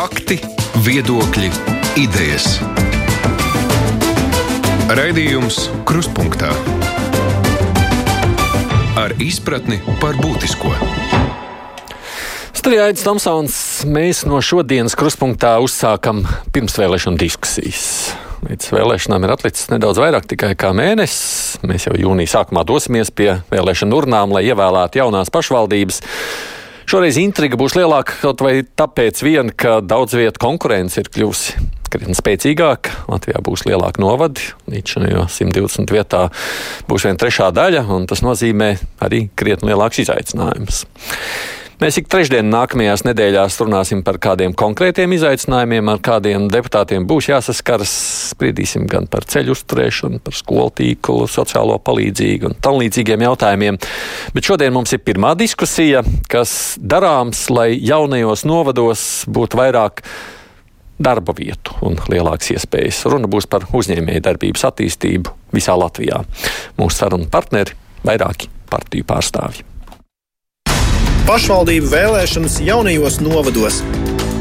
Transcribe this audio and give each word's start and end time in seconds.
Fakti, 0.00 0.38
viedokļi, 0.80 1.50
idejas. 2.00 2.54
Raidījums 4.96 5.58
Kruspunkta 5.84 6.48
ar 8.96 9.12
izpratni 9.20 9.76
par 10.00 10.16
būtisko. 10.16 10.72
Studijā 12.56 12.86
Aits 12.88 13.04
Tomsons, 13.04 13.58
mēs 13.92 14.22
no 14.24 14.40
šodienas 14.40 14.96
kruspunktā 14.96 15.58
uzsākam 15.60 16.22
pirmsvēlēšanu 16.56 17.20
diskusijas. 17.20 17.82
Līdz 18.46 18.70
vēlēšanām 18.72 19.26
ir 19.28 19.34
atlicis 19.34 19.68
nedaudz 19.68 20.00
vairāk 20.00 20.30
tikai 20.32 20.54
kā 20.56 20.72
mēnesis. 20.72 21.60
Mēs 21.60 21.90
jau 21.90 21.98
jūnija 22.06 22.38
sākumā 22.38 22.64
dosimies 22.64 23.12
pie 23.12 23.34
vēlēšanu 23.52 24.00
urnām, 24.00 24.32
lai 24.32 24.46
ievēlētu 24.48 25.02
jaunās 25.02 25.28
pašvaldības. 25.28 26.00
Šoreiz 26.90 27.20
intriga 27.22 27.54
būs 27.54 27.76
lielāka 27.78 28.16
kaut 28.18 28.40
vai 28.42 28.64
tāpēc, 28.66 29.20
vien, 29.22 29.52
ka 29.54 29.76
daudz 29.78 30.16
vietu 30.18 30.40
konkurence 30.42 30.98
ir 30.98 31.06
kļuvusi 31.14 31.60
krietni 31.86 32.16
spēcīgāka. 32.18 33.04
Latvijā 33.06 33.38
būs 33.46 33.62
lielāka 33.68 34.02
novadi, 34.02 34.48
līdz 34.66 34.96
šim 34.96 35.06
120 35.06 35.94
vietā 35.94 36.24
būs 36.90 37.06
viena 37.06 37.20
trešā 37.22 37.52
daļa, 37.54 37.84
un 37.94 38.08
tas 38.10 38.24
nozīmē 38.26 38.72
arī 39.06 39.28
krietni 39.38 39.70
lielāks 39.70 40.02
izaicinājums. 40.02 40.82
Mēs 41.80 41.96
ik 41.96 42.10
trešdien 42.12 42.44
nākamajās 42.52 43.06
nedēļās 43.06 43.54
runāsim 43.62 44.02
par 44.04 44.18
kādiem 44.20 44.52
konkrētiem 44.52 45.14
izaicinājumiem, 45.16 45.86
ar 45.88 46.02
kādiem 46.04 46.50
deputātiem 46.52 47.06
būs 47.08 47.30
jāsaskaras. 47.30 47.94
Spriedīsim 48.34 48.84
gan 48.84 49.06
par 49.08 49.24
ceļu 49.24 49.54
uzturēšanu, 49.56 50.20
par 50.20 50.36
skolu 50.36 50.74
tīklu, 50.76 51.24
sociālo 51.24 51.78
palīdzību 51.80 52.50
un 52.50 52.58
tam 52.60 52.76
līdzīgiem 52.82 53.24
jautājumiem. 53.24 53.78
Bet 54.36 54.50
šodien 54.50 54.76
mums 54.76 54.92
ir 54.92 55.00
pirmā 55.06 55.32
diskusija, 55.40 56.04
kas 56.28 56.76
darāms, 56.76 57.46
lai 57.48 57.70
jaunajos 57.78 58.44
novados 58.44 59.06
būtu 59.32 59.62
vairāk 59.62 60.04
darba 61.00 61.32
vietu 61.32 61.80
un 61.80 61.96
lielākas 62.12 62.58
iespējas. 62.58 63.06
Runa 63.08 63.32
būs 63.32 63.48
par 63.48 63.64
uzņēmēju 63.72 64.26
darbības 64.28 64.68
attīstību 64.68 65.32
visā 65.56 65.80
Latvijā. 65.80 66.26
Mūsu 66.76 67.06
sarunu 67.06 67.32
partneri- 67.32 67.72
vairāki 68.08 68.52
partiju 68.68 69.08
pārstāvji 69.08 69.69
pašvaldību 71.30 71.86
vēlēšanas 71.92 72.56
jaunajos 72.66 73.20
novados. 73.22 73.76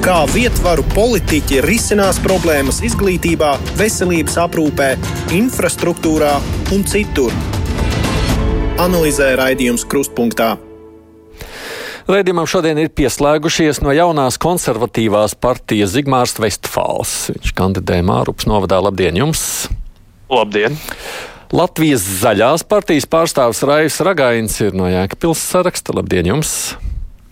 Kā 0.01 0.23
vietvaru 0.33 0.81
politiķi 0.95 1.59
risinās 1.61 2.17
problēmas 2.23 2.79
izglītībā, 2.87 3.51
veselības 3.77 4.39
aprūpē, 4.41 4.87
infrastruktūrā 5.37 6.31
un 6.73 6.81
citur. 6.89 7.35
Analizē 8.81 9.35
raidījums 9.37 9.85
Krustpunktā. 9.91 10.55
Raidījumam 12.09 12.49
šodien 12.49 12.81
ir 12.81 12.89
pieslēgušies 12.89 13.83
no 13.85 13.93
jaunās 13.93 14.41
konservatīvās 14.41 15.37
partijas 15.37 15.93
Zigmārs 15.93 16.39
Vestfāls. 16.41 17.27
Viņš 17.35 17.53
kandidē 17.59 18.01
Mārupas 18.01 18.49
novadā. 18.49 18.81
Labdien 18.81 19.21
jums! 19.27 19.43
Labdien! 20.25 20.81
Latvijas 21.49 22.03
zaļās 22.21 22.61
partijas 22.69 23.07
pārstāvis 23.09 23.63
Raivs 23.65 23.95
Ragains 24.05 24.53
ir 24.61 24.75
no 24.77 24.85
Jēkabpils 24.85 25.41
saraksta. 25.41 25.95
Labdien 25.97 26.27
jums! 26.29 26.75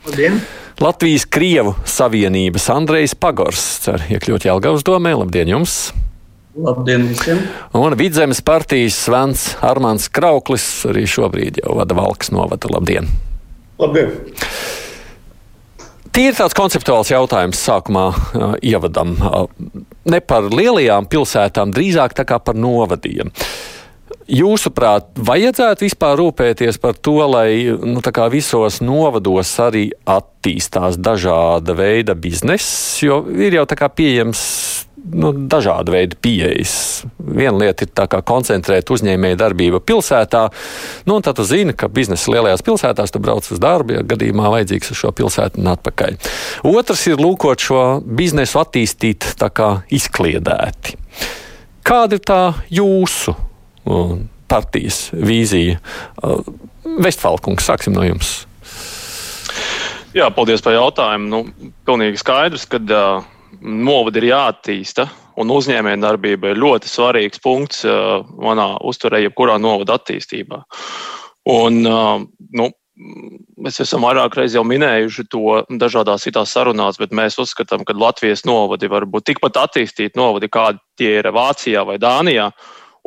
Labdien! 0.07 0.39
Latvijas 0.81 1.27
Krievu 1.29 1.75
Savienības 1.85 2.65
Andrejs 2.73 3.13
Pagors 3.13 3.61
cer 3.83 4.01
iekļūt 4.09 4.47
Jelgavas 4.49 4.85
domē. 4.87 5.13
Labdien 5.19 5.53
jums! 5.53 5.75
Labdien 6.57 7.05
visiem! 7.11 7.43
Un 7.77 7.93
Vidzemes 7.99 8.41
partijas 8.41 8.97
Svens 9.05 9.45
Armāns 9.61 10.09
Krauklis 10.09 10.65
arī 10.89 11.05
šobrīd 11.05 11.61
jau 11.61 11.77
vada 11.77 11.93
Valkas 12.01 12.33
novada. 12.33 12.73
Labdien! 12.73 13.13
Labdien! 13.77 14.17
Tīri 16.09 16.33
tāds 16.33 16.57
konceptuāls 16.57 17.13
jautājums 17.13 17.61
sākumā 17.61 18.09
uh, 18.09 18.57
ievadam. 18.65 19.13
Uh, 19.21 19.45
ne 20.09 20.25
par 20.25 20.49
lielajām 20.49 21.05
pilsētām, 21.05 21.69
drīzāk 21.77 22.17
tā 22.17 22.25
kā 22.25 22.41
par 22.41 22.57
novadiem. 22.57 23.29
Uh, 23.29 23.76
Jūsuprāt, 24.27 25.13
vajadzētu 25.23 25.85
vispār 25.85 26.17
rūpēties 26.19 26.81
par 26.83 26.97
to, 26.99 27.15
lai 27.31 27.63
nu, 27.71 28.01
visos 28.33 28.81
novados 28.83 29.53
arī 29.63 29.85
attīstās 30.03 30.99
dažāda 30.99 31.75
veida 31.77 32.11
bizness, 32.11 32.99
jo 32.99 33.21
ir 33.31 33.55
jau 33.55 33.63
pieejams 33.87 34.41
nu, 35.13 35.31
dažāda 35.31 35.93
veida 35.95 36.19
pieejas. 36.19 37.05
Viena 37.17 37.55
lieta 37.61 37.87
ir 37.87 37.93
koncentrēt 38.27 38.91
uzņēmēju 38.91 39.39
darbību 39.39 39.81
pilsētā, 39.87 40.43
nu, 41.07 41.17
un 41.17 41.23
tad 41.23 41.39
tu 41.39 41.47
zini, 41.47 41.71
ka 41.71 41.87
biznesa 41.87 42.35
lielajās 42.35 42.65
pilsētās 42.67 43.15
tu 43.15 43.23
brauc 43.23 43.47
uz 43.47 43.63
darbu, 43.63 43.95
ja 43.95 44.05
gadījumā 44.07 44.51
vajadzīgs 44.57 44.91
uz 44.91 45.01
šo 45.05 45.15
pilsētu 45.15 45.63
un 45.63 45.71
atpakaļ. 45.77 46.19
Otrs 46.67 47.07
ir 47.07 47.23
lūkot 47.23 47.63
šo 47.63 47.83
biznesu 48.03 48.59
attīstīt 48.59 49.31
izkliedēti. 49.95 50.99
Kāda 51.87 52.19
ir 52.19 52.25
tā 52.27 52.41
jūsu 52.67 53.37
partijas 54.47 55.07
vīzija. 55.13 55.79
Uh, 56.21 56.41
Vestfalkungs, 57.03 57.67
sāksim 57.67 57.95
no 57.95 58.05
jums. 58.05 58.45
Jā, 60.15 60.29
paldies 60.33 60.63
par 60.65 60.77
jautājumu. 60.77 61.27
Nu, 61.29 61.71
pilnīgi 61.85 62.21
skaidrs, 62.21 62.65
ka 62.69 62.79
uh, 62.81 63.27
novada 63.61 64.21
ir 64.21 64.31
jāattīsta, 64.31 65.07
un 65.37 65.53
uzņēmējdarbība 65.53 66.53
ir 66.53 66.63
ļoti 66.63 66.89
svarīgs 66.89 67.43
punkts 67.43 67.83
uh, 67.85 68.23
manā 68.41 68.73
uzturē, 68.87 69.21
jebkurā 69.27 69.59
novada 69.61 69.99
attīstībā. 69.99 70.63
Un, 71.53 71.81
uh, 71.85 72.19
nu, 72.57 72.71
Mēs 72.97 73.75
esam 73.83 74.01
vairāk 74.07 74.33
reizes 74.33 74.55
jau 74.57 74.63
minējuši 74.65 75.27
to 75.29 75.59
dažādās 75.81 76.23
citās 76.25 76.49
sarunās, 76.55 76.97
bet 76.97 77.11
mēs 77.13 77.37
uzskatām, 77.37 77.83
ka 77.85 77.93
Latvijas 77.93 78.41
novadi 78.49 78.89
var 78.89 79.05
būt 79.05 79.27
tikpat 79.29 79.59
attīstīti 79.67 80.17
novadi, 80.17 80.49
kādi 80.49 80.81
tie 80.97 81.11
ir 81.19 81.29
Vācijā 81.33 81.83
vai 81.85 81.99
Dānijā. 82.01 82.47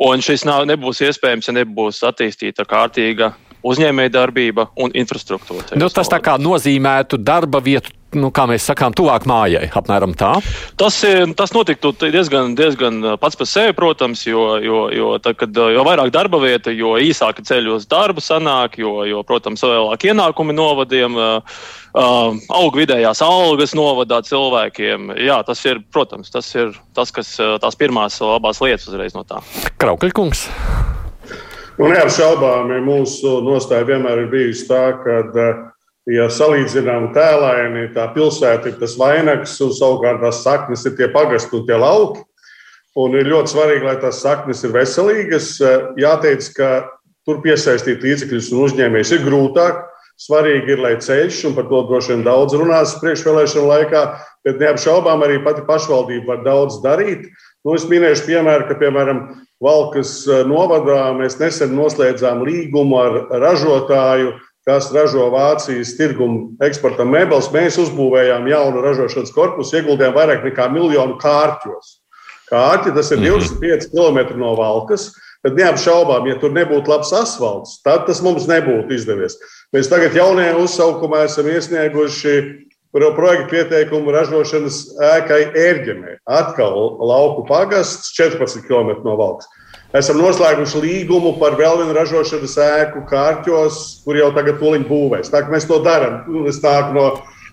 Un 0.01 0.23
šis 0.25 0.45
nav, 0.49 0.65
nebūs 0.65 1.03
iespējams, 1.05 1.49
ja 1.49 1.53
nebūs 1.59 2.01
attīstīta 2.07 2.65
kārtīga 2.65 3.35
uzņēmējdarbība 3.61 4.71
un 4.81 4.93
infrastruktūra. 4.97 5.77
Nu, 5.77 5.89
tas 5.93 6.09
tā 6.09 6.17
kā 6.23 6.37
nozīmētu 6.41 7.19
darba 7.21 7.61
vietu 7.61 7.93
nu, 8.17 8.31
kā 8.35 8.45
mēs 8.49 8.65
sakām, 8.69 8.95
tuvāk 8.97 9.25
mājai. 9.29 9.67
Apmēram 9.77 10.13
tā. 10.17 10.33
Tas, 10.79 10.99
tas 11.37 11.53
notiktu 11.55 11.93
diezgan, 12.01 12.55
diezgan 12.57 12.99
pats 13.21 13.39
par 13.39 13.49
sevi, 13.49 13.75
protams, 13.77 14.23
jo, 14.27 14.45
jo, 14.63 14.81
jo, 14.95 15.11
tā, 15.23 15.33
kad, 15.37 15.55
jo 15.55 15.85
vairāk 15.87 16.11
darba 16.13 16.41
vieta, 16.43 16.73
jo 16.75 16.95
īsāka 17.01 17.45
ceļa 17.47 17.75
uz 17.77 17.87
darbu 17.91 18.23
sanāk, 18.23 18.79
jo, 18.81 19.01
jo 19.07 19.23
protams, 19.27 19.63
lielāki 19.65 20.11
ienākumi 20.11 20.55
novadiem, 20.57 21.17
uh, 21.17 21.63
aug 22.61 22.79
vidējās 22.79 23.23
algas 23.25 23.75
novadā 23.77 24.21
cilvēkiem. 24.27 25.13
Jā, 25.21 25.41
tas 25.47 25.63
ir, 25.67 25.83
protams, 25.91 26.31
tas 26.33 26.47
ir 26.55 26.75
tas, 26.95 27.11
kas 27.15 27.35
tās 27.63 27.79
pirmās 27.79 28.19
labās 28.23 28.61
lietas 28.63 28.87
uzreiz 28.91 29.15
no 29.17 29.25
tā. 29.27 29.41
Kraukaļkungs. 29.81 30.47
Nu, 31.79 31.87
neapšaubāmi 31.89 32.81
mūsu 32.85 33.39
nostāja 33.45 33.87
vienmēr 33.87 34.25
ir 34.25 34.31
bijusi 34.31 34.67
tā, 34.69 34.83
ka 35.01 35.21
uh, 35.31 35.61
Ja 36.09 36.25
salīdzinām 36.33 37.11
tēlaini, 37.13 37.91
tā 37.93 38.07
pilsēta 38.15 38.71
ir 38.71 38.79
tas 38.81 38.95
vainags, 38.97 39.53
un 39.61 39.69
savukārt 39.75 40.23
tās 40.23 40.39
saknes 40.41 40.85
ir 40.89 40.95
tie 40.97 41.11
pagasti 41.13 41.59
un 41.59 41.67
tie 41.67 41.77
lauki. 41.77 42.23
Un 42.97 43.13
ir 43.15 43.29
ļoti 43.29 43.53
svarīgi, 43.53 43.85
lai 43.85 43.99
tās 44.01 44.23
saknes 44.23 44.65
ir 44.65 44.73
veselīgas. 44.73 45.53
Jāteic, 46.01 46.49
ka 46.57 46.71
tur 47.27 47.39
piesaistīt 47.45 48.01
līdzekļus 48.03 48.49
un 48.51 48.65
uzņēmējus 48.65 49.13
ir 49.15 49.23
grūtāk. 49.27 49.85
Svarīgi 50.21 50.73
ir, 50.73 50.81
lai 50.81 50.95
ceļš, 51.01 51.45
un 51.49 51.55
par 51.57 51.69
to 51.69 51.85
droši 51.89 52.15
vien 52.15 52.25
daudz 52.25 52.57
runās 52.57 52.97
priekšvēlēšanu 53.01 53.69
laikā, 53.69 54.01
bet 54.45 54.59
neapšaubām 54.61 55.23
arī 55.25 55.39
pati 55.45 55.63
pašvaldība 55.69 56.33
var 56.33 56.43
daudz 56.45 56.81
darīt. 56.83 57.29
Nu, 57.61 57.77
es 57.77 57.87
minēšu 57.89 58.27
piemēru, 58.27 58.67
ka, 58.69 58.77
piemēram, 58.81 59.23
Valkas 59.61 60.23
novadā 60.49 61.11
mēs 61.13 61.37
nesen 61.37 61.75
noslēdzām 61.77 62.39
līgumu 62.47 62.97
ar 62.97 63.17
ražotāju, 63.43 64.31
kas 64.67 64.91
ražo 64.93 65.29
Vācijas 65.33 65.95
tirgumu 65.97 66.51
eksportam 66.65 67.09
mēbeles, 67.13 67.49
mēs 67.53 67.79
uzbūvējām 67.81 68.47
jaunu 68.51 68.83
ražošanas 68.85 69.33
korpusu, 69.35 69.79
ieguldījām 69.79 70.13
vairāk 70.17 70.45
nekā 70.45 70.69
miljonu 70.73 71.17
kārķos. 71.21 71.97
Kārķi 72.51 72.93
tas 72.95 73.11
ir 73.15 73.23
25 73.23 73.91
km 73.93 74.35
no 74.39 74.55
Valkas. 74.59 75.11
Tad 75.41 75.55
neapšaubām, 75.57 76.27
ja 76.29 76.35
tur 76.37 76.51
nebūtu 76.53 76.91
labs 76.91 77.09
asfalts, 77.17 77.79
tad 77.81 78.03
tas 78.05 78.19
mums 78.21 78.45
nebūtu 78.45 78.93
izdevies. 78.93 79.39
Mēs 79.73 79.89
tagad 79.89 80.13
jaunajā 80.13 80.51
uzsaukumā 80.61 81.23
esam 81.25 81.49
iesnieguši 81.49 82.35
projektu 82.91 83.47
pieteikumu 83.55 84.13
ražošanas 84.13 84.83
ēkai 85.01 85.39
ērģemē. 85.57 86.19
Atkal 86.29 86.77
lauku 87.01 87.47
pagasts 87.49 88.13
14 88.19 88.67
km 88.67 89.01
no 89.07 89.15
Valkas. 89.17 89.49
Esam 89.97 90.21
noslēguši 90.21 90.81
līgumu 90.85 91.33
par 91.39 91.57
vēl 91.59 91.81
vienu 91.81 91.95
ražošanas 91.97 92.53
ēku 92.63 93.03
kārķos, 93.09 93.81
kur 94.05 94.19
jau 94.19 94.29
tagad 94.35 94.61
tūlīt 94.61 94.85
būvēs. 94.87 95.31
Tā 95.33 95.43
kā 95.43 95.51
mēs 95.51 95.67
to 95.67 95.81
darām, 95.83 96.21
es 96.47 96.61
nāku 96.63 96.95
no 96.95 97.07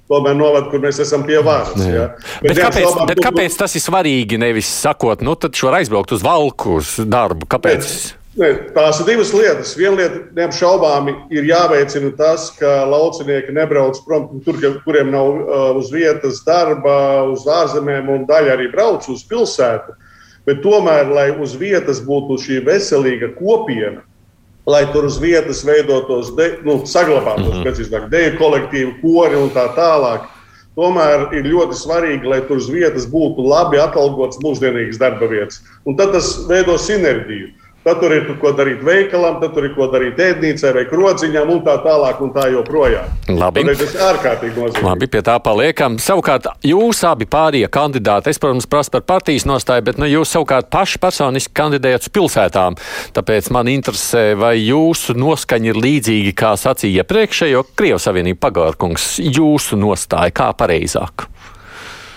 tomēr 0.09 0.39
novada, 0.39 0.69
kur 0.71 0.83
mēs 0.85 1.01
esam 1.03 1.25
pie 1.27 1.41
varas. 1.45 1.75
Ja. 1.83 2.13
Bet, 2.39 2.53
bet, 2.53 2.63
kāpēc, 2.63 3.01
bet 3.11 3.25
kāpēc 3.27 3.59
tas 3.59 3.75
ir 3.75 3.85
svarīgi? 3.85 4.39
Nevis 4.41 4.71
sakot, 4.71 5.25
nu 5.27 5.35
tad 5.35 5.59
šo 5.59 5.75
aizbraukt 5.75 6.15
uz 6.15 6.23
valku, 6.25 6.79
uz 6.79 6.95
darbu. 7.03 7.51
Kāpēc? 7.51 7.91
Bet, 7.91 8.15
Ne, 8.39 8.53
tās 8.71 9.01
ir 9.03 9.09
divas 9.09 9.33
lietas. 9.35 9.73
Viena 9.75 9.97
lieta, 9.99 10.21
neapšaubāmi, 10.37 11.15
ir 11.35 11.49
jāveicina 11.49 12.13
tas, 12.15 12.53
ka 12.55 12.85
laucinieki 12.87 13.55
nebrauc 13.57 13.99
prom, 14.07 14.29
tur, 14.45 14.61
kuriem 14.85 15.11
nav 15.11 15.31
uh, 15.33 15.63
uz 15.81 15.91
vietas 15.91 16.45
darba, 16.47 17.25
uz 17.33 17.43
ārzemēm, 17.51 18.13
un 18.15 18.29
daļa 18.29 18.55
arī 18.55 18.69
brauc 18.71 19.09
uz 19.11 19.25
pilsētu. 19.27 19.97
Bet 20.49 20.63
tomēr, 20.65 21.11
lai 21.13 21.29
uz 21.37 21.53
vietas 21.61 21.99
būtu 22.01 22.39
šī 22.41 22.63
veselīga 22.65 23.35
kopiena, 23.37 24.01
lai 24.69 24.87
tur 24.95 25.05
uz 25.09 25.19
vietas 25.21 25.61
veidotos, 25.65 26.31
de, 26.37 26.49
nu, 26.65 26.81
saglabātos 26.89 27.53
mm 27.53 27.63
-hmm. 27.63 27.81
iespējas 27.83 28.11
deju 28.13 28.35
kolektīvu, 28.41 28.93
kori 29.03 29.37
un 29.37 29.51
tā 29.53 29.67
tālāk. 29.77 30.25
Tomēr 30.79 31.35
ir 31.35 31.49
ļoti 31.51 31.75
svarīgi, 31.75 32.29
lai 32.31 32.41
tur 32.49 32.61
uz 32.63 32.69
vietas 32.71 33.05
būtu 33.11 33.45
labi 33.45 33.81
atalgots 33.83 34.39
mūsdienīgas 34.45 35.01
darba 35.01 35.27
vietas. 35.27 35.61
Un 35.85 35.97
tad 35.97 36.13
tas 36.13 36.47
veido 36.49 36.79
sinerģiju. 36.79 37.49
Tad 37.89 38.03
tur 38.03 38.13
ir 38.13 38.27
ko 38.37 38.51
darīt 38.53 38.83
veikalam, 38.85 39.39
tad 39.41 39.55
tur 39.57 39.65
ir 39.65 39.71
ko 39.73 39.87
darīt 39.89 40.19
ēdnīcai 40.21 40.75
vai 40.77 40.83
krociņam 40.91 41.53
un 41.55 41.63
tā 41.65 41.79
tālāk 41.81 42.19
un 42.21 42.33
tā 42.35 42.43
joprojām. 42.53 43.07
Labi. 43.33 43.63
Tādēļ 43.65 43.79
tas 43.81 43.95
ir 43.95 44.03
ārkārtīgi 44.05 44.61
nozīmīgi. 44.61 44.85
Labi, 44.85 45.09
pie 45.15 45.23
tā 45.25 45.37
paliekam. 45.41 45.97
Savukārt, 46.05 46.51
jūs 46.69 47.01
abi 47.09 47.25
pārējie 47.33 47.71
kandidāti, 47.73 48.29
es, 48.29 48.41
protams, 48.43 48.69
prasu 48.69 48.93
par 48.93 49.07
partijas 49.09 49.49
nostāju, 49.49 49.87
bet 49.87 50.03
nu, 50.03 50.05
jūs 50.05 50.35
savukārt 50.37 50.69
paši 50.75 51.01
personiski 51.01 51.57
kandidējat 51.57 52.11
uz 52.11 52.13
pilsētām. 52.19 52.77
Tāpēc 53.17 53.49
man 53.57 53.73
interesē, 53.73 54.27
vai 54.37 54.59
jūsu 54.59 55.17
noskaņa 55.17 55.73
ir 55.73 55.81
līdzīga, 55.81 56.37
kā 56.45 56.53
sacīja 56.61 57.07
iepriekšējo 57.07 57.65
Krievijas 57.73 58.05
Savienību 58.11 58.43
pagārkungs. 58.45 59.15
Jūsu 59.33 59.81
nostāja 59.81 60.37
kā 60.37 60.53
pareizāk? 60.61 61.31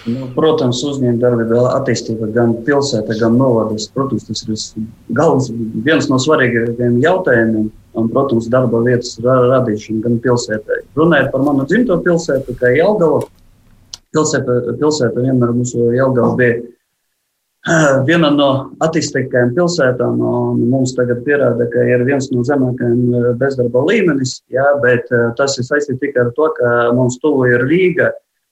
Nu, 0.09 0.31
protams, 0.33 0.79
uzņēmējdarbība 0.87 1.61
attīstība 1.75 2.31
gan 2.33 2.55
pilsētā, 2.65 3.13
gan 3.19 3.35
novados. 3.37 3.85
Protams, 3.93 4.25
tas 4.25 4.41
ir 4.47 4.87
galvens, 5.13 5.51
viens 5.85 6.09
no 6.09 6.17
svarīgākajiem 6.21 6.97
jautājumiem. 7.03 7.69
Un, 7.99 8.07
protams, 8.09 8.47
darba 8.49 8.79
vietas 8.85 9.17
radīšana 9.21 10.01
gan 10.05 10.17
pilsētā. 10.23 10.79
Runājot 10.97 11.29
par 11.33 11.43
manu 11.45 11.67
dzimto 11.69 11.99
pilsētu, 12.05 12.55
kā 12.57 12.71
Jelgava. 12.77 13.25
Pilsēta, 14.15 14.55
pilsēta 14.79 15.23
vienmēr 15.23 15.51
mūsu 15.55 15.91
Jelgava 15.93 16.33
bija 16.39 16.61
viena 18.09 18.31
no 18.33 18.49
attīstīgākajām 18.81 19.53
pilsētām. 19.59 20.25
Mums 20.71 20.95
tagad 20.97 21.21
pierāda, 21.27 21.67
ka 21.69 21.85
ir 21.85 22.07
viens 22.07 22.31
no 22.33 22.47
zemākajiem 22.47 23.05
eh, 23.19 23.29
bezdarba 23.43 23.85
līmenis, 23.91 24.39
jā, 24.49 24.65
bet 24.81 25.13
eh, 25.13 25.29
tas 25.37 25.59
ir 25.61 25.67
saistīts 25.67 26.01
tikai 26.01 26.25
ar 26.25 26.33
to, 26.39 26.49
ka 26.57 26.73
mums 26.97 27.19
tuvu 27.21 27.51
ir 27.51 27.67
Rīga 27.69 28.09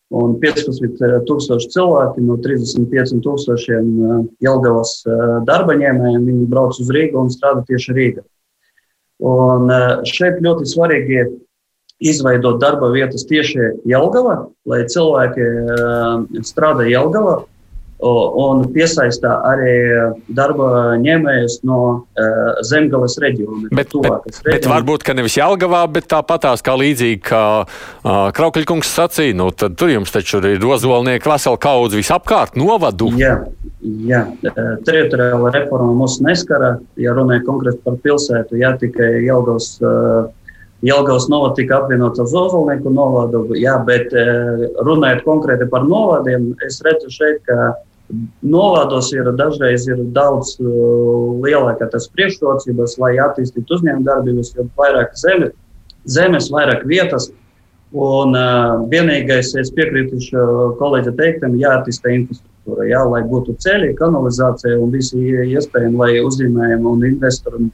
un 0.10 0.38
15,000 0.42 1.06
eh, 1.06 1.68
cilvēki 1.74 2.24
no 2.26 2.38
35,000 2.42 3.76
eh, 3.76 4.24
Jelgavas 4.46 4.96
eh, 5.06 5.36
darba 5.48 5.76
ņēmējiem. 5.78 6.26
Viņi 6.26 6.50
brauc 6.50 6.80
uz 6.82 6.90
Rīgu 6.94 7.22
un 7.22 7.30
strādā 7.34 7.64
tieši 7.70 7.96
Rīgā. 7.98 8.26
Un 9.30 9.68
šeit 10.08 10.38
ļoti 10.40 10.66
svarīgi 10.72 11.24
izveidot 12.00 12.62
darba 12.62 12.88
vietas 12.94 13.26
tieši 13.28 13.82
Jelgavā, 13.92 14.46
lai 14.64 14.86
cilvēki 14.88 15.48
strādā 16.48 16.86
Jelgavā 16.88 17.42
un 18.00 18.62
piesaistā 18.72 19.32
arī 19.44 19.74
darba 20.32 20.96
ņēmējus 21.02 21.60
no 21.68 21.80
uh, 21.92 22.62
zemgales 22.64 23.18
reģiona. 23.20 23.68
Bet, 23.76 23.92
bet, 23.92 24.40
bet 24.46 24.68
varbūt, 24.72 25.04
ka 25.04 25.16
nevis 25.18 25.36
Jālgavā, 25.36 25.84
bet 25.92 26.08
tāpatās 26.12 26.64
kā 26.64 26.78
līdzīgi, 26.80 27.20
kā 27.28 27.44
uh, 27.66 28.30
Kraukļkungs 28.36 28.94
sacīja, 28.96 29.36
nu 29.36 29.50
tad 29.52 29.76
tur 29.80 29.92
jums 29.92 30.16
taču 30.16 30.40
ir 30.48 30.64
rozolnieki 30.64 31.28
vesela 31.28 31.60
kaudze 31.60 32.00
visapkārt 32.00 32.56
novadu. 32.60 33.12
Jā, 33.20 33.36
jā. 33.84 34.24
teritoriāla 34.88 35.52
reforma 35.60 35.92
mūs 36.00 36.22
neskara, 36.24 36.78
ja 37.00 37.16
runāja 37.18 37.44
konkrēti 37.48 37.84
par 37.84 38.00
pilsētu, 38.04 38.62
jā, 38.64 38.76
tikai 38.80 39.18
Jelgavas. 39.28 39.76
Uh, 39.84 40.30
Jelgavas 40.80 41.26
novada 41.28 41.58
tika 41.58 41.82
apvienota 41.82 42.22
ar 42.24 42.28
Zozolnieku 42.32 42.88
novadu, 42.96 43.42
jā, 43.60 43.74
bet 43.84 44.14
runājot 44.88 45.26
konkrēti 45.26 45.68
par 45.68 45.84
novadiem, 45.84 46.54
es 46.64 46.78
redzu 46.86 47.12
šeit, 47.12 47.42
ka 47.44 47.74
Novados 48.42 49.12
ir 49.14 49.28
dažreiz 49.38 49.86
ir 49.88 50.00
daudz 50.16 50.56
uh, 50.64 50.70
lielāka 51.44 51.86
tas 51.92 52.08
priekšrocības, 52.16 52.98
lai 53.02 53.12
attīstītu 53.22 53.78
uzņēmējdarbības, 53.78 54.56
jo 54.58 54.66
vairāk 54.80 55.14
zeme, 55.20 55.52
zemes, 56.10 56.50
vairāk 56.54 56.88
vietas. 56.90 57.30
Un 57.94 58.34
uh, 58.38 58.82
vienīgais, 58.90 59.54
es 59.58 59.70
piekrītu 59.74 60.22
kolēģa 60.82 61.14
teiktam, 61.18 61.58
jāattīsta 61.62 62.12
infrastruktūra, 62.14 62.90
jā, 62.90 63.04
lai 63.14 63.22
būtu 63.30 63.56
ceļi, 63.62 63.96
kanalizācija 63.98 64.78
un 64.82 64.92
visi 64.94 65.22
iespējami, 65.54 65.98
lai 65.98 66.12
uzņēmējiem 66.22 66.90
un 66.90 67.08
investoriem 67.14 67.72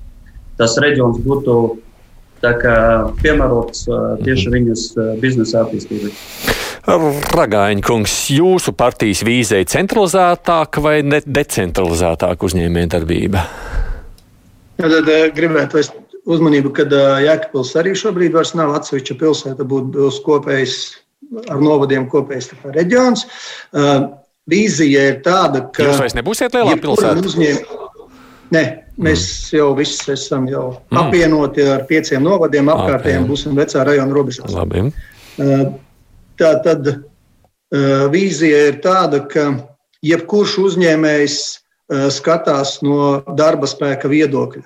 tas 0.60 0.78
reģions 0.80 1.20
būtu 1.24 1.58
piemērots 3.24 3.88
uh, 3.90 4.16
tieši 4.22 4.50
mhm. 4.50 4.56
viņas 4.56 4.88
uh, 5.00 5.16
biznesa 5.24 5.64
attīstībai. 5.66 6.14
Ragāņkungs, 6.86 8.14
jūsu 8.36 8.74
partijas 8.78 9.24
vīzē 9.26 9.64
centralizētāka 9.70 10.84
vai 10.86 11.00
decentralizētāka 11.02 12.46
uzņēmējdarbība? 12.46 13.46
Ja, 14.78 14.90
tad 14.92 15.10
eh, 15.10 15.30
gribētu 15.34 15.80
vērst 15.80 15.96
uzmanību, 16.30 16.74
ka 16.78 16.86
eh, 16.86 17.24
Jēkabils 17.26 17.72
arī 17.82 17.96
šobrīd 17.98 18.36
vairs 18.38 18.54
nav 18.58 18.76
atsevišķa 18.78 19.18
pilsēta, 19.22 19.66
būs 19.66 20.20
kopējs 20.26 20.76
ar 21.50 21.64
novadiem 21.64 22.06
kopējs 22.12 22.52
reģions. 22.76 23.26
Eh, 23.74 24.06
vīzija 24.52 25.08
ir 25.10 25.20
tāda, 25.26 25.66
ka. 25.74 25.88
Jūs 25.90 26.04
vairs 26.04 26.18
nebūsiet 26.20 26.54
lielā 26.60 26.78
pilsētā? 26.84 27.26
Uzņēm... 27.32 27.82
Nē, 28.54 28.62
mēs 29.02 29.24
mm. 29.26 29.58
jau 29.58 29.72
visi 29.80 30.12
esam 30.14 30.46
jau 30.52 30.68
mm. 30.76 31.02
apvienoti 31.02 31.66
ar 31.66 31.88
pieciem 31.90 32.22
novadiem, 32.22 32.70
apkārtējiem, 32.70 33.26
būsim 33.26 33.58
vecā 33.58 33.82
rajona 33.88 34.14
robežās. 34.14 34.54
Labi. 34.54 34.86
Tā 36.40 36.52
tad 36.66 36.90
vīzija 38.12 38.66
ir 38.70 38.82
tāda, 38.84 39.22
ka 39.32 39.48
jebkurš 40.06 40.58
uzņēmējs 40.66 41.38
skatās 42.16 42.80
no 42.86 43.22
darba 43.38 43.70
spēka 43.70 44.10
viedokļa. 44.12 44.66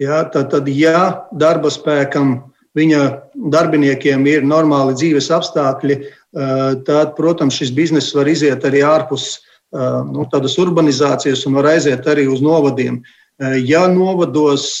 Ja, 0.00 0.22
tad, 0.32 0.48
tad, 0.52 0.68
ja 0.72 1.26
darba 1.36 1.68
spēkam, 1.72 2.38
viņa 2.76 3.02
darbiniekiem 3.52 4.24
ir 4.30 4.46
normāli 4.46 4.96
dzīves 4.96 5.28
apstākļi, 5.34 5.98
tad, 6.86 7.14
protams, 7.18 7.58
šis 7.58 7.72
bizness 7.76 8.14
var 8.16 8.30
iziet 8.30 8.64
arī 8.64 8.84
ārpus 8.86 9.40
nu, 9.72 10.26
tādas 10.32 10.56
urbanizācijas 10.62 11.44
un 11.46 11.58
var 11.58 11.72
aiziet 11.74 12.06
arī 12.08 12.26
uz 12.30 12.40
novadiem. 12.44 13.00
Ja 13.66 13.86
novados 13.88 14.80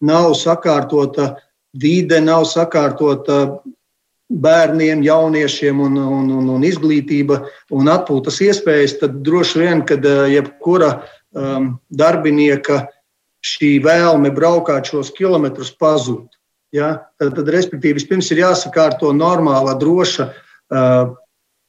nav 0.00 0.34
sakārtota 0.38 1.34
vide, 1.76 2.20
nav 2.22 2.46
sakārtota 2.48 3.60
bērniem, 4.28 5.02
jauniešiem 5.06 5.80
un, 5.80 5.96
un, 5.96 6.30
un, 6.34 6.48
un 6.56 6.64
izglītība 6.66 7.40
un 7.74 7.90
atpūtas 7.90 8.40
iespējas, 8.42 8.98
tad 9.02 9.20
droši 9.26 9.62
vien, 9.62 9.82
kad 9.86 10.04
eh, 10.06 10.22
jebkura 10.34 10.96
um, 11.30 11.76
darbinieka 11.94 12.82
šī 13.46 13.76
vēlme 13.84 14.32
braukāt 14.34 14.90
šos 14.90 15.12
kilometrus 15.14 15.70
pazūd. 15.78 16.26
Ja? 16.74 17.06
Tad, 17.20 17.36
tad, 17.38 17.52
respektīvi, 17.54 18.00
vispirms 18.00 18.32
ir 18.34 18.42
jāsakārto 18.42 19.12
normāla, 19.14 19.76
droša, 19.78 20.30
uh, 20.74 21.14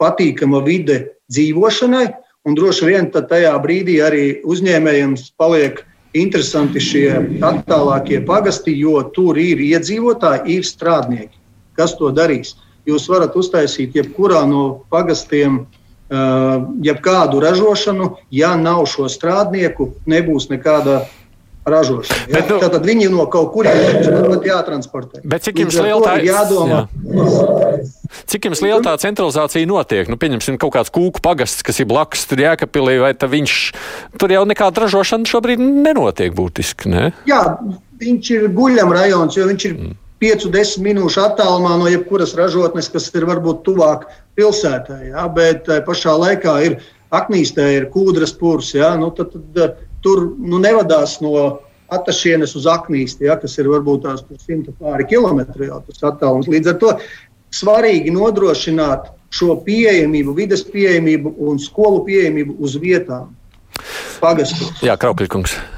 patīkama 0.02 0.64
vide 0.66 0.98
dzīvošanai, 1.30 2.08
un 2.50 2.58
droši 2.58 2.90
vien 2.90 3.12
tajā 3.14 3.54
brīdī 3.62 4.00
arī 4.02 4.26
uzņēmējiem 4.50 5.14
paliek 5.38 5.84
interesanti 6.18 6.82
šie 6.82 7.10
attālākie 7.46 8.24
pagasti, 8.26 8.74
jo 8.80 8.98
tur 9.14 9.38
ir 9.38 9.62
iedzīvotāji, 9.62 10.58
ir 10.58 10.66
strādnieki 10.66 11.38
kas 11.78 11.96
to 12.00 12.12
darīs. 12.16 12.56
Jūs 12.88 13.08
varat 13.12 13.36
uztaisīt 13.36 13.96
jebkurā 13.98 14.46
no 14.48 14.86
pagastiem 14.92 15.66
jebkādu 16.10 17.42
ražošanu, 17.44 18.16
ja 18.32 18.56
nav 18.56 18.86
šo 18.88 19.10
strādnieku, 19.12 19.92
nebūs 20.08 20.48
nekāda 20.48 21.02
ražošana. 21.68 22.22
Ja? 22.30 22.34
Bet, 22.38 22.48
nu, 22.48 22.60
Tātad 22.64 22.88
viņi 22.88 23.10
no 23.12 23.26
kaut 23.32 23.52
kurienes 23.52 24.08
pat 24.08 24.48
jātransportē. 24.48 25.22
Bet 25.28 25.44
cik 25.44 25.60
jums 25.66 25.76
liela 25.76 26.00
tā 26.06 26.16
ir 26.22 26.30
jādomā? 26.30 26.80
Jā. 26.88 27.76
Cik 28.32 28.48
jums 28.48 28.64
liela 28.64 28.80
tā 28.86 28.96
centralizācija 29.04 29.68
notiek? 29.68 30.08
Nu, 30.08 30.16
pieņemsim, 30.22 30.56
kaut 30.62 30.78
kāds 30.78 30.94
kūku 30.96 31.20
pagasts, 31.24 31.66
kas 31.68 31.84
ir 31.84 31.90
blakus 31.92 32.24
tur 32.30 32.40
Jēkabpilī, 32.40 32.98
vai 33.04 33.12
viņš 33.20 33.60
tur 34.16 34.32
jau 34.32 34.48
nekāda 34.48 34.86
ražošana 34.86 35.28
šobrīd 35.28 35.60
nenotiek 35.60 36.32
būtiski, 36.40 36.88
ne? 36.94 37.12
Jā, 37.28 37.44
viņš 38.00 38.36
ir 38.38 38.52
guļam 38.56 38.96
rajons, 38.96 39.36
jo 39.36 39.52
viņš 39.52 39.72
ir 39.72 39.76
mm 39.76 40.04
5-10 40.24 40.82
minūšu 40.86 41.22
attālumā 41.22 41.76
no 41.78 41.90
jebkuras 41.92 42.34
ražotnes, 42.38 42.90
kas 42.90 43.10
ir 43.14 43.28
varbūt 43.30 43.62
tuvāk 43.68 44.08
pilsētai. 44.38 45.12
Ja, 45.12 45.28
bet 45.30 45.70
eh, 45.70 45.84
pašā 45.86 46.16
laikā 46.18 46.56
ir 46.66 46.80
aknīstē, 47.16 47.68
ir 47.78 47.90
kūdras 47.94 48.34
pūrs. 48.40 48.74
Ja, 48.78 48.96
nu, 49.00 49.12
tad, 49.18 49.36
tad, 49.36 49.62
eh, 49.62 49.88
tur 50.06 50.26
nu, 50.38 50.62
nevadās 50.64 51.20
no 51.22 51.62
atašienes 51.94 52.58
uz 52.60 52.66
aknīsti, 52.68 53.30
ja, 53.30 53.38
kas 53.40 53.56
ir 53.62 53.70
varbūt 53.72 54.04
tās 54.04 54.26
simta 54.44 54.74
pāri 54.76 55.06
kilometri 55.08 55.70
tas 55.70 56.04
attālums. 56.10 56.50
Līdz 56.52 56.74
ar 56.74 56.82
to 56.82 56.92
svarīgi 57.56 58.12
nodrošināt 58.12 59.08
šo 59.38 59.56
pieejamību, 59.64 60.36
vides 60.36 60.66
pieejamību 60.68 61.36
un 61.48 61.62
skolu 61.62 62.04
pieejamību 62.08 62.58
uz 62.64 62.76
vietām. 62.82 63.34
Pagastos. 64.20 64.82
Jā, 64.84 64.98
Kraukļkungs. 65.00 65.77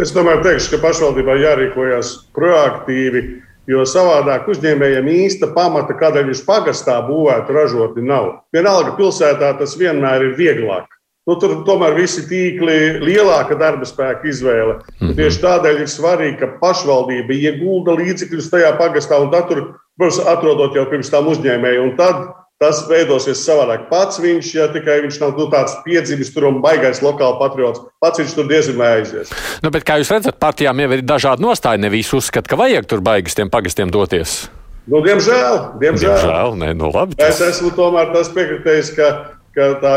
Es 0.00 0.14
tomēr 0.16 0.38
teikšu, 0.40 0.70
ka 0.72 0.78
pašvaldībai 0.86 1.34
jārīkojas 1.42 2.14
proaktīvi, 2.36 3.20
jo 3.68 3.82
savādāk 3.84 4.46
uzņēmējiem 4.48 5.10
īsta 5.12 5.50
pamata, 5.52 5.92
kādēļ 5.98 6.30
viņš 6.30 6.40
pagastā 6.46 6.96
būvētu 7.04 7.52
ražotni, 7.52 8.06
nav. 8.08 8.30
Vienalga 8.54 8.94
pilsētā 8.96 9.52
tas 9.58 9.76
vienmēr 9.76 10.30
ir 10.30 10.38
vieglāk. 10.38 10.88
Nu, 11.28 11.36
tur 11.36 11.58
tomēr 11.66 11.98
visi 11.98 12.24
tīkli 12.26 13.04
lielāka 13.04 13.58
darba 13.60 13.84
spēka 13.84 14.24
izvēle. 14.26 14.78
Mm 14.80 15.06
-hmm. 15.06 15.16
Tieši 15.18 15.42
tādēļ 15.44 15.82
ir 15.84 15.90
svarīgi, 15.92 16.38
ka 16.40 16.48
pašvaldība 16.62 17.36
iegulda 17.36 17.92
līdzekļus 18.00 18.50
tajā 18.50 18.72
pagastā 18.80 19.20
un 19.20 19.30
tad 19.30 19.48
tur, 19.52 19.60
protams, 20.00 20.24
atrodot 20.26 20.74
jau 20.74 20.86
pirms 20.90 21.10
tam 21.10 21.28
uzņēmēju. 21.28 21.82
Un 21.82 21.96
tad 21.96 22.24
tas 22.60 22.82
veidosies 22.90 23.40
savādāk. 23.40 23.86
Pats 23.88 24.20
viņš, 24.20 24.52
ja 24.58 24.68
tikai 24.72 24.98
viņš 25.06 25.18
nav 25.22 25.38
nu, 25.40 25.46
tāds 25.52 25.78
piedzimis 25.86 26.32
tur 26.34 26.50
un 26.50 26.60
baigais 26.60 27.00
lokāla 27.00 27.38
patriots, 27.40 27.80
pats 28.04 28.20
viņš 28.20 28.36
tur 28.36 28.50
diezgan 28.50 28.76
vai 28.82 28.90
aizies. 28.98 29.32
Nu, 29.64 29.72
bet, 29.72 29.86
kā 29.88 29.96
jūs 30.00 30.12
redzat, 30.12 30.36
partijām 30.42 30.82
jau 30.84 30.90
ir 30.92 31.04
dažādi 31.08 31.46
nostāji. 31.46 31.80
Ne 31.80 31.92
visi 31.92 32.12
uzskata, 32.18 32.52
ka 32.52 32.60
vajag 32.60 32.88
tur 32.90 33.00
baigas 33.04 33.38
tiem 33.38 33.48
pagastiem 33.52 33.92
doties. 33.92 34.42
Nu, 34.90 35.00
diemžēl, 35.04 35.78
diemžēl. 35.80 36.16
diemžēl 36.16 36.56
nē, 36.60 36.72
nu, 36.76 36.92
labi, 36.92 37.16
tas... 37.16 37.40
Es 37.40 37.56
esmu 37.56 37.72
tomēr 37.76 38.12
tas 38.12 38.32
piekritējis, 38.34 38.94
ka 38.96 39.10
ka 39.54 39.66
tā 39.82 39.94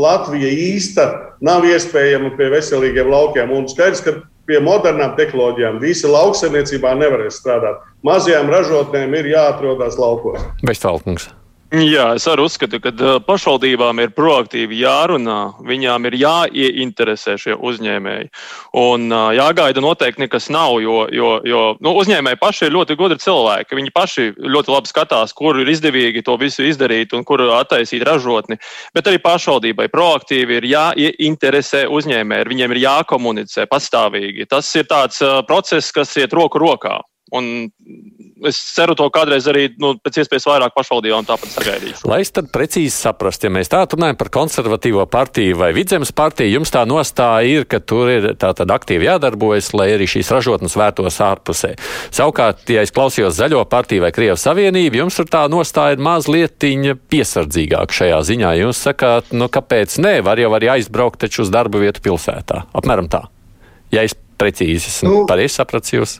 Latvija 0.00 0.48
īsta 0.48 1.08
nav 1.44 1.66
iespējama 1.68 2.32
pie 2.38 2.48
veselīgiem 2.54 3.10
laukiem. 3.12 3.52
Un 3.52 3.68
skaidrs, 3.70 4.00
ka 4.04 4.14
pie 4.48 4.62
modernām 4.64 5.12
tehnoloģijām 5.18 5.80
visi 5.82 6.08
lauksaimniecībā 6.08 6.94
nevarēs 7.02 7.42
strādāt. 7.42 7.82
Mazajām 8.06 8.48
ražotnēm 8.52 9.18
ir 9.20 9.34
jāatrodas 9.34 10.00
laukos. 10.00 10.40
Beztalkums. 10.64 11.28
Jā, 11.68 12.14
es 12.16 12.24
arī 12.24 12.46
uzskatu, 12.48 12.78
ka 12.80 12.90
pašvaldībām 13.26 13.98
ir 14.00 14.12
proaktīvi 14.16 14.78
jārunā, 14.80 15.60
viņām 15.68 16.06
ir 16.08 16.14
jāieinteresē 16.16 17.34
šie 17.36 17.56
uzņēmēji. 17.60 18.30
Un 18.80 19.12
jāgaida 19.36 19.82
noteikti 19.84 20.22
nekas 20.24 20.48
nav, 20.48 20.78
jo, 20.80 21.02
jo, 21.12 21.34
jo 21.44 21.60
nu, 21.84 21.92
uzņēmēji 22.00 22.40
paši 22.40 22.64
ir 22.70 22.72
ļoti 22.72 22.96
gudri 22.96 23.20
cilvēki. 23.20 23.76
Viņi 23.76 23.92
paši 23.92 24.24
ļoti 24.40 24.72
labi 24.72 24.92
skatās, 24.94 25.36
kur 25.36 25.60
ir 25.60 25.68
izdevīgi 25.68 26.24
to 26.24 26.38
visu 26.40 26.64
izdarīt 26.64 27.12
un 27.12 27.26
kur 27.28 27.44
attaisīt 27.58 28.06
ražotni. 28.08 28.56
Bet 28.96 29.12
arī 29.12 29.20
pašvaldībai 29.28 29.90
proaktīvi 29.92 30.62
ir 30.62 30.70
jāieinteresē 30.72 31.84
uzņēmēji, 31.92 32.48
viņiem 32.48 32.78
ir 32.78 32.84
jākomunicē 32.86 33.68
pastāvīgi. 33.68 34.48
Tas 34.48 34.72
ir 34.80 34.88
tāds 34.88 35.20
process, 35.44 35.92
kas 35.92 36.16
iet 36.16 36.32
roku 36.32 36.64
rokā. 36.64 36.96
Un 37.36 37.68
es 38.46 38.58
ceru 38.74 38.94
to 38.98 39.06
kādreiz 39.14 39.46
arī 39.50 39.68
nu, 39.80 39.94
pēc 40.02 40.20
iespējas 40.22 40.46
vairāk 40.48 40.74
pašvaldībām 40.76 41.26
tāpat 41.28 41.52
sagaidīšu. 41.54 42.06
Lai 42.10 42.20
es 42.24 42.32
tad 42.34 42.50
precīzi 42.54 42.94
saprastu, 42.94 43.48
ja 43.48 43.54
mēs 43.54 43.70
tā 43.72 43.82
runājam 43.84 44.18
par 44.20 44.30
konservatīvo 44.34 45.04
partiju 45.10 45.58
vai 45.58 45.70
vidzemes 45.76 46.12
partiju, 46.16 46.58
jums 46.58 46.72
tā 46.74 46.84
nostāja 46.88 47.46
ir, 47.48 47.66
ka 47.70 47.80
tur 47.80 48.12
ir 48.12 48.28
tātad 48.40 48.70
aktīvi 48.74 49.08
jādarbojas, 49.08 49.72
lai 49.76 49.90
arī 49.96 50.08
šīs 50.10 50.32
ražotnes 50.34 50.76
vērtos 50.78 51.20
ārpusē. 51.24 51.74
Savukārt, 52.14 52.64
ja 52.72 52.84
es 52.86 52.94
klausījos 52.94 53.38
zaļo 53.38 53.64
partiju 53.70 54.06
vai 54.06 54.12
Krievijas 54.14 54.46
Savienību, 54.46 55.02
jums 55.02 55.18
tur 55.18 55.28
tā 55.30 55.44
nostāja 55.50 55.96
ir 55.96 56.04
mazliet 56.04 56.56
piesardzīgāk 56.58 57.94
šajā 57.94 58.22
ziņā. 58.30 58.54
Jūs 58.62 58.84
sakāt, 58.88 59.34
nu 59.36 59.50
kāpēc 59.52 59.98
nē, 60.02 60.18
var 60.26 60.40
jau 60.40 60.52
arī 60.56 60.72
aizbraukt 60.78 61.20
taču 61.24 61.44
uz 61.44 61.52
darba 61.54 61.80
vietu 61.82 62.02
pilsētā. 62.04 62.64
Apmēram 62.76 63.10
tā. 63.12 63.26
Ja 63.94 64.04
es 64.04 64.16
precīzi 64.38 64.90
esmu 64.90 65.12
nu, 65.12 65.22
pareizi 65.28 65.58
sapratis 65.58 65.94
jūs. 65.94 66.18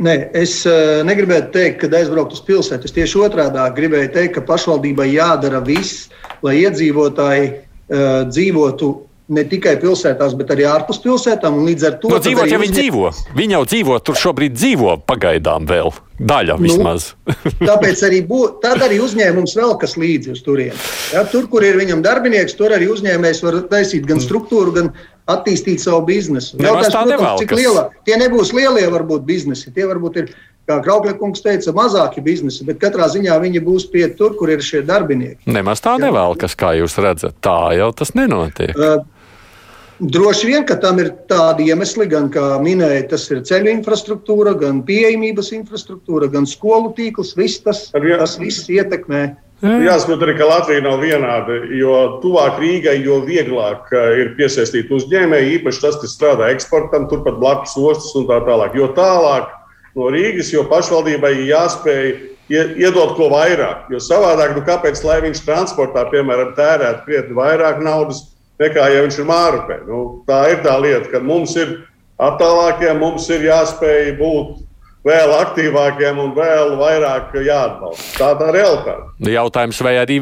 Nē, 0.00 0.14
es 0.32 0.62
uh, 0.64 1.02
negribētu 1.04 1.50
teikt, 1.52 1.82
ka 1.82 1.90
aizbraukt 1.98 2.32
uz 2.32 2.40
pilsētu. 2.46 2.88
Es 2.88 2.94
tieši 2.96 3.20
otrādi 3.20 3.64
gribēju 3.76 4.12
teikt, 4.14 4.38
ka 4.38 4.46
pašvaldībai 4.48 5.10
jādara 5.12 5.60
viss, 5.60 6.06
lai 6.46 6.54
iedzīvotāji 6.62 7.50
uh, 7.50 8.24
dzīvotu 8.30 8.88
ne 9.30 9.44
tikai 9.46 9.76
pilsētās, 9.80 10.34
bet 10.38 10.50
arī 10.54 10.66
ārpus 10.68 11.00
pilsētām. 11.04 11.60
Līdz 11.66 11.86
ar 11.88 11.98
to 12.02 12.10
no, 12.12 12.18
dzīvot, 12.22 12.50
ja 12.50 12.58
viņi 12.60 12.76
dzīvo. 12.76 13.10
Viņi 13.38 13.56
jau 13.56 13.64
dzīvo, 13.72 13.98
tur 14.04 14.18
šobrīd 14.18 14.56
dzīvo 14.58 14.96
pagaidām 15.08 15.68
vēl. 15.70 15.92
Daļa 16.20 16.58
nu, 16.58 16.66
vismaz. 16.66 17.12
tāpēc 17.70 18.02
arī, 18.10 18.20
bū, 18.28 18.42
arī 18.68 18.98
uzņēmums 19.00 19.56
vēl 19.56 19.72
kas 19.80 19.96
līdzi 20.00 20.34
uz 20.34 20.42
turieni. 20.44 20.76
Ja, 21.14 21.24
tur, 21.30 21.46
kur 21.52 21.64
ir 21.64 21.78
viņam 21.80 22.02
darbinieks, 22.04 22.58
tur 22.58 22.74
arī 22.76 22.90
uzņēmējs 22.92 23.40
var 23.46 23.56
taisīt 23.70 24.04
gan 24.08 24.20
struktūru, 24.20 24.74
gan 24.76 24.92
attīstīt 25.30 25.80
savu 25.80 26.02
biznesu. 26.10 26.58
Jautājums, 26.60 26.96
protams, 26.96 27.42
cik 27.44 27.54
liela. 27.56 27.88
Tie 28.08 28.18
nebūs 28.20 28.52
lielie 28.56 28.86
varbūt 28.92 29.24
biznesi. 29.28 29.72
Tie 29.72 29.86
varbūt 29.88 30.18
ir, 30.20 30.34
kā 30.68 30.80
Kraukļa 30.84 31.14
kungs 31.20 31.44
teica, 31.44 31.72
mazāki 31.76 32.20
biznesi, 32.24 32.66
bet 32.68 32.82
katrā 32.82 33.08
ziņā 33.12 33.38
viņi 33.40 33.62
būs 33.64 33.88
pie 33.94 34.04
tur, 34.18 34.34
kur 34.38 34.52
ir 34.52 34.64
šie 34.64 34.82
darbinieki. 34.86 35.48
Nemaz 35.50 35.80
tā 35.84 35.96
nevēlas, 36.02 36.58
kā 36.58 36.74
jūs 36.78 36.98
redzat. 37.00 37.38
Tā 37.44 37.72
jau 37.78 37.90
tas 37.96 38.12
nenotiek. 38.18 38.76
Uh, 38.76 39.06
Droši 40.00 40.48
vien, 40.48 40.64
ka 40.64 40.78
tam 40.80 40.98
ir 41.02 41.10
tādi 41.28 41.68
iemesli, 41.68 42.06
gan, 42.08 42.30
kā 42.32 42.54
minēja, 42.64 43.10
tas 43.12 43.26
ir 43.28 43.42
ceļu 43.44 43.68
infrastruktūra, 43.74 44.54
gan 44.56 44.80
pieejamības 44.88 45.52
infrastruktūra, 45.58 46.30
gan 46.32 46.48
skolu 46.48 46.94
tīkls. 46.96 47.34
Viss 47.36 47.60
tas, 47.64 47.88
tas 47.92 48.36
viss 48.40 48.70
ietekmē 48.72 49.28
Jāsaprot 49.60 50.22
arī, 50.24 50.34
ka 50.38 50.46
Latvija 50.48 50.80
nav 50.86 51.02
vienāda, 51.04 51.58
jo 51.76 51.96
tuvāk 52.22 52.56
Rīgai, 52.62 52.94
jo 53.04 53.18
vieglāk 53.26 53.90
eh, 53.92 54.06
ir 54.22 54.30
piesaistīt 54.38 54.88
uzņēmēju, 54.88 55.50
īpaši 55.58 55.82
tas, 55.82 55.98
kas 56.00 56.14
strādā 56.16 56.48
eksportam, 56.54 57.04
turpat 57.10 57.36
blakus 57.42 57.76
ostas 57.76 58.14
un 58.16 58.24
tā 58.30 58.38
tālāk. 58.46 58.78
Jo 58.78 58.88
tālāk 58.96 59.52
no 59.98 60.08
Rīgas, 60.14 60.54
jo 60.54 60.64
pašvaldībai 60.70 61.34
jāspēj 61.50 62.08
iedot 62.48 63.12
ko 63.18 63.28
vairāk. 63.34 63.90
Jo 63.92 64.00
savādāk, 64.00 64.56
nu, 64.56 64.64
kāpēc 64.64 65.04
lai 65.04 65.20
viņš 65.26 65.44
transportā, 65.44 66.06
piemēram, 66.08 66.54
tērētu 66.56 67.04
krietni 67.04 67.36
vairāk 67.36 67.84
naudas 67.84 68.24
nekā 68.60 68.88
ja 68.94 69.04
viņš 69.04 69.20
ir 69.20 69.30
mārupē? 69.30 69.78
Nu, 69.88 70.00
tā 70.28 70.42
ir 70.54 70.64
tā 70.64 70.76
lieta, 70.82 71.06
ka 71.12 71.22
mums 71.24 71.56
ir 71.58 71.78
attālākiem, 72.20 73.00
mums 73.00 73.28
ir 73.32 73.48
jāspēj 73.48 74.12
būt 74.20 74.58
vēl 75.06 75.30
aktīvākiem 75.32 76.18
un 76.20 76.32
vēl 76.36 76.74
vairāk 76.76 77.32
jāatbalsta. 77.40 78.08
Tā 78.18 78.28
tā 78.36 78.48
ir 78.50 78.56
realitāte. 78.58 79.06
Jautājums, 79.32 79.80
vai 79.84 79.94
arī, 80.00 80.18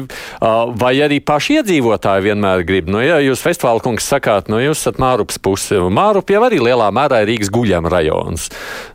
vai 0.79 0.93
arī 1.03 1.19
paši 1.19 1.59
iedzīvotāji 1.59 2.27
vienmēr 2.29 2.63
grib? 2.67 2.91
Nu, 2.91 3.01
ja 3.03 3.19
jūs 3.23 3.43
festivāla 3.43 3.83
kungs 3.83 4.07
sakāt, 4.07 4.47
nu, 4.51 4.61
jūs 4.63 4.79
esat 4.79 5.01
Mārupas 5.03 5.39
pusi, 5.43 5.81
Mārupa 5.91 6.35
jau 6.35 6.45
arī 6.47 6.61
lielā 6.63 6.89
mērā 6.95 7.23
ir 7.23 7.33
Rīgas 7.33 7.51
guļam 7.51 7.89
rajons. 7.91 8.49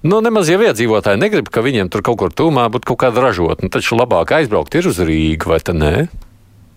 Nu, 0.04 0.22
nemaz 0.24 0.48
jau 0.52 0.62
iedzīvotāji 0.64 1.20
negrib, 1.20 1.52
ka 1.52 1.64
viņiem 1.64 1.92
tur 1.92 2.04
kaut 2.06 2.22
kur 2.22 2.32
tūmā 2.32 2.70
būtu 2.72 2.94
kaut 2.94 3.04
kāda 3.04 3.28
ražotne. 3.28 3.72
Taču 3.72 4.00
labāk 4.00 4.32
aizbraukt 4.40 4.80
ir 4.80 4.88
uz 4.88 5.04
Rīgu, 5.04 5.52
vai 5.52 5.60
te 5.60 5.76
ne? 5.76 5.96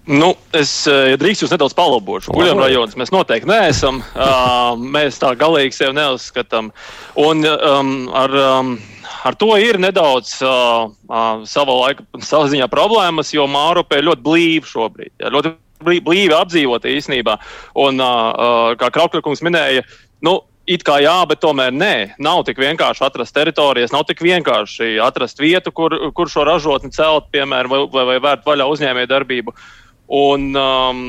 Nu, 0.07 0.29
es, 0.55 0.71
ja 0.87 1.17
drīkst 1.19 1.43
jūs 1.43 1.51
nedaudz 1.51 1.73
palabošu, 1.75 2.31
guļam 2.31 2.61
rajonos 2.63 2.95
mēs 2.99 3.11
noteikti 3.11 3.49
neesam. 3.51 4.03
Uh, 4.17 4.73
mēs 4.75 5.19
tā 5.21 5.29
galīgi 5.37 5.75
sevi 5.75 5.93
neuzskatām. 5.95 6.71
Un 7.21 7.45
um, 7.47 7.91
ar 8.15 8.33
um, 8.41 8.71
ar 9.27 9.37
to 9.39 9.53
ir 9.61 9.79
nedaudz 9.81 10.37
uh, 10.45 10.89
uh, 11.07 11.45
sava 11.47 11.77
laika, 11.81 12.05
savā 12.23 12.49
ziņā 12.51 12.67
problēmas, 12.71 13.31
jo 13.35 13.47
Mārupe 13.51 13.99
ir 13.99 14.07
ļoti 14.07 14.25
blīva 14.25 14.69
šobrīd. 14.69 15.13
Jā, 15.21 15.31
ļoti 15.33 15.53
blīvi 15.85 16.35
apdzīvota 16.35 16.91
īstenībā. 16.91 17.37
Un, 17.83 18.03
uh, 18.03 18.75
kā 18.79 18.91
Kraukļakungs 18.93 19.43
minēja, 19.47 19.87
nu, 20.25 20.39
It 20.67 20.81
kā 20.83 20.97
jā, 20.99 21.13
bet 21.23 21.39
tomēr 21.39 21.71
nē. 21.71 21.93
Nav 22.19 22.41
tik 22.43 22.57
vienkārši 22.59 23.05
atrast 23.07 23.31
teritorijas, 23.31 23.93
nav 23.95 24.01
tik 24.09 24.19
vienkārši 24.19 24.97
atrast 24.99 25.39
vietu, 25.39 25.71
kur, 25.71 25.95
kur 26.11 26.27
šo 26.27 26.43
ražotni 26.43 26.91
celt, 26.91 27.29
piemēram, 27.31 27.71
vai, 27.71 27.79
vai, 27.93 28.03
vai 28.09 28.17
vērt 28.25 28.43
vaļā 28.43 28.67
uzņēmējdarbību. 28.73 29.53
Uh, 29.55 29.86
Un, 30.07 30.55
um, 30.55 30.99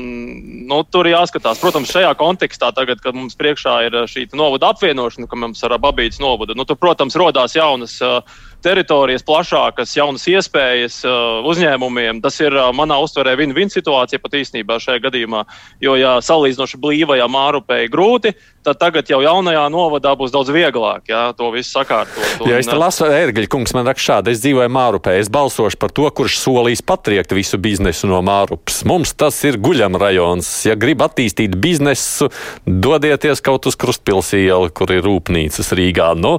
nu, 0.67 0.81
tur 0.91 1.07
ir 1.07 1.13
jāskatās, 1.13 1.61
protams, 1.61 1.91
šajā 1.93 2.11
kontekstā, 2.19 2.73
tagad, 2.75 2.99
kad 2.99 3.15
mums 3.15 3.37
priekšā 3.39 3.75
ir 3.87 3.95
šī 4.11 4.25
novada 4.35 4.73
apvienošana, 4.73 5.29
ka 5.31 5.39
mums 5.39 5.63
ar 5.63 5.77
Babīdas 5.79 6.19
novadu, 6.19 6.57
nu, 6.57 6.65
tur, 6.67 6.75
protams, 6.75 7.15
rodās 7.15 7.55
jaunas 7.55 7.95
uh, 8.03 8.19
teritorijas, 8.63 9.23
plašākas, 9.27 9.95
jaunas 9.97 10.25
iespējas 10.29 11.01
uh, 11.07 11.39
uzņēmumiem. 11.49 12.21
Tas 12.23 12.39
ir 12.43 12.55
uh, 12.55 12.69
manā 12.75 12.99
uztverē 13.03 13.35
win-win 13.39 13.71
situācija 13.71 14.21
pat 14.23 14.37
īstenībā 14.41 14.79
šajā 14.83 15.03
gadījumā. 15.07 15.45
Jo, 15.83 15.95
ja 15.99 16.17
salīdzinoši 16.23 16.79
blīvajā 16.81 17.27
mārupē 17.31 17.83
ir 17.85 17.93
grūti, 17.93 18.33
tad 18.65 18.79
tagad 18.79 19.09
jau 19.09 19.21
jaunajā 19.23 19.63
novadā 19.71 20.11
būs 20.19 20.33
daudz 20.33 20.51
vieglāk 20.53 21.07
jā, 21.09 21.21
to 21.37 21.49
visu 21.53 21.71
sakārtot. 21.71 22.43
Un, 22.43 22.51
ja 22.51 22.59
es 22.59 22.67
te 22.67 22.75
lasu, 22.77 23.07
Ērgļa 23.07 23.47
kungs 23.51 23.73
man 23.75 23.87
raksta 23.87 24.09
šādi, 24.09 24.33
es 24.35 24.43
dzīvoju 24.43 24.71
Mārupē, 24.73 25.15
es 25.19 25.29
balsošu 25.31 25.79
par 25.79 25.93
to, 25.95 26.07
kurš 26.15 26.39
solīs 26.41 26.83
patriekt 26.85 27.33
visu 27.35 27.59
biznesu 27.61 28.09
no 28.09 28.21
Mārupas. 28.25 28.81
Mums 28.89 29.13
tas 29.19 29.37
ir 29.47 29.59
guļam 29.61 29.97
rajons. 29.99 30.49
Ja 30.67 30.75
grib 30.79 31.03
attīstīt 31.05 31.55
biznesu, 31.61 32.29
dodieties 32.65 33.43
kaut 33.45 33.69
uz 33.69 33.77
Krustpils 33.79 34.33
ielu, 34.37 34.71
kur 34.75 34.91
ir 34.93 35.03
rūpnīcas 35.05 35.73
Rīgā. 35.77 36.11
Nu, 36.19 36.37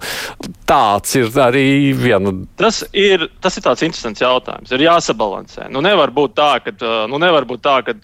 tāds 0.68 1.16
ir 1.18 1.30
arī 1.40 1.92
Jā, 2.11 2.19
nu... 2.23 2.35
tas, 2.59 2.83
ir, 2.97 3.29
tas 3.43 3.57
ir 3.59 3.64
tāds 3.67 3.85
interesants 3.87 4.23
jautājums. 4.23 4.73
Ir 4.75 4.85
jāsabalansē. 4.85 5.69
Nu, 5.73 5.83
nevar 5.85 6.12
būt 6.14 6.35
tā, 6.38 6.50
ka, 6.64 6.75
nu, 7.11 7.21
nevar 7.23 7.47
būt 7.49 7.62
tā, 7.64 7.76
ka 7.87 7.97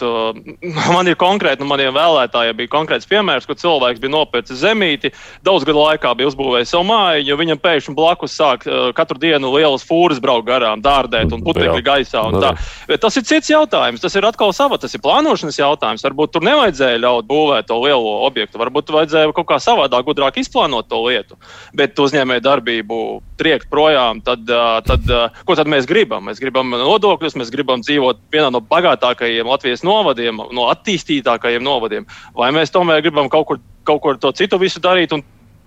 man 0.97 1.11
ir 1.11 1.19
konkrēti, 1.21 1.63
nu, 1.63 1.71
maniem 1.71 1.95
vēlētājiem 1.97 2.61
bija 2.61 2.73
konkrēts 2.73 3.09
piemērs, 3.11 3.49
kur 3.49 3.59
cilvēks 3.59 4.03
bija 4.03 4.15
nopircis 4.15 4.63
zemīti, 4.63 5.13
daudz 5.47 5.67
gadu 5.67 5.83
laikā 5.83 6.15
bija 6.19 6.31
uzbūvējis 6.31 6.75
savu 6.75 6.89
māju, 6.91 7.27
jo 7.27 7.39
viņam 7.41 7.63
pēkšņi 7.63 7.97
blakus 7.97 8.37
sāk 8.37 8.67
katru 8.97 9.21
dienu 9.23 9.51
lielas 9.55 9.85
fūras 9.87 10.21
braukt 10.23 10.47
garām, 10.49 10.83
dārdēt 10.85 11.33
un 11.35 11.45
putekļi 11.47 11.85
gaisā. 11.87 12.23
Un 12.31 12.39
tā. 12.43 12.53
Bet 12.89 13.03
tas 13.05 13.17
ir 13.19 13.27
cits 13.27 13.51
jautājums. 13.51 14.03
Tas 14.03 14.15
ir 14.19 14.27
atkal 14.29 14.53
sava, 14.57 14.79
tas 14.81 14.95
ir 14.95 15.03
plānošanas 15.05 15.59
jautājums. 15.61 16.05
Varbūt 16.07 16.35
tur 16.37 16.47
nevajadzēja 16.47 17.03
ļaut 17.03 17.29
būvēt 17.31 17.69
to 17.71 17.79
lielo 17.83 18.17
objektu. 18.27 18.61
Varbūt 18.63 18.93
vajadzēja 18.95 19.35
kaut 19.37 19.49
kā 19.51 19.61
savādāk, 19.63 20.07
gudrāk 20.07 20.41
izplānot 20.43 20.89
to 20.91 21.03
lietu. 21.07 21.39
Bet 21.77 21.99
uzņēmēju 21.99 22.45
darbību 22.45 23.01
triekt 23.41 23.71
projām, 23.73 23.96
tad, 24.27 24.51
tad 24.87 25.13
ko 25.49 25.57
tad 25.59 25.71
mēs 25.71 25.89
gribam? 25.89 26.27
Mēs 26.29 26.41
gribam 26.43 26.75
nodokļus, 26.75 27.37
mēs 27.41 27.53
gribam 27.55 27.85
dzīvot 27.85 28.21
vienā 28.35 28.51
no 28.55 28.63
bagātākajiem 28.65 29.49
Latvijas 29.49 29.85
novadiem, 29.87 30.43
no 30.57 30.69
attīstītākajiem 30.73 31.65
novadiem. 31.65 32.09
Vai 32.37 32.53
mēs 32.57 32.75
tomēr 32.75 33.05
gribam 33.07 33.31
kaut 33.33 33.49
kur, 33.51 33.63
kaut 33.89 34.03
kur 34.05 34.21
to 34.23 34.33
citu 34.37 34.61
visu 34.63 34.83
darīt 34.83 35.15
un, 35.17 35.25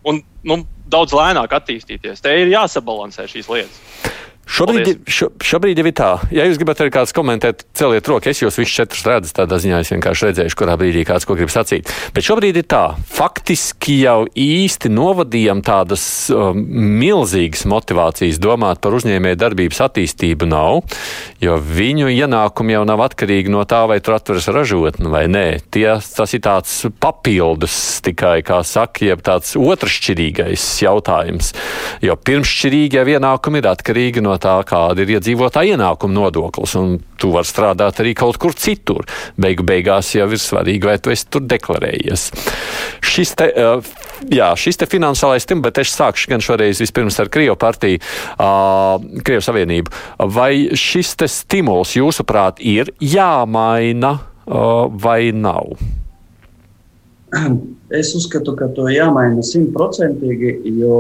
un 0.07 0.21
nu, 0.47 0.61
daudz 0.89 1.15
lēnāk 1.17 1.53
attīstīties? 1.59 2.23
Te 2.23 2.35
ir 2.41 2.53
jāsabalansē 2.53 3.27
šīs 3.31 3.51
lietas. 3.51 3.81
Šobrīd, 4.49 5.03
šo, 5.05 5.29
šobrīd 5.45 5.77
ir 5.77 5.91
tā, 5.93 6.09
ja 6.33 6.47
jūs 6.47 6.57
gribat 6.57 6.79
arī 6.81 6.89
kāds 6.93 7.13
komentēt, 7.13 7.67
celiet 7.77 8.07
roku. 8.09 8.31
Es 8.31 8.41
jūs 8.41 8.57
visus 8.57 8.73
četrus 8.73 9.05
redzu, 9.05 9.33
tādā 9.37 9.59
ziņā 9.61 9.81
es 9.83 9.91
vienkārši 9.93 10.25
redzēšu, 10.29 10.57
kurā 10.57 10.73
brīdī 10.79 11.03
kāds 11.05 11.27
ko 11.29 11.37
grib 11.37 11.51
sacīt. 11.53 11.91
Bet 12.15 12.25
šobrīd 12.25 12.57
ir 12.57 12.65
tā, 12.69 12.81
faktiski 13.13 13.99
jau 14.01 14.23
īsti 14.33 14.89
novadījām 14.89 15.61
tādas 15.65 16.03
um, 16.33 16.63
milzīgas 16.99 17.67
motivācijas 17.69 18.41
domāt 18.41 18.81
par 18.81 18.97
uzņēmēju 18.97 19.39
darbības 19.39 19.83
attīstību 19.85 20.49
nav, 20.49 20.81
jo 21.45 21.59
viņu 21.61 22.09
ienākumi 22.15 22.73
jau 22.73 22.81
nav 22.89 23.05
atkarīgi 23.05 23.53
no 23.53 23.61
tā, 23.69 23.83
vai 23.91 23.99
tur 24.01 24.17
atveras 24.17 24.49
ražotne 24.49 25.13
vai 25.13 25.27
nē. 25.29 25.45
Tie, 25.69 25.85
tas 26.01 26.33
ir 26.33 26.43
tāds 26.49 26.73
papildus 26.97 27.77
tikai, 28.05 28.39
kā 28.47 28.63
saka, 28.65 29.05
jeb 29.11 29.21
tāds 29.29 29.53
otršķirīgais 29.59 30.65
jautājums. 30.87 31.53
Jo 32.01 32.17
pirmšķirīgie 32.17 33.05
ienākumi 33.13 33.61
ir 33.61 33.71
atkarīgi 33.75 34.25
no 34.25 34.38
tā, 34.41 34.55
kāda 34.67 35.03
ir 35.03 35.15
iedzīvotāja 35.17 35.75
ienākuma 35.75 36.15
nodoklis. 36.15 36.75
Tu 37.19 37.31
vari 37.33 37.49
strādāt 37.49 37.99
arī 37.99 38.13
kaut 38.17 38.39
kur 38.41 38.55
citur. 38.55 39.03
Beigu 39.39 39.65
beigās 39.67 40.13
jau 40.15 40.29
ir 40.31 40.41
svarīgi, 40.41 40.87
vai 40.87 40.97
tu 41.03 41.13
esi 41.13 41.27
tur 41.31 41.43
deklarējies. 41.49 42.25
Šis 43.03 43.35
te, 43.39 43.49
jā, 44.31 44.49
šis 44.59 44.79
te 44.79 44.87
finansālais 44.89 45.47
tim, 45.49 45.63
bet 45.65 45.81
es 45.83 45.93
sākšu 45.95 46.33
gan 46.33 46.43
šoreiz 46.43 46.81
vispirms 46.83 47.19
ar 47.19 47.31
Krievu 47.33 47.59
partiju, 47.59 48.01
Krievu 49.27 49.45
savienību. 49.45 49.95
Vai 50.31 50.53
šis 50.79 51.15
te 51.19 51.29
stimuls, 51.31 51.97
jūsuprāt, 51.99 52.63
ir 52.63 52.93
jāmaina 53.03 54.17
vai 54.47 55.23
nav? 55.35 55.75
Es 57.89 58.11
uzskatu, 58.13 58.53
ka 58.53 58.67
to 58.77 58.83
jāmaina 58.93 59.41
simtprocentīgi, 59.41 60.51
jo, 60.77 60.97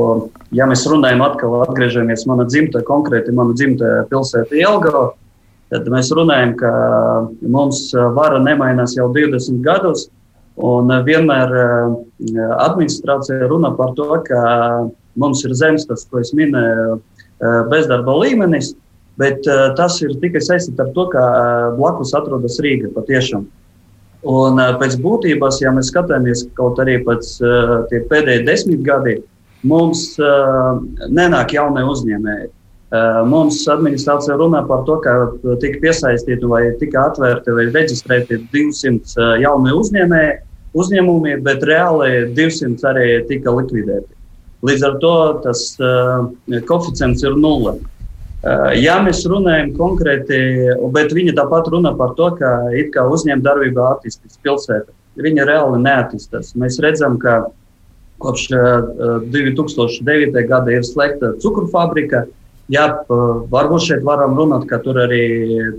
ja 0.57 0.65
mēs 0.65 0.87
runājam 0.89 1.21
atkal, 1.21 1.59
atgriežamies 1.67 2.23
mana 2.25 2.47
dzimta, 2.49 2.81
konkrēti 2.87 3.29
mana 3.37 3.53
dzimta 3.53 3.91
pilsēta 4.09 4.57
Jelgava, 4.57 5.03
tad 5.69 5.85
mēs 5.93 6.09
runājam, 6.17 6.55
ka 6.57 6.71
mums 7.45 7.83
vara 8.17 8.39
nemainās 8.41 8.97
jau 8.97 9.05
20 9.13 9.61
gadus, 9.61 10.07
un 10.59 10.91
vienmēr 11.05 11.53
eh, 11.55 12.41
administrācija 12.65 13.47
runa 13.47 13.71
par 13.77 13.93
to, 13.97 14.09
ka 14.25 14.41
mums 15.19 15.43
ir 15.47 15.55
zemes, 15.55 15.87
tas, 15.87 16.05
ko 16.09 16.23
es 16.23 16.33
minēju, 16.35 16.99
eh, 16.99 17.61
bezdarba 17.71 18.17
līmenis, 18.23 18.73
bet 19.19 19.47
eh, 19.47 19.69
tas 19.79 20.01
ir 20.03 20.17
tikai 20.19 20.41
saistīts 20.43 20.81
ar 20.83 20.91
to, 20.95 21.07
ka 21.13 21.23
blakus 21.77 22.15
atrodas 22.17 22.59
Rīga 22.63 22.91
patiešām. 22.97 23.47
Un 24.27 24.59
pēc 24.79 24.97
būtības, 24.99 25.61
ja 25.63 25.71
mēs 25.71 25.93
skatāmies 25.93 26.43
kaut 26.57 26.79
arī 26.83 26.97
pēc 27.05 27.37
tie 27.91 27.99
pēdējie 28.09 28.45
desmit 28.47 28.81
gadi, 28.83 29.13
mums 29.63 30.17
nenāk 31.07 31.53
jaunie 31.55 31.85
uzņēmēji. 31.87 32.49
Mums 33.29 33.61
administrācija 33.69 34.35
runā 34.39 34.63
par 34.67 34.81
to, 34.87 34.97
ka 35.05 35.13
tika 35.61 35.79
piesaistīti 35.85 36.47
vai 36.49 36.65
tika 36.81 37.05
atvērti 37.11 37.53
vai 37.55 37.67
reģistrēti 37.69 38.41
200 38.51 39.37
jauni 39.43 39.75
uzņēmēji, 39.77 40.37
uzņēmumi, 40.73 41.37
bet 41.45 41.63
reāli 41.69 42.33
200 42.35 42.89
arī 42.91 43.07
tika 43.29 43.53
likvidēti. 43.55 44.09
Līdz 44.65 44.83
ar 44.89 44.97
to 44.99 45.15
tas 45.45 45.61
koeficients 46.67 47.23
ir 47.23 47.37
nulle. 47.39 47.77
Ja 48.79 49.01
mēs 49.03 49.25
runājam 49.27 49.73
konkrēti, 49.75 50.37
bet 50.95 51.11
viņi 51.11 51.33
tāpat 51.35 51.67
runā 51.73 51.91
par 51.99 52.13
to, 52.15 52.29
ka 52.39 52.71
it 52.71 52.93
kā 52.93 53.03
uzņēmējdarbība 53.11 53.87
attīstīs 53.97 54.39
pilsēta. 54.45 54.93
Viņa 55.19 55.47
reāli 55.49 55.81
neattīstās. 55.83 56.53
Mēs 56.55 56.79
redzam, 56.79 57.17
ka 57.19 57.49
kopš 58.23 58.47
2009. 59.33 60.39
Eh, 60.39 60.47
gada 60.47 60.71
ir 60.71 60.87
slēgta 60.87 61.33
cukurfabrika. 61.43 62.27
Jā, 62.69 62.85
varbūt 63.09 63.87
šeit 63.87 64.03
varam 64.05 64.37
runāt, 64.37 64.67
ka 64.69 64.77
tur 64.77 64.99
arī 65.01 65.23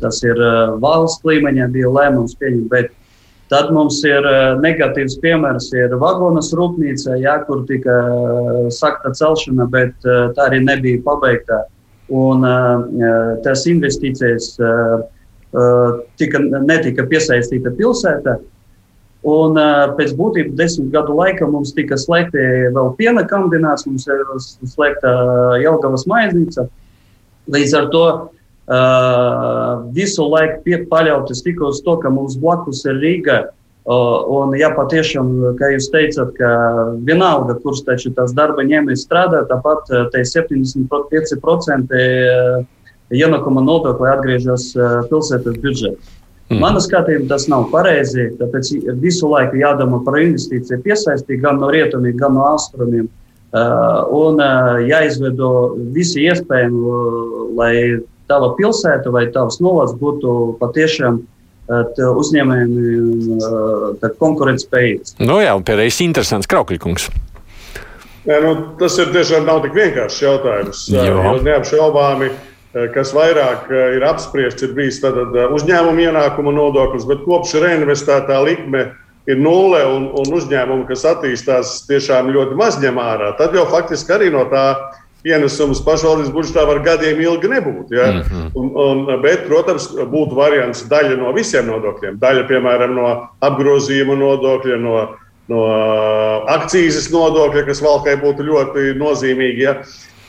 tas 0.03 0.19
ir 0.27 0.41
valsts 0.83 1.23
līmeņa 1.25 1.69
bija 1.71 1.87
lēmums 1.87 2.35
pieņemt, 2.41 2.67
bet 2.69 2.91
tad 3.49 3.71
mums 3.71 4.03
ir 4.05 4.27
negatīvs 4.59 5.21
piemērs, 5.23 5.71
ir 5.79 5.95
vagonas 6.03 6.51
rūpnīca, 6.51 7.15
jā, 7.23 7.37
kur 7.47 7.63
tika 7.71 7.95
sakta 8.75 9.15
celšana, 9.15 9.69
bet 9.71 9.95
tā 10.03 10.49
arī 10.51 10.65
nebija 10.67 10.99
pabeigta. 11.07 11.63
Un 12.11 12.43
uh, 12.43 12.87
tās 13.45 13.67
investīcijas 13.71 14.57
uh, 14.59 15.03
uh, 15.55 16.01
tika, 16.19 16.41
netika 16.43 17.07
piesaistīta 17.11 17.71
pilsēta. 17.79 18.41
Un 19.31 19.59
pēc 19.99 20.15
būtības 20.17 20.55
desmit 20.57 20.95
gadu 20.95 21.13
laikā 21.19 21.45
mums 21.45 21.75
tika 21.77 21.99
slēgta 22.01 22.41
vēl 22.73 22.87
piena 22.97 23.21
kombinācija, 23.29 23.91
mums 23.93 24.07
ir 24.09 24.71
slēgta 24.73 25.11
Jelgavas 25.61 26.07
maiznīca. 26.09 26.65
Līdz 27.53 27.75
ar 27.77 27.91
to 27.93 28.05
visu 29.93 30.25
laiku 30.25 30.79
paļauties 30.89 31.45
tikai 31.45 31.69
uz 31.69 31.83
to, 31.85 31.99
ka 32.01 32.09
mums 32.09 32.39
blakus 32.41 32.81
ir 32.89 32.97
Rīga, 32.97 33.43
Un, 33.91 34.53
ja 34.55 34.69
patiešām, 34.77 35.31
kā 35.59 35.73
jūs 35.73 35.89
teicat, 35.91 36.29
ka 36.37 36.51
vienalga, 37.07 37.57
kurš 37.59 37.83
taču 37.89 38.13
tās 38.15 38.31
darba 38.37 38.63
ņēmējs 38.63 39.03
strādā, 39.09 39.41
tāpat 39.51 39.91
te 40.13 40.23
75% 40.23 41.97
ienākuma 43.11 43.65
nodokļi 43.67 44.13
atgriežas 44.13 44.69
pilsētas 45.11 45.59
budžetā. 45.65 45.97
Mm. 46.51 46.61
Manā 46.63 46.83
skatījumā 46.83 47.27
tas 47.31 47.49
nav 47.51 47.69
pareizi. 47.71 48.29
Tāpēc 48.39 48.71
visu 49.03 49.31
laiku 49.31 49.59
jādomā 49.59 50.01
par 50.07 50.19
investīciju, 50.23 50.83
piesaistīt 50.87 51.43
gan 51.43 51.59
no 51.63 51.71
rietumiem, 51.71 52.17
gan 52.19 52.35
no 52.39 52.47
austrumiem. 52.53 53.09
Uh, 53.51 54.07
un 54.15 54.39
uh, 54.39 54.79
jāizveido 54.87 55.51
visi 55.95 56.23
iespējami, 56.31 56.81
lai 57.59 57.75
tava 58.31 58.53
pilsēta 58.55 59.11
vai 59.11 59.25
tavs 59.35 59.59
novads 59.63 59.97
būtu 59.99 60.35
patiešām 60.63 61.19
uh, 61.19 61.40
uzņēmējiem 61.71 62.71
konkurētspējīgs. 64.21 65.17
Nu 65.23 65.41
jā, 65.43 65.55
un 65.57 65.67
pēdējais 65.67 66.01
interesants 66.07 66.51
Kraukļkungs. 66.51 67.11
Jā, 68.29 68.39
nu, 68.45 68.55
tas 68.81 68.99
ir 69.01 69.13
tiešām 69.15 69.47
nav 69.49 69.63
tik 69.65 69.77
vienkāršs 69.79 70.23
jautājums. 70.23 70.85
Jo 70.93 71.37
neapšaubāmi, 71.47 72.31
kas 72.95 73.15
vairāk 73.17 73.71
ir 73.97 74.05
apspriests, 74.07 74.67
ir 74.67 74.75
bijis 74.77 75.01
uzņēmuma 75.03 76.09
ienākuma 76.11 76.53
nodoklis, 76.55 77.07
bet 77.09 77.25
kopš 77.25 77.57
reinvestētā 77.65 78.43
likme 78.45 78.91
ir 79.31 79.41
nulle 79.41 79.81
un, 79.89 80.09
un 80.17 80.33
uzņēmumi, 80.37 80.87
kas 80.91 81.07
attīstās, 81.09 81.81
tiešām 81.89 82.31
ļoti 82.35 82.59
maz 82.59 82.79
ņem 82.83 83.01
ārā. 83.01 83.33
Tad 83.39 83.57
jau 83.57 83.67
faktiski 83.71 84.17
arī 84.17 84.31
no 84.35 84.45
tā 84.53 84.67
pienesums 85.25 85.83
pašvaldības 85.85 86.33
budžetā 86.35 86.65
var 86.69 86.81
gadiem 86.85 87.21
ilgi 87.21 87.51
nebūt. 87.53 87.93
Ja? 87.95 88.11
Mm 88.13 88.21
-hmm. 88.23 88.51
un, 88.55 88.71
un, 88.85 89.23
bet, 89.23 89.47
protams, 89.49 89.91
būtu 89.93 90.37
variants 90.37 90.85
daļa 90.89 91.17
no 91.21 91.33
visiem 91.37 91.67
nodokļiem. 91.67 92.19
Daļa, 92.21 92.47
piemēram, 92.49 92.95
no 92.97 93.29
apgrozījuma 93.41 94.17
nodokļa, 94.17 94.77
no, 94.81 95.09
no 95.49 95.65
akcijas 96.49 97.11
nodokļa, 97.13 97.67
kas 97.67 97.83
valkai 97.83 98.17
būtu 98.17 98.49
ļoti 98.49 98.95
nozīmīgi. 98.97 99.63
Ja? 99.63 99.77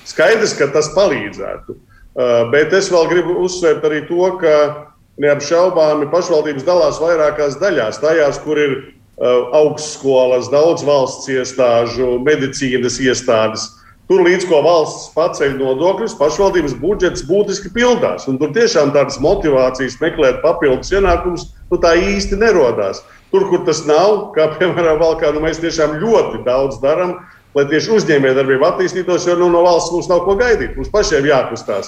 Skaidrs, 0.05 0.57
ka 0.57 0.67
tas 0.67 0.91
palīdzētu. 0.95 1.75
Uh, 2.11 2.51
bet 2.51 2.73
es 2.73 2.91
vēl 2.91 3.07
gribu 3.07 3.37
uzsvērt 3.39 3.83
arī 3.87 4.01
to, 4.07 4.37
ka 4.41 4.87
neapšaubāmi 5.21 6.09
pašvaldības 6.11 6.65
dalās 6.67 6.99
vairākās 6.99 7.55
daļās. 7.61 8.01
Tajās, 8.03 8.39
kur 8.43 8.59
ir 8.59 8.71
uh, 8.75 9.47
augstskolas, 9.53 10.49
daudz 10.51 10.83
valsts 10.83 11.29
iestāžu, 11.31 12.19
medicīnas 12.19 12.99
iestādes 12.99 13.80
Tur 14.11 14.25
līdz 14.25 14.43
ko 14.49 14.57
valsts 14.59 15.05
paceļ 15.15 15.53
nodokļus, 15.55 16.17
pašvaldības 16.19 16.73
budžets 16.81 17.21
būtiski 17.23 17.69
pildās. 17.71 18.25
Tur 18.27 18.49
tiešām 18.51 18.91
tādas 18.91 19.15
motivācijas 19.23 19.95
meklēt 20.01 20.41
papildus 20.43 20.91
ienākumus 20.91 21.45
nu, 21.71 21.79
tā 21.79 21.93
īsti 21.95 22.35
nerodās. 22.41 22.99
Tur, 23.31 23.47
kur 23.47 23.63
tas 23.63 23.85
nav, 23.87 24.33
kā 24.35 24.49
piemēram 24.57 24.99
Valkā, 24.99 25.31
nu, 25.31 25.45
mēs 25.45 25.63
tiešām 25.63 25.95
ļoti 26.03 26.43
daudz 26.43 26.81
darām, 26.83 27.21
lai 27.55 27.67
tieši 27.71 27.95
uzņēmējdarbība 28.01 28.73
attīstītos, 28.73 29.31
jo 29.31 29.39
nu, 29.39 29.47
no 29.55 29.63
valsts 29.63 29.95
mums 29.95 30.11
nav 30.11 30.25
ko 30.27 30.35
gaidīt. 30.43 30.75
Mums 30.75 30.91
pašiem 30.91 31.31
jākustās. 31.31 31.87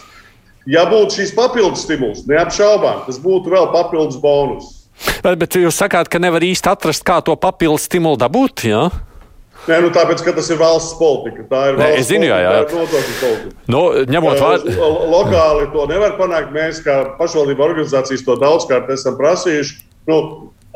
Ja 0.63 0.88
būtu 0.88 1.19
šīs 1.19 1.36
papildus 1.36 1.83
stimuls, 1.83 2.23
neapšaubām, 2.31 3.03
tas 3.03 3.19
būtu 3.19 3.51
vēl 3.51 3.67
papildus 3.75 4.23
bonus. 4.23 4.77
Bet, 5.25 5.36
bet 5.43 5.59
jūs 5.59 5.75
sakāt, 5.75 6.07
ka 6.07 6.23
nevar 6.23 6.47
īsti 6.47 6.71
atrast, 6.71 7.03
kā 7.03 7.19
to 7.19 7.36
papildus 7.36 7.91
stimulu 7.91 8.15
dabūt? 8.23 8.69
Jā? 8.71 8.88
Nē, 9.63 9.78
nu 9.80 9.89
tāpēc, 9.95 10.19
ka 10.26 10.34
tas 10.36 10.49
ir 10.52 10.58
valsts 10.60 10.97
politika. 10.99 11.45
Tā 11.47 11.60
ir 11.69 11.78
valsts 11.80 12.02
Nē, 12.02 12.08
zinu, 12.08 12.28
jā, 12.28 12.39
jā. 12.43 12.56
nodokļu 12.67 13.13
politika. 13.21 13.62
Nu, 13.71 13.84
ņemot 14.12 14.41
vērā. 14.41 14.89
Lokāli 15.13 15.69
to 15.71 15.86
nevar 15.88 16.17
panākt. 16.17 16.52
Mēs, 16.56 16.82
kā 16.84 16.97
pašvaldību 17.19 17.63
organizācijas, 17.63 18.26
to 18.28 18.36
daudzkārt 18.41 18.91
esam 18.91 19.15
prasījuši. 19.19 19.78
Nu, 20.12 20.17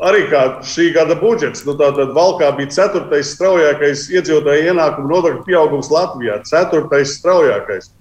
arī 0.08 0.24
kā 0.30 0.42
šī 0.64 0.88
gada 0.96 1.18
budžets, 1.20 1.66
nu, 1.68 1.76
tātad 1.76 2.14
Valkā 2.16 2.48
bija 2.56 2.72
ceturtais 2.78 3.34
straujākais 3.36 4.08
iedzīvotāju 4.14 4.72
ienākumu 4.72 5.12
nodokļu 5.12 5.44
pieaugums 5.50 5.92
Latvijā. 5.92 6.40
Ceturtais 6.48 7.12
straujākais. 7.20 7.92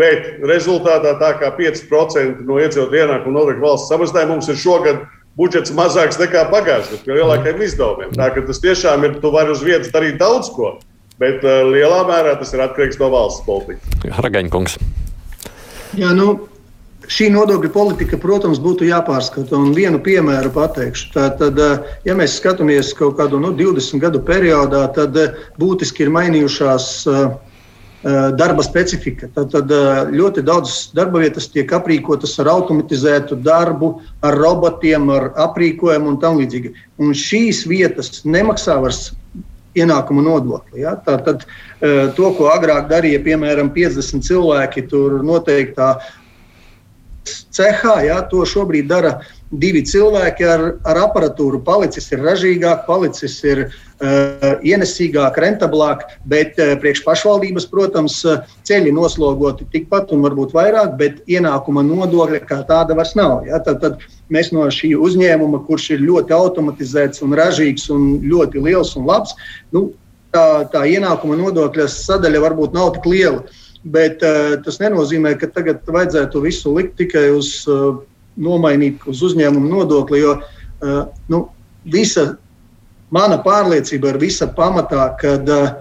Bet 0.00 0.40
rezultātā 0.46 1.16
tā 1.20 1.34
kā 1.36 1.52
5% 1.58 2.46
no 2.48 2.56
iedzīvotāju 2.62 3.04
ienākumu 3.04 3.36
nodokļu 3.36 3.66
valsts 3.66 3.92
samazinājuma 3.92 4.38
mums 4.38 4.48
ir 4.48 4.60
šogad 4.64 5.04
budžets 5.40 5.72
mazāks 5.76 6.20
nekā 6.20 6.44
pagājušajā 6.52 7.00
gadā, 7.00 7.14
ar 7.14 7.18
lielākiem 7.20 7.64
izdevumiem. 7.66 8.12
Tā 8.18 8.28
ka 8.34 8.44
tas 8.46 8.62
tiešām 8.62 9.08
ir, 9.08 9.18
tu 9.22 9.32
vari 9.34 9.54
uz 9.54 9.64
vietas 9.64 9.92
darīt 9.94 10.20
daudz 10.20 10.52
ko, 10.54 10.76
bet 11.22 11.44
uh, 11.46 11.64
lielā 11.72 12.04
mērā 12.08 12.36
tas 12.40 12.52
ir 12.56 12.64
atkarīgs 12.66 13.00
no 13.00 13.10
valsts 13.14 13.44
politikas. 13.48 14.14
Ragaņkungs. 14.20 14.78
Jā, 15.98 16.12
nu, 16.14 16.28
šī 17.10 17.32
nodokļu 17.34 17.72
politika, 17.74 18.20
protams, 18.20 18.60
būtu 18.62 18.86
jāpārskata. 18.86 19.56
Un 19.58 19.72
vienu 19.74 19.98
piemēru 20.04 20.52
pateikšu. 20.54 21.10
Tad, 21.16 21.62
ja 22.06 22.16
mēs 22.18 22.36
skatāmies 22.38 22.92
kaut 22.98 23.16
kādu 23.18 23.40
nu, 23.42 23.50
20 23.58 24.02
gadu 24.02 24.22
periodā, 24.22 24.84
tad 24.94 25.16
būtiski 25.58 26.06
ir 26.06 26.12
mainījušās 26.14 26.90
uh, 27.10 27.16
Eh, 27.20 27.49
darba 28.02 28.62
specifika. 28.62 29.28
Tad, 29.34 29.50
tad 29.52 29.72
eh, 29.74 30.12
ļoti 30.16 30.44
daudz 30.46 30.76
darba 30.96 31.20
vietas 31.20 31.50
tiek 31.52 31.68
aprīkotas 31.76 32.38
ar 32.40 32.48
automatizētu 32.54 33.36
darbu, 33.44 33.98
ar 34.24 34.36
robotiem, 34.40 35.10
ar 35.12 35.30
aprīkojumu 35.48 36.14
un 36.14 36.20
tam 36.22 36.40
līdzīgi. 36.40 36.72
Un 37.00 37.12
šīs 37.16 37.66
vietas 37.68 38.22
nemaksā 38.24 38.78
vairs 38.80 39.10
ienākumu 39.76 40.24
nodokli. 40.24 40.80
Ja? 40.86 40.94
Tātad 40.96 41.44
eh, 41.44 42.08
to, 42.16 42.32
ko 42.38 42.48
agrāk 42.54 42.88
darīja 42.88 43.20
piemēram 43.26 43.68
50 43.76 44.24
cilvēki, 44.24 44.86
tur 44.88 45.20
noteiktā 45.26 45.98
cehā, 47.52 47.98
ja? 48.08 48.22
to 48.32 48.46
šobrīd 48.48 48.88
dara 48.88 49.18
divi 49.50 49.84
cilvēki 49.84 50.48
ar, 50.48 50.66
ar 50.88 51.04
aparatūru. 51.04 51.60
Palicis 51.66 52.08
ir 52.14 52.24
ražīgāk, 52.24 52.86
palicis 52.88 53.36
ir 53.44 53.66
Uh, 53.68 53.88
ienesīgāk, 54.00 55.36
rentablāk, 55.42 56.06
bet 56.28 56.56
uh, 56.60 56.72
priekš 56.80 57.02
pašvaldības, 57.04 57.66
protams, 57.68 58.16
uh, 58.24 58.46
ceļi 58.64 58.94
noslogoti 58.96 59.66
tikpat 59.72 60.14
un 60.16 60.24
varbūt 60.24 60.54
vairāk, 60.56 60.94
bet 61.00 61.20
ienākuma 61.28 61.84
nodokļa 61.84 62.40
kā 62.48 62.62
tāda 62.68 62.96
vairs 62.96 63.12
nav. 63.18 63.44
Ja? 63.48 63.60
Tad, 63.64 63.82
tad 63.84 64.04
mēs 64.32 64.52
no 64.56 64.64
šī 64.72 64.94
uzņēmuma, 64.96 65.64
kurš 65.68 65.90
ir 65.96 66.04
ļoti 66.06 66.36
automatizēts 66.36 67.20
un 67.26 67.36
ražīgs 67.36 67.90
un 67.92 68.06
ļoti 68.24 68.64
liels 68.64 68.94
un 68.96 69.08
labs, 69.10 69.36
nu, 69.76 69.90
tā, 70.32 70.46
tā 70.72 70.86
ienākuma 70.88 71.36
nodokļa 71.42 71.90
sadaļa 71.92 72.44
varbūt 72.48 72.76
nav 72.76 72.94
tik 72.96 73.10
liela. 73.12 73.44
Bet 73.84 74.24
uh, 74.24 74.56
tas 74.64 74.80
nenozīmē, 74.80 75.36
ka 75.40 75.48
tagad 75.52 75.84
vajadzētu 75.88 76.44
visu 76.44 76.72
likt 76.76 76.96
tikai 77.00 77.30
uz 77.36 77.52
uh, 77.68 78.00
nomainīt 78.40 79.04
uz 79.08 79.20
uzņēmumu 79.28 79.72
nodokli, 79.72 80.20
jo 80.24 80.38
uh, 80.40 81.02
nu, 81.32 81.48
visa 81.84 82.34
mana 83.14 83.38
pārliecība 83.42 84.14
ir 84.14 84.20
visa 84.22 84.48
pamatā, 84.56 85.10
ka 85.20 85.36
uh, 85.40 85.72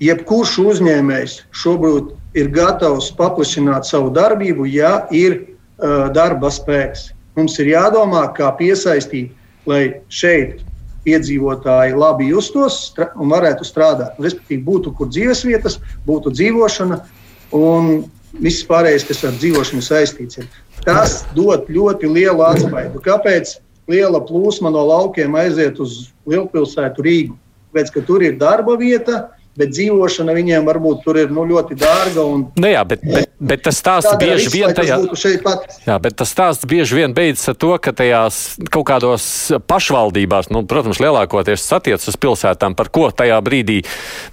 jebkurš 0.00 0.56
uzņēmējs 0.64 1.36
šobrīd 1.62 2.14
ir 2.40 2.50
gatavs 2.54 3.10
paplašināt 3.18 3.88
savu 3.88 4.12
darbību, 4.14 4.66
ja 4.70 5.04
ir 5.10 5.40
uh, 5.40 6.08
darba 6.14 6.52
spēks. 6.52 7.10
Mums 7.38 7.58
ir 7.62 7.72
jādomā, 7.74 8.26
kā 8.36 8.50
piesaistīt, 8.58 9.32
lai 9.68 10.00
šeit 10.12 10.60
iedzīvotāji 11.08 11.96
labi 11.96 12.28
justos 12.30 12.90
un 12.98 13.30
varētu 13.32 13.64
strādāt. 13.64 14.18
Respektīvi, 14.20 14.62
būtu 14.66 14.92
kur 14.96 15.08
dzīves 15.08 15.44
vietas, 15.48 15.78
būtu 16.06 16.32
dzīvošana 16.34 17.00
un 17.56 18.04
viss 18.42 18.66
pārējais, 18.68 19.06
kas 19.08 19.24
ar 19.26 19.38
dzīvošanu 19.38 19.84
saistīts. 19.84 20.42
Ir. 20.42 20.50
Tas 20.84 21.20
dod 21.36 21.68
ļoti 21.72 22.10
lielu 22.10 22.44
atspēju. 22.46 23.02
Kāpēc? 23.04 23.56
Liela 23.90 24.22
plūsma 24.24 24.70
no 24.72 24.84
laukiem 24.86 25.34
aiziet 25.38 25.80
uz 25.82 26.10
lielpilsētu 26.30 27.04
Rīgu. 27.06 27.36
Tāpēc, 27.70 27.92
ka 27.94 28.02
tur 28.06 28.24
ir 28.26 28.38
darba 28.38 28.74
vieta, 28.78 29.28
bet 29.58 29.72
dzīvošana 29.74 30.34
viņiem 30.36 30.66
varbūt 30.68 31.02
tur 31.04 31.18
ir 31.18 31.32
nu, 31.34 31.42
ļoti 31.48 31.76
dārga. 31.80 32.22
Un... 32.22 32.44
Nu 32.60 32.70
jā, 32.70 32.84
bet, 32.86 33.02
bet, 33.02 33.30
bet 33.42 33.64
tas 33.66 33.80
stāsts 33.80 34.14
bieži 34.20 34.46
visu, 34.46 34.52
vien 34.54 34.76
tajā... 34.76 34.98
jā, 35.88 35.96
tas 36.14 36.30
stāsts 36.30 36.68
bieži 36.70 37.00
vien 37.00 37.14
beidzas 37.16 37.50
ar 37.52 37.58
to, 37.58 37.72
ka 37.82 37.92
tajās 37.96 38.38
kaut 38.70 38.86
kādos 38.88 39.24
pašvaldībās, 39.70 40.52
nu, 40.54 40.62
protams, 40.70 41.00
lielākoties 41.02 41.66
satiec 41.66 42.04
uz 42.06 42.18
pilsētām, 42.20 42.76
par 42.78 42.92
ko 42.94 43.08
tajā 43.10 43.40
brīdī 43.44 43.80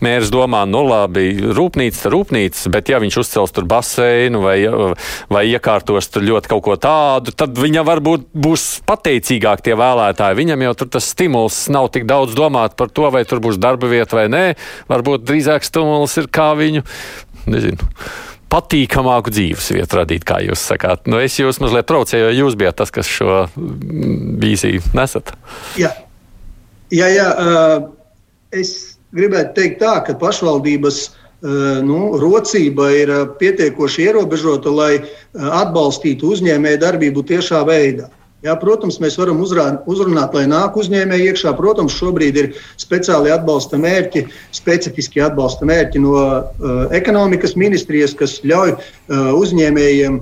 mērs 0.06 0.30
domā, 0.34 0.64
nu 0.70 0.84
labi, 0.86 1.32
rūpnīca, 1.58 2.14
rūpnīca, 2.14 2.72
bet 2.74 2.94
ja 2.94 3.02
viņš 3.02 3.20
uzcels 3.24 3.56
tur 3.56 3.68
baseinu 3.70 4.44
vai, 4.46 4.60
vai 5.34 5.44
iekārtos 5.50 6.12
tur 6.14 6.28
ļoti 6.28 6.54
kaut 6.54 6.66
ko 6.70 6.78
tādu, 6.82 7.34
tad 7.34 7.58
viņam 7.58 7.90
varbūt 7.90 8.30
būs 8.38 8.68
pateicīgāk 8.88 9.66
tie 9.66 9.74
vēlētāji. 9.80 10.38
Viņam 10.38 10.68
jau 10.68 10.78
tur 10.78 10.94
tas 10.98 11.10
stimuls 11.10 11.64
nav 11.74 11.90
tik 11.96 12.06
daudz 12.10 12.38
domāt 12.38 12.78
par 12.78 12.94
to, 12.94 13.10
vai 13.14 13.26
tur 13.28 13.42
būs 13.44 13.58
darba 13.62 13.90
vieta 13.90 14.20
vai 14.20 14.28
nē. 14.32 14.46
Varbūt 14.92 15.07
varbūt 15.08 15.28
drīzāk 15.28 15.66
stimuls 15.66 16.16
ir 16.20 16.28
kā 16.34 16.52
viņu, 16.58 16.84
nezinu, 17.48 17.88
patīkamāku 18.52 19.32
dzīves 19.34 19.72
vietu 19.76 20.00
radīt, 20.00 20.26
kā 20.28 20.40
jūs 20.44 20.64
sakāt. 20.70 21.08
Nu, 21.10 21.20
es 21.24 21.36
jūs 21.40 21.60
mazliet 21.64 21.88
traucēju, 21.90 22.30
jo 22.30 22.46
jūs 22.46 22.58
bijat 22.60 22.80
tas, 22.80 22.92
kas 22.94 23.10
šo 23.12 23.46
vīziju 23.56 24.84
nesat. 24.98 25.34
Jā, 25.80 25.92
jā, 26.94 27.10
jā 27.12 27.30
uh, 27.32 27.88
es 28.56 29.00
gribētu 29.16 29.56
teikt 29.58 29.82
tā, 29.84 29.98
ka 30.08 30.16
pašvaldības 30.20 31.02
uh, 31.08 31.80
nu, 31.88 32.14
rocība 32.22 32.92
ir 32.96 33.14
pietiekoši 33.40 34.08
ierobežota, 34.08 34.72
lai 34.72 34.94
atbalstītu 35.36 36.32
uzņēmēju 36.36 36.84
darbību 36.84 37.26
tiešā 37.28 37.64
veidā. 37.68 38.12
Jā, 38.48 38.54
protams, 38.62 39.00
mēs 39.04 39.18
varam 39.20 39.42
uzrāt, 39.44 39.82
uzrunāt, 39.92 40.36
lai 40.38 40.46
nāk 40.48 40.78
uzņēmēji 40.80 41.26
iekšā. 41.32 41.52
Protams, 41.58 41.96
šobrīd 42.00 42.38
ir 42.40 42.48
speciāli 42.80 43.34
atbalsta 43.34 43.80
mērķi, 43.82 44.24
specifiski 44.56 45.24
atbalsta 45.26 45.68
mērķi 45.68 46.00
no 46.04 46.14
uh, 46.16 46.78
ekonomikas 46.96 47.58
ministrijas, 47.60 48.16
kas 48.16 48.38
ļauj 48.48 48.78
uh, 48.78 49.34
uzņēmējiem 49.36 50.22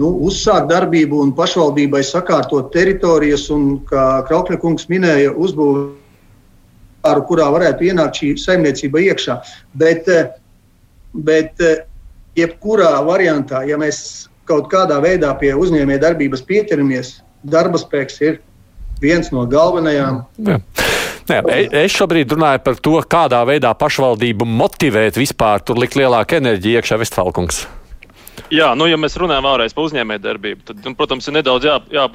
nu, 0.00 0.10
uzsākt 0.26 0.66
darbību 0.72 1.22
un 1.22 1.30
pašvaldībai 1.38 2.02
sakārtot 2.06 2.72
teritorijas 2.74 3.46
un, 3.54 3.78
kā 3.86 4.24
Kraukļa 4.26 4.58
kungs 4.64 4.90
minēja, 4.90 5.30
uzbūvēt, 5.38 7.22
kurā 7.30 7.48
varētu 7.54 7.86
ienākt 7.92 8.18
šī 8.18 8.34
saimniecība 8.48 9.06
iekšā. 9.12 9.38
Bet, 9.78 10.10
uh, 10.10 10.34
bet 11.14 11.62
uh, 11.62 11.86
jebkurā 12.40 12.96
variantā, 13.06 13.62
ja 13.68 13.78
mēs 13.78 14.26
kaut 14.50 14.72
kādā 14.74 14.98
veidā 15.04 15.30
pie 15.38 15.54
uzņēmēja 15.54 16.08
darbības 16.08 16.42
pieķeramies, 16.50 17.20
darba 17.42 17.80
spēks 17.80 18.20
ir 18.24 18.40
viens 19.00 19.32
no 19.34 19.46
galvenajām. 19.48 20.24
Jā. 20.46 20.60
Jā, 21.30 21.42
es 21.84 21.94
šobrīd 21.94 22.32
runāju 22.34 22.62
par 22.64 22.78
to, 22.82 22.96
kādā 23.06 23.44
veidā 23.46 23.70
pašvaldību 23.78 24.48
motivēt 24.50 25.14
vispār 25.20 25.62
tur 25.62 25.78
likt 25.78 25.94
lielāku 25.94 26.40
enerģiju 26.40 26.80
iekšā 26.80 26.98
Vestfalkungs. 26.98 27.60
Jā, 28.50 28.72
nu, 28.74 28.88
ja 28.90 28.98
mēs 28.98 29.14
runājam 29.20 29.46
vēlreiz 29.46 29.74
par 29.76 29.86
uzņēmējdarbību, 29.86 30.64
tad, 30.66 30.78
nu, 30.82 30.94
protams, 30.98 31.28
ir 31.28 31.36
nedaudz 31.36 31.68
jā, 31.68 31.76
jā, 31.94 32.06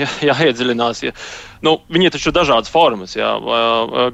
jā, 0.00 0.08
jāiedziļinās. 0.30 1.04
Ja, 1.06 1.14
nu, 1.62 1.76
viņi 1.92 2.14
taču 2.16 2.32
ir 2.32 2.38
dažādas 2.40 2.72
formas. 2.72 3.14
Jā. 3.14 3.30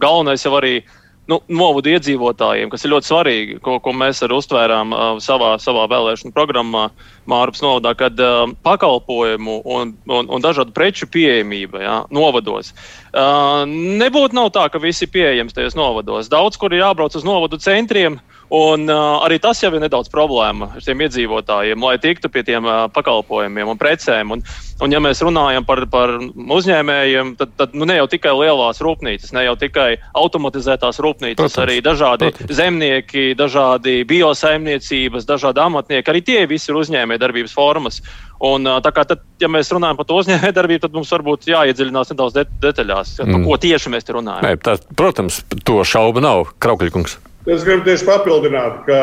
Galvenais 0.03 0.45
jau 0.45 0.53
arī 0.59 0.83
nu, 1.31 1.39
novadu 1.49 1.95
iedzīvotājiem, 1.95 2.73
kas 2.73 2.85
ir 2.85 2.93
ļoti 2.93 3.09
svarīgi, 3.09 3.59
ko, 3.65 3.79
ko 3.81 3.95
mēs 3.97 4.21
arī 4.27 4.37
uztvērām 4.41 4.93
uh, 4.93 5.07
savā, 5.23 5.55
savā 5.63 5.87
vēlēšanu 5.91 6.35
programmā 6.37 6.89
Mārupas 7.29 7.61
novadā, 7.65 7.93
kad 7.99 8.21
uh, 8.23 8.47
pakalpojumu 8.65 9.61
un, 9.65 9.93
un, 10.09 10.31
un 10.31 10.45
dažādu 10.45 10.73
preču 10.77 11.09
pieejamība 11.11 11.83
ja, 11.83 11.97
novados. 12.11 12.73
Uh, 13.11 13.67
nebūtu 14.01 14.39
nav 14.39 14.53
tā, 14.55 14.69
ka 14.73 14.81
viss 14.83 15.05
ir 15.05 15.13
pieejams 15.13 15.57
tajos 15.57 15.77
novados. 15.79 16.31
Daudz, 16.33 16.59
kur 16.61 16.73
ir 16.73 16.85
jābrauc 16.85 17.17
uz 17.19 17.27
novadu 17.27 17.61
centriem, 17.61 18.21
Un, 18.51 18.89
uh, 18.91 19.23
arī 19.23 19.37
tas 19.39 19.61
jau 19.63 19.69
ir 19.71 19.79
nedaudz 19.79 20.11
problēma 20.11 20.73
ar 20.75 20.83
tiem 20.83 21.05
iedzīvotājiem, 21.05 21.85
lai 21.87 22.01
tiktu 22.03 22.27
pie 22.35 22.43
tiem 22.43 22.65
uh, 22.67 22.89
pakalpojumiem 22.91 23.69
un 23.71 23.79
precēm. 23.79 24.33
Un, 24.35 24.43
un 24.83 24.91
ja 24.91 24.99
mēs 24.99 25.23
runājam 25.23 25.63
par, 25.69 25.85
par 25.93 26.17
uzņēmējiem, 26.19 27.37
tad, 27.39 27.53
tad 27.61 27.77
nu, 27.79 27.87
ne 27.87 28.01
jau 28.01 28.09
tikai 28.11 28.33
lielās 28.35 28.83
rūpnīcas, 28.83 29.31
ne 29.37 29.45
jau 29.47 29.55
tikai 29.61 30.01
automatizētās 30.19 30.99
rūpnīcas, 30.99 31.39
protams, 31.39 31.61
arī 31.63 31.79
dažādi 31.87 32.33
protams. 32.33 32.57
zemnieki, 32.59 33.25
dažādi 33.39 34.01
biosaimniecības, 34.11 35.31
dažādi 35.31 35.63
amatnieki. 35.69 36.11
Arī 36.11 36.25
tie 36.27 36.43
visi 36.51 36.73
ir 36.73 36.81
uzņēmējdarbības 37.11 37.55
formas. 37.55 38.01
Un, 38.41 38.65
tā 38.81 38.93
kā 38.95 39.05
tad, 39.05 39.25
ja 39.41 39.49
mēs 39.49 39.71
runājam 39.73 39.99
par 39.99 40.07
to 40.09 40.21
uzņēmējdarbību, 40.23 40.85
tad 40.87 40.95
mums 40.97 41.11
varbūt 41.13 41.51
jāiedziļinās 41.51 42.15
nedaudz 42.15 42.39
det 42.39 42.47
detaļās, 42.63 43.19
mm. 43.21 43.35
par 43.35 43.49
ko 43.49 43.59
tieši 43.61 43.91
mēs 43.93 44.07
te 44.07 44.17
runājam. 44.17 44.47
Nē, 44.47 44.55
tā, 44.65 44.79
protams, 44.97 45.43
to 45.65 45.83
šaubu 45.85 46.23
nav, 46.25 46.55
Kraukļkungs. 46.63 47.19
Es 47.49 47.63
gribu 47.65 47.87
tieši 47.87 48.05
papildināt, 48.05 48.83
ka 48.85 48.97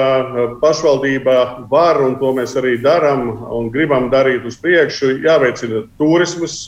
pašvaldība 0.62 1.66
var, 1.72 1.98
un 2.06 2.20
to 2.22 2.36
mēs 2.38 2.54
arī 2.60 2.76
darām 2.84 3.32
un 3.50 3.72
gribam 3.74 4.12
darīt 4.14 4.46
uz 4.46 4.60
priekšu, 4.62 5.16
jāveicina 5.26 5.82
turisms, 5.98 6.60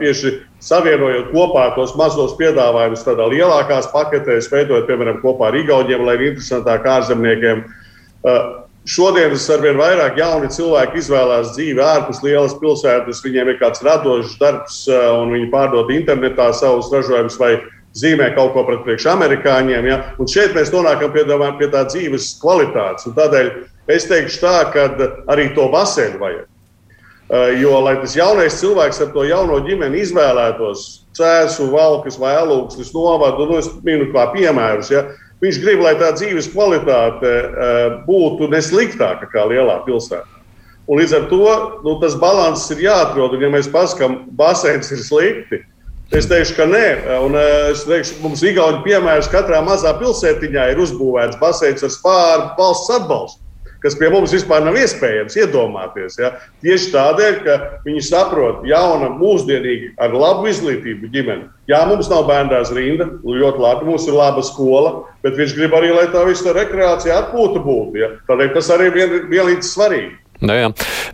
tieši 0.00 0.32
savienojot 0.64 1.28
kopā 1.34 1.66
tos 1.76 1.92
mazos 2.00 2.32
piedāvājumus 2.40 3.04
tādā 3.04 3.28
lielākās 3.34 3.90
paketēs, 3.92 4.48
veidojot, 4.52 4.88
piemēram, 4.88 5.20
kopā 5.20 5.52
ar 5.52 5.60
Igauniem, 5.60 6.08
lai 6.08 6.16
ir 6.16 6.26
interesantāk 6.30 6.88
ārzemniekiem. 6.88 7.62
Šodienas 8.90 9.44
arvien 9.54 9.76
vairāk 9.78 10.16
jauni 10.18 10.48
cilvēki 10.50 10.98
izvēlās 10.98 11.52
dzīvi 11.54 11.82
ārpus 11.84 12.22
lielas 12.24 12.56
pilsētas, 12.58 13.20
viņiem 13.22 13.52
ir 13.52 13.60
kāds 13.60 13.84
radošs 13.86 14.38
darbs, 14.40 14.80
un 14.90 15.30
viņi 15.36 15.50
pārdod 15.52 15.92
internetā 15.94 16.48
savus 16.58 16.90
ražojumus 16.90 17.38
vai 17.38 17.52
zīmē 18.00 18.32
kaut 18.34 18.54
ko 18.54 18.64
pret 18.66 18.82
priekšamerikāņiem. 18.86 19.86
Ja? 19.86 20.00
Un 20.18 20.30
šeit 20.30 20.56
mēs 20.58 20.72
nonākam 20.74 21.14
pie, 21.14 21.22
pie 21.60 21.70
tā 21.70 21.84
dzīves 21.86 22.32
kvalitātes. 22.42 23.06
Un 23.06 23.18
tādēļ 23.18 23.52
es 23.94 24.08
teikšu 24.10 24.42
tā, 24.42 24.56
ka 24.74 24.88
arī 25.30 25.52
to 25.54 25.70
baseinu 25.70 26.18
vajag. 26.22 26.48
Eh, 27.30 27.60
jo, 27.62 27.76
lai 27.78 27.94
tas 28.02 28.16
jaunais 28.18 28.58
cilvēks 28.58 29.04
ar 29.04 29.12
to 29.14 29.22
jauno 29.22 29.60
ģimeni 29.62 30.00
izvēlētos 30.02 30.86
cēsu, 31.14 31.68
valkas 31.70 32.16
vai 32.18 32.32
alūksnes 32.40 32.90
novadu, 32.90 33.46
nu, 33.46 33.58
es 33.62 33.68
minu 33.86 34.08
kā 34.10 34.24
piemērus, 34.32 34.90
ja, 34.90 35.04
viņš 35.44 35.62
grib, 35.62 35.80
lai 35.84 35.94
tā 36.00 36.12
dzīves 36.16 36.50
kvalitāte 36.52 37.30
eh, 37.30 37.80
būtu 38.06 38.50
nesliktāka 38.52 39.30
kā 39.32 39.46
lielā 39.50 39.80
pilsētā. 39.86 40.38
Un 40.90 40.98
līdz 40.98 41.12
ar 41.16 41.26
to 41.30 41.42
nu, 41.84 41.96
tas 42.02 42.16
līdzsvars 42.18 42.70
ir 42.74 42.86
jāatrod. 42.88 43.36
Un, 43.36 43.44
ja 43.44 43.50
mēs 43.52 43.68
paskatām, 43.70 44.24
baseins 44.36 44.90
ir 44.90 45.04
slikti, 45.04 45.60
Es 46.10 46.26
teikšu, 46.26 46.56
ka 46.58 46.64
nē, 46.66 46.86
un 47.22 47.36
eh, 47.38 47.68
es 47.70 47.84
teikšu, 47.86 48.16
mums 48.24 48.40
Igaunijas 48.42 48.82
piemērs 48.82 49.28
katrā 49.30 49.60
mazā 49.62 49.92
pilsētiņā 50.00 50.64
ir 50.72 50.80
uzbūvēts 50.82 51.38
baseins 51.38 51.84
ar 51.86 51.92
spāru 51.94 52.48
valsts 52.56 52.90
atbalstu, 52.96 53.38
kas 53.82 53.96
pie 53.98 54.10
mums 54.12 54.34
vispār 54.34 54.64
nav 54.64 54.76
iespējams 54.80 55.36
iedomāties. 55.40 56.18
Ja? 56.20 56.32
Tieši 56.64 56.92
tādēļ, 56.94 57.38
ka 57.44 57.58
viņi 57.86 58.04
saprot, 58.06 58.64
jauna, 58.68 59.10
mūsdienīga, 59.20 59.94
ar 60.04 60.16
labu 60.16 60.50
izglītību 60.50 61.10
ģimene. 61.14 61.48
Jā, 61.70 61.82
mums 61.88 62.10
nav 62.12 62.26
bērnās 62.30 62.72
rinda, 62.76 63.08
ļoti 63.24 63.62
labi, 63.64 63.88
mums 63.90 64.08
ir 64.08 64.18
laba 64.18 64.44
skola, 64.46 64.96
bet 65.24 65.38
viņš 65.38 65.54
grib 65.58 65.76
arī, 65.76 65.92
lai 65.96 66.08
tā 66.12 66.24
visa 66.28 66.54
rekreācija 66.56 67.20
atpūta 67.24 67.62
būtu. 67.64 68.00
Ja? 68.00 68.14
Tādēļ 68.30 68.56
tas 68.56 68.72
arī 68.74 68.90
ir 68.90 69.16
vienlīdz 69.30 69.72
svarīgi. 69.74 70.16
Nu, 70.40 70.54
jā. 70.56 70.70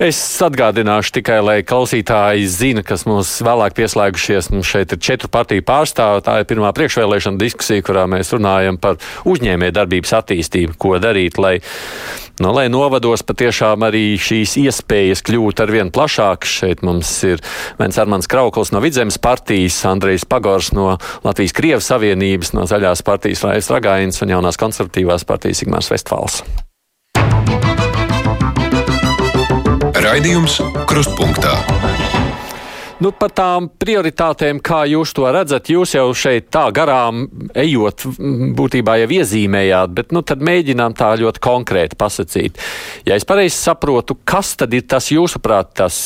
es 0.06 0.18
atgādināšu 0.46 1.16
tikai, 1.18 1.40
lai 1.42 1.56
klausītāji 1.66 2.46
zina, 2.50 2.84
kas 2.86 3.02
mums 3.08 3.32
vēlāk 3.42 3.74
pieslēgušies. 3.74 4.52
Mums 4.54 4.68
šeit 4.70 4.94
ir 4.94 5.00
četru 5.02 5.30
partiju 5.32 5.64
pārstāvi. 5.66 6.22
Tā 6.26 6.36
ir 6.40 6.46
pirmā 6.46 6.70
priekšvēlēšana 6.76 7.40
diskusija, 7.40 7.82
kurā 7.86 8.04
mēs 8.10 8.30
runājam 8.36 8.78
par 8.78 9.00
uzņēmē 9.26 9.72
darbības 9.74 10.14
attīstību, 10.20 10.76
ko 10.78 10.94
darīt, 11.02 11.40
lai, 11.42 11.56
nu, 12.38 12.52
lai 12.54 12.68
novados 12.70 13.26
patiešām 13.26 13.82
arī 13.88 14.04
šīs 14.14 14.54
iespējas 14.62 15.24
kļūt 15.26 15.64
ar 15.64 15.74
vien 15.74 15.90
plašākas. 15.90 16.54
Šeit 16.60 16.86
mums 16.86 17.10
ir 17.26 17.42
viens 17.80 17.98
Armāns 17.98 18.30
Kraukls 18.30 18.70
no 18.70 18.84
Vidzemes 18.84 19.18
partijas, 19.18 19.80
Andrejs 19.90 20.28
Pagors 20.30 20.70
no 20.76 20.92
Latvijas 21.26 21.56
Krievas 21.56 21.90
Savienības, 21.90 22.54
no 22.54 22.68
Zaļās 22.70 23.02
partijas 23.06 23.42
Raisa 23.48 23.74
Ragains 23.74 24.22
un 24.22 24.36
jaunās 24.36 24.62
konservatīvās 24.62 25.26
partijas 25.26 25.64
Sigmārs 25.64 25.90
Vestfāls. 25.90 26.44
Raidījums 30.06 30.60
Krustpunktā. 30.86 31.56
Nu, 33.02 33.10
par 33.10 33.32
tām 33.34 33.64
prioritātēm, 33.82 34.60
kā 34.62 34.84
jūs 34.86 35.10
to 35.16 35.24
redzat, 35.34 35.66
jūs 35.72 35.96
jau 35.96 36.04
šeit 36.14 36.46
tā 36.54 36.62
garām 36.74 37.24
ejot, 37.58 38.04
būtībā 38.56 38.94
jau 39.00 39.08
iezīmējāt, 39.16 39.96
bet 39.96 40.14
nu, 40.14 40.22
tad 40.22 40.44
mēģinām 40.46 40.94
tā 40.96 41.08
ļoti 41.18 41.42
konkrēti 41.42 41.98
pasakīt. 41.98 42.62
Ja 43.08 43.18
es 43.18 43.26
pareizi 43.26 43.58
saprotu, 43.58 44.14
kas 44.22 44.52
tad 44.60 44.76
ir 44.78 44.86
tas 44.86 45.10
jūsuprāt, 45.10 45.74
tas 45.82 45.98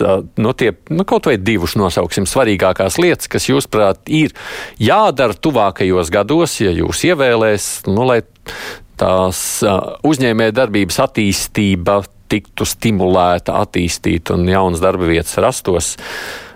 nu, 0.00 0.54
tie, 0.56 0.72
nu, 0.88 1.04
kaut 1.04 1.28
vai 1.28 1.36
divus 1.36 1.76
nosauksim 1.76 2.24
svarīgākās 2.30 2.96
lietas, 3.04 3.28
kas 3.28 3.50
jūsuprāt 3.50 4.08
ir 4.08 4.32
jādara 4.80 5.36
tuvākajos 5.36 6.14
gados, 6.14 6.56
ja 6.64 6.72
jūs 6.72 7.04
ievēlēs, 7.12 7.68
nu, 7.92 8.08
lai 8.08 8.22
tās 9.02 9.44
uzņēmē 10.08 10.50
darbības 10.56 11.02
attīstība 11.04 12.00
tiktu 12.32 12.66
stimulēta, 12.68 13.58
attīstīta 13.62 14.36
un 14.38 14.48
jaunas 14.48 14.82
darba 14.82 15.08
vietas 15.10 15.36
rastos. 15.42 15.94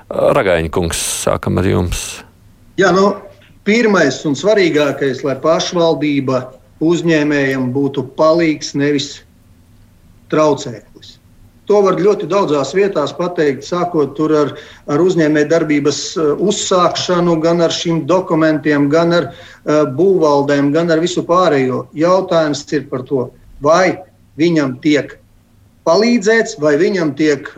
Ragaiņa 0.08 0.72
kungs, 0.72 1.00
sākam 1.26 1.60
ar 1.60 1.68
jums. 1.68 2.04
Jā, 2.80 2.92
nu, 2.94 3.10
pirmais 3.66 4.20
un 4.28 4.36
svarīgākais, 4.38 5.24
lai 5.26 5.36
pašvaldība 5.42 6.42
uzņēmējiem 6.84 7.70
būtu 7.74 8.04
palīgs, 8.18 8.74
nevis 8.78 9.10
traucēklis. 10.32 11.16
To 11.66 11.80
var 11.82 11.98
ļoti 11.98 12.28
daudzās 12.30 12.70
vietās 12.76 13.10
pateikt, 13.16 13.64
sākot 13.66 14.18
ar, 14.38 14.52
ar 14.86 15.02
uzņēmējdarbības 15.02 16.00
uh, 16.14 16.28
uzsākšanu, 16.46 17.40
gan 17.42 17.64
ar 17.64 17.74
šiem 17.74 18.04
dokumentiem, 18.06 18.86
gan 18.92 19.14
ar 19.16 19.28
uh, 19.32 19.82
būvvaldēm, 19.98 20.70
gan 20.76 20.94
ar 20.94 21.02
visu 21.02 21.26
pārējo. 21.26 21.88
Jautājums 21.98 22.62
ir 22.70 22.86
par 22.92 23.02
to, 23.08 23.30
vai 23.58 23.96
viņam 24.38 24.76
tiek 24.84 25.16
palīdzēts, 25.86 26.58
vai 26.62 26.74
viņam 26.80 27.14
tiek 27.18 27.48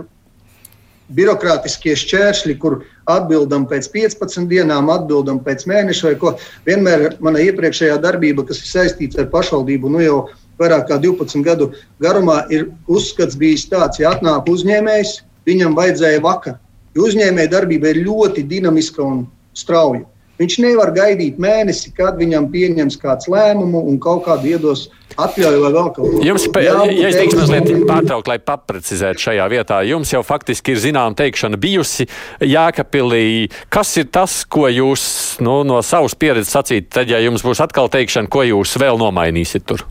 birokrātiskie 1.17 1.95
šķēršļi, 1.97 2.57
kur 2.61 2.83
atbildam 3.09 3.65
pēc 3.69 3.89
15 3.95 4.49
dienām, 4.51 4.91
atbildam 4.93 5.41
pēc 5.45 5.65
mēneša 5.71 6.11
vai 6.11 6.19
ko. 6.21 6.35
Vienmēr 6.69 7.17
mana 7.25 7.41
iepriekšējā 7.47 7.97
darbība, 8.05 8.45
kas 8.49 8.61
ir 8.61 8.69
saistīta 8.73 9.23
ar 9.25 9.31
pašvaldību, 9.33 9.93
nu 9.95 10.05
jau 10.05 10.19
vairāk 10.61 10.89
kā 10.91 10.99
12 11.01 11.45
gadu 11.47 11.71
garumā, 12.03 12.43
ir 12.53 12.69
uzskats 12.91 13.39
bijis 13.39 13.69
tāds, 13.71 14.01
ja 14.03 14.13
atnāk 14.13 14.51
uzņēmējs, 14.51 15.21
viņam 15.49 15.77
vajadzēja 15.79 16.23
vakar. 16.25 16.59
Uzņēmēja 16.99 17.53
darbība 17.53 17.93
ir 17.93 18.03
ļoti 18.09 18.43
dinamiska 18.51 19.05
un 19.05 19.23
strauja. 19.57 20.03
Viņš 20.39 20.55
nevar 20.63 20.93
gaidīt 20.95 21.39
mēnesi, 21.43 21.91
kad 21.97 22.19
viņam 22.21 22.47
pieņems 22.53 22.97
kāds 23.03 23.27
lēmumu 23.31 23.81
un 23.91 23.97
kaut 23.99 24.23
kādu 24.29 24.53
iedos 24.53 24.85
atļauju 25.19 25.63
vai 25.65 25.71
vēl 25.75 25.89
kaut 25.97 26.13
ko. 26.13 26.21
Jums, 26.23 26.45
ja 26.63 26.77
es 26.87 27.17
drīkst 27.17 27.41
mazliet 27.41 27.67
pārtraukt, 27.89 28.31
lai 28.31 28.37
paprecizētu 28.39 29.25
šajā 29.25 29.49
vietā, 29.51 29.81
jums 29.89 30.13
jau 30.15 30.23
faktiski 30.27 30.77
ir 30.77 30.83
zinām 30.85 31.17
teikšana 31.19 31.59
bijusi 31.59 32.07
Jēkapilī. 32.39 33.49
Kas 33.75 33.97
ir 33.99 34.07
tas, 34.15 34.45
ko 34.47 34.69
jūs 34.71 35.03
nu, 35.43 35.65
no 35.67 35.83
savas 35.83 36.15
pieredzes 36.15 36.55
sacīt, 36.55 36.87
tad, 36.95 37.11
ja 37.11 37.19
jums 37.25 37.43
būs 37.43 37.65
atkal 37.67 37.91
teikšana, 37.91 38.31
ko 38.31 38.47
jūs 38.47 38.79
vēl 38.79 39.03
nomainīsiet 39.03 39.67
tur? 39.67 39.83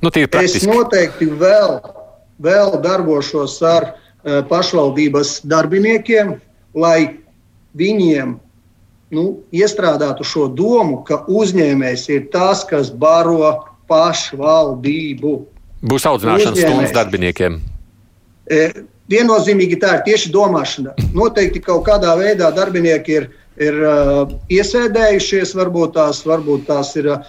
Nu, 0.00 0.08
es 0.14 0.64
noteikti 0.64 1.28
vēl, 1.36 1.80
vēl 2.40 2.76
darbošos 2.80 3.60
ar 3.68 3.90
uh, 3.92 4.40
pašvaldības 4.48 5.40
darbiniekiem, 5.50 6.38
lai 6.78 7.00
viņiem 7.76 8.38
nu, 9.14 9.24
iestrādātu 9.54 10.26
šo 10.26 10.48
domu, 10.52 11.02
ka 11.08 11.22
uzņēmējs 11.28 12.06
ir 12.14 12.28
tas, 12.32 12.64
kas 12.68 12.90
baro 12.90 13.54
pašvaldību. 13.88 15.34
Būs 15.88 16.06
audzināšanas 16.10 16.60
stundas 16.60 16.94
darbiniekiem. 16.96 17.60
E, 18.48 18.62
viennozīmīgi 19.12 19.78
tā 19.80 19.98
ir 19.98 20.06
tieši 20.08 20.32
domāšana. 20.34 20.96
Noteikti 21.16 21.62
kaut 21.64 21.86
kādā 21.88 22.14
veidā 22.18 22.50
darbinieki 22.54 23.16
ir, 23.20 23.28
ir 23.62 23.78
uh, 23.82 24.34
iesēdējušies, 24.52 25.54
varbūt 25.58 25.96
tās, 25.96 26.22
varbūt 26.28 26.66
tās 26.68 26.94
ir 27.00 27.12
uh, 27.14 27.22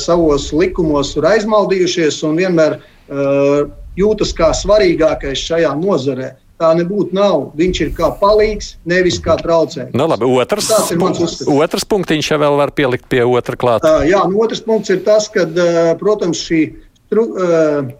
savos 0.00 0.48
likumos 0.56 1.14
aizmaldījušies 1.18 2.22
un 2.28 2.40
vienmēr 2.40 2.78
uh, 2.78 3.68
jūtas 3.98 4.32
kā 4.36 4.52
svarīgākais 4.56 5.44
šajā 5.50 5.74
nozarē. 5.80 6.32
Tā 6.58 6.72
nebūtu 6.74 7.14
nav. 7.14 7.52
Viņš 7.58 7.80
ir 7.84 7.90
kā 7.94 8.08
palīgs, 8.18 8.72
nevis 8.88 9.20
kā 9.22 9.36
traucējums. 9.38 9.94
Nu, 9.94 10.08
labi, 10.10 10.26
otrs, 10.26 10.72
punkts, 10.98 11.44
otrs 11.46 11.86
punktiņš 11.86 12.32
jau 12.32 12.38
var 12.58 12.72
pielikt 12.74 13.06
pie 13.12 13.22
otra 13.22 13.54
klāta. 13.58 13.92
Jā, 14.08 14.24
nu, 14.26 14.40
otrs 14.42 14.64
punkts 14.66 14.90
ir 14.90 15.04
tas, 15.06 15.28
ka, 15.30 15.46
uh, 15.46 15.92
protams, 16.00 16.42
šī 16.42 16.64
stru, 17.06 17.28
uh, 17.30 17.92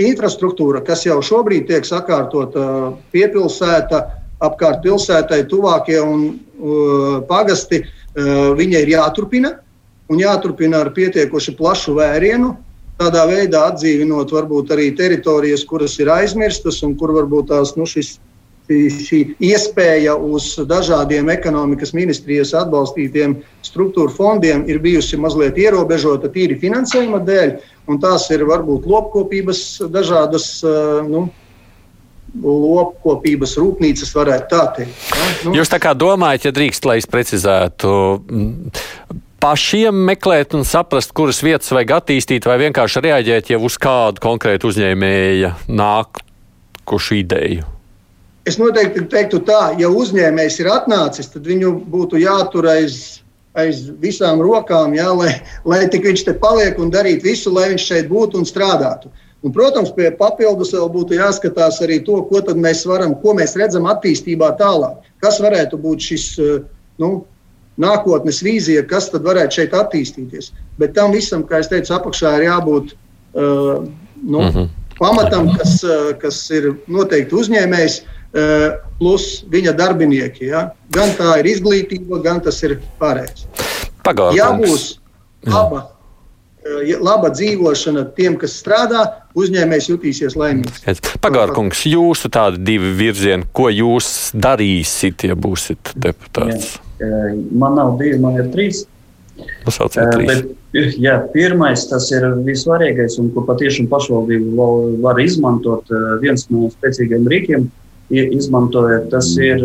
infrastruktūra, 0.00 0.80
kas 0.86 1.04
jau 1.04 1.18
šobrīd 1.24 1.68
tiek 1.68 1.84
sakārtota 1.84 2.64
uh, 2.64 2.88
piepilsēta, 3.12 4.00
apkārt 4.44 4.80
pilsētai, 4.84 5.44
tuvākie 5.48 5.96
un 6.00 6.26
pagasti, 7.28 7.82
viņai 8.16 8.80
ir 8.84 8.90
jāturpina 8.94 9.50
un 10.12 10.20
jāturpina 10.20 10.80
ar 10.84 10.90
pietiekoši 10.96 11.54
plašu 11.56 11.96
vērienu 11.98 12.54
tādā 13.00 13.26
veidā 13.28 13.66
atdzīvinot 13.70 14.32
varbūt 14.32 14.72
arī 14.76 14.90
teritorijas, 14.96 15.64
kuras 15.68 15.98
ir 16.00 16.10
aizmirstas 16.12 16.82
un 16.86 16.96
kur 16.98 17.12
varbūt 17.16 17.50
tās 17.52 17.74
nu, 17.76 17.86
šis, 17.88 18.16
šī 18.66 19.20
iespēja 19.46 20.16
uz 20.16 20.54
dažādiem 20.68 21.30
ekonomikas 21.34 21.92
ministrijas 21.96 22.54
atbalstītiem 22.56 23.38
struktūra 23.66 24.12
fondiem 24.12 24.64
ir 24.70 24.80
bijusi 24.82 25.20
mazliet 25.20 25.58
ierobežota 25.60 26.32
tīri 26.32 26.58
finansējuma 26.60 27.22
dēļ, 27.26 27.56
un 27.86 28.00
tās 28.02 28.30
ir 28.34 28.46
varbūt 28.48 28.88
lopkopības 28.90 29.66
dažādas. 29.92 30.54
Nu, 31.06 31.28
lopkopības 32.42 33.54
rūpnīcas, 33.56 34.10
varētu 34.12 34.48
tā 34.50 34.64
teikt. 34.76 35.04
Ja? 35.08 35.28
Nu. 35.46 35.54
Jūs 35.56 35.70
tā 35.72 35.78
kā 35.80 35.94
domājat, 35.96 36.48
ja 36.48 36.52
drīkst, 36.52 36.84
lai 36.88 36.98
es 37.00 37.08
precizētu, 37.08 37.92
pašiem 39.46 39.98
meklēt 40.08 40.56
un 40.58 40.64
saprast, 40.66 41.12
kuras 41.14 41.38
vietas 41.44 41.70
vajag 41.74 41.92
attīstīt, 42.00 42.46
vai 42.48 42.58
vienkārši 42.64 43.02
reaģēt 43.04 43.52
jau 43.52 43.60
uz 43.68 43.76
kādu 43.78 44.22
konkrētu 44.24 44.72
uzņēmēja 44.72 45.52
nākušu 45.70 47.20
ideju? 47.20 47.66
Es 48.46 48.58
noteikti 48.58 49.04
teiktu 49.10 49.40
tā, 49.46 49.60
ja 49.78 49.90
uzņēmējs 49.90 50.58
ir 50.62 50.70
atnācis, 50.70 51.30
tad 51.30 51.46
viņu 51.46 51.72
būtu 51.92 52.18
jātur 52.22 52.66
aiz, 52.70 53.20
aiz 53.58 53.84
visām 54.02 54.42
rokām, 54.42 54.94
jā, 54.98 55.06
lai, 55.14 55.32
lai 55.66 55.84
tik 55.90 56.06
viņš 56.06 56.26
te 56.26 56.34
paliek 56.42 56.78
un 56.82 56.90
darītu 56.94 57.26
visu, 57.26 57.54
lai 57.54 57.68
viņš 57.74 57.86
šeit 57.92 58.10
būtu 58.10 58.42
un 58.42 58.50
strādātu. 58.50 59.12
Un, 59.46 59.54
protams, 59.54 59.92
pie 59.94 60.10
papildus 60.18 60.72
vēl 60.74 60.90
būtu 60.90 61.18
jāskatās 61.20 61.78
arī 61.86 62.00
to, 62.06 62.18
ko 62.26 62.42
mēs 62.58 62.82
varam, 62.88 63.14
ko 63.22 63.34
mēs 63.38 63.54
redzam 63.58 63.86
attīstībā 63.90 64.56
tālāk. 64.58 65.06
Kas 65.22 65.38
varētu 65.42 65.78
būt 65.78 66.10
šis 66.10 66.28
nu, 67.02 67.10
nākotnes 67.80 68.42
vīzija, 68.44 68.86
kas 68.88 69.10
tad 69.12 69.26
varētu 69.26 69.60
šeit 69.60 69.76
attīstīties. 69.76 70.52
Bet 70.80 70.94
tam 70.96 71.12
visam, 71.12 71.44
kā 71.46 71.60
jau 71.62 71.70
teicu, 71.74 71.94
apakšā 71.96 72.36
ir 72.38 72.48
jābūt 72.48 72.92
uh, 72.92 73.86
nu, 74.22 74.40
mm 74.40 74.50
-hmm. 74.50 74.68
pamatam, 74.98 75.52
kas, 75.56 75.82
uh, 75.84 76.12
kas 76.20 76.50
ir 76.50 76.74
noteikti 76.86 77.34
uzņēmējs. 77.34 78.02
Uh, 78.36 78.86
plus 78.98 79.44
viņa 79.52 79.72
darbinieki. 79.76 80.50
Ja? 80.50 80.70
Gan 80.92 81.12
tā 81.16 81.38
ir 81.40 81.50
izglītība, 81.56 82.22
gan 82.24 82.40
tas 82.40 82.62
ir 82.62 82.78
pārējais. 83.00 83.46
Pagātnes. 84.04 84.36
Ja 84.36 84.50
būs 84.52 84.98
laba, 85.46 85.82
eh, 86.64 86.96
laba 87.00 87.30
dzīvošana 87.30 88.06
tiem, 88.16 88.36
kas 88.40 88.56
strādā, 88.62 89.04
uzņēmējs 89.34 89.90
jutīsies 89.92 90.36
laimīgs. 90.38 90.84
Pagārkungs, 91.20 91.86
jūsu 91.90 92.30
tādi 92.32 92.62
divi 92.64 92.92
virzieni, 92.96 93.46
ko 93.52 93.68
jūs 93.72 94.32
darīsiet, 94.34 95.28
ja 95.28 95.34
būsiet 95.34 95.94
deputāts? 95.96 96.76
Jā. 96.76 96.85
Eh, 96.96 97.32
man 97.52 97.76
nav 97.76 97.96
divi, 98.00 98.18
man 98.20 98.38
ir 98.40 98.52
trīs. 98.54 98.84
Trīs. 99.66 100.28
Bet, 100.28 100.94
jā, 100.96 101.16
pirmais, 101.34 101.84
tas 101.90 102.08
ir 102.14 102.24
vissvarīgais, 102.46 103.18
un 103.20 103.28
ko 103.34 103.44
patiešām 103.48 103.88
pašvaldība 103.90 104.68
var 105.04 105.20
izmantot, 105.20 105.90
viens 106.22 106.46
no 106.52 106.70
spēcīgiem 106.72 107.28
rīkiem, 107.28 107.66
ir 108.16 108.32
izmantojat, 108.32 109.10
tas 109.12 109.28
ir 109.36 109.60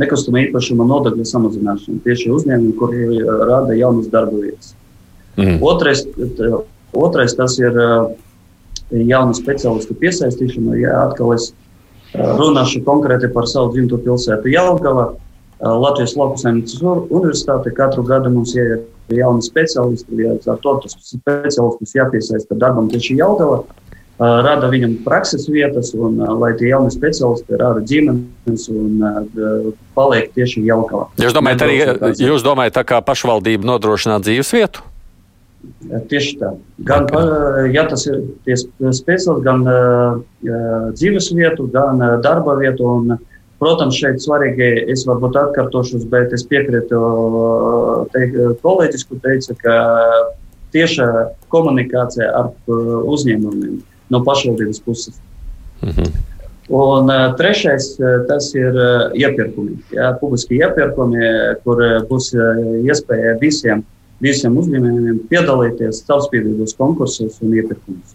nekustamā 0.00 0.42
īpašuma 0.46 0.86
nodokļu 0.90 1.26
samazināšana 1.28 2.02
tieši 2.04 2.32
uzņēmumi, 2.34 2.74
kuri 2.80 3.22
rada 3.22 3.76
jaunas 3.78 4.10
darba 4.12 4.42
vietas. 4.42 4.74
Mm. 5.36 5.60
Otrais, 5.64 6.02
otrais 6.96 7.36
tas 7.36 7.58
ir 7.60 7.76
jaunu 8.90 9.36
speciālistu 9.36 9.96
piesaistīšana. 9.98 10.76
Ja 10.80 11.00
atkal 11.06 11.34
es 11.36 11.50
runāšu 12.16 12.82
konkrēti 12.86 13.30
par 13.34 13.48
savu 13.50 13.72
dzimto 13.74 14.00
pilsētu 14.02 14.52
Jelgava. 14.52 15.14
Latvijas 15.56 16.12
Lauksaimniecības 16.20 17.08
universitāte 17.08 17.72
katru 17.72 18.04
gadu 18.04 18.28
mums 18.34 18.52
ir 18.58 18.82
jauni 19.16 19.44
speciālisti, 19.44 20.18
ja 20.20 20.34
ar 20.52 20.58
to 20.60 20.74
speciālistus 20.84 21.94
jāpiesaista 21.96 22.58
darbam 22.60 22.90
tieši 22.92 23.16
Jelgava 23.16 23.62
rada 24.18 24.68
viņam 24.72 24.98
prakses 25.04 25.44
vietas, 25.48 25.92
un 25.94 26.16
lai 26.40 26.54
tie 26.56 26.70
jaunie 26.70 26.92
speciālisti 26.92 27.58
rada 27.60 27.82
ģimenes 27.84 28.66
un 28.72 29.00
paliek 29.96 30.30
tieši 30.36 30.64
Jelkavā. 30.64 31.10
Jūs 31.20 31.36
domājat, 31.36 31.64
arī, 31.66 31.78
jūs 32.24 32.44
domājat, 32.44 32.78
tā 32.78 32.84
kā 32.88 33.02
pašvaldība 33.04 33.68
nodrošināt 33.68 34.24
dzīves 34.24 34.52
vietu? 34.56 34.84
Tieši 36.10 36.36
tā. 36.40 36.52
Gan 36.88 37.06
ja 37.72 37.86
tas 37.90 38.06
ir 38.08 38.22
speciālists, 38.46 39.42
gan 39.46 39.64
uh, 39.66 40.20
dzīves 40.94 41.30
vietu, 41.36 41.68
gan 41.72 42.02
uh, 42.02 42.16
darba 42.24 42.56
vietu. 42.60 42.88
Un, 42.98 43.18
protams, 43.56 43.96
šeit 43.96 44.20
svarīgi, 44.20 44.66
es 44.92 45.06
varbūt 45.08 45.38
atkārtošos, 45.40 46.02
bet 46.12 46.34
es 46.36 46.42
piekrītu 46.44 46.98
kolēģis, 48.60 49.06
kurš 49.08 49.22
teica, 49.24 49.56
ka 49.62 49.76
tieša 50.76 51.06
komunikācija 51.54 52.28
ar 52.36 52.50
uzņēmumiem 52.68 53.78
no 54.12 54.20
pašvaldības 54.28 54.82
puses. 54.84 55.16
-hmm. 55.82 56.12
Un 56.68 57.10
uh, 57.10 57.34
trešais, 57.38 57.94
uh, 58.00 58.26
tas 58.26 58.54
ir 58.54 58.74
uh, 58.74 59.14
iepirkumi. 59.14 59.76
Jā, 59.94 60.10
publiski 60.20 60.58
iepirkumi, 60.58 61.22
kur 61.62 61.78
uh, 61.78 62.02
būs 62.08 62.32
uh, 62.34 62.82
iespēja 62.82 63.36
visiem, 63.40 63.84
visiem 64.22 64.56
uzņēmējiem 64.60 65.24
piedalīties 65.30 66.04
caurspīdīgos 66.08 66.76
konkursos 66.78 67.40
un 67.44 67.56
iepirkumos. 67.58 68.14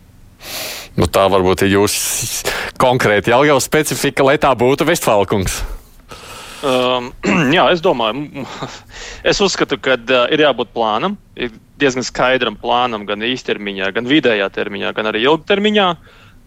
Nu, 0.98 1.08
tā 1.08 1.28
varbūt 1.32 1.66
ir 1.66 1.76
jūsu 1.78 2.52
konkrēti 2.82 3.32
jau 3.32 3.60
specifika, 3.64 4.26
lai 4.26 4.40
tā 4.42 4.52
būtu 4.58 4.88
Vestfālkungs. 4.90 5.62
Um, 6.62 7.10
jā, 7.58 7.66
es 7.74 7.82
domāju, 7.82 8.46
es 9.32 9.42
uzskatu, 9.42 9.80
ka 9.82 9.98
uh, 9.98 10.26
ir 10.34 10.44
jābūt 10.46 10.74
plānam, 10.76 11.18
ir 11.36 11.54
diezgan 11.82 12.06
skaidram 12.06 12.58
plānam, 12.62 13.08
gan 13.10 13.24
īstermiņā, 13.26 13.90
gan 13.96 14.10
vidējā 14.10 14.50
termiņā, 14.54 14.92
gan 14.98 15.10
arī 15.10 15.24
ilgtermiņā. 15.26 15.88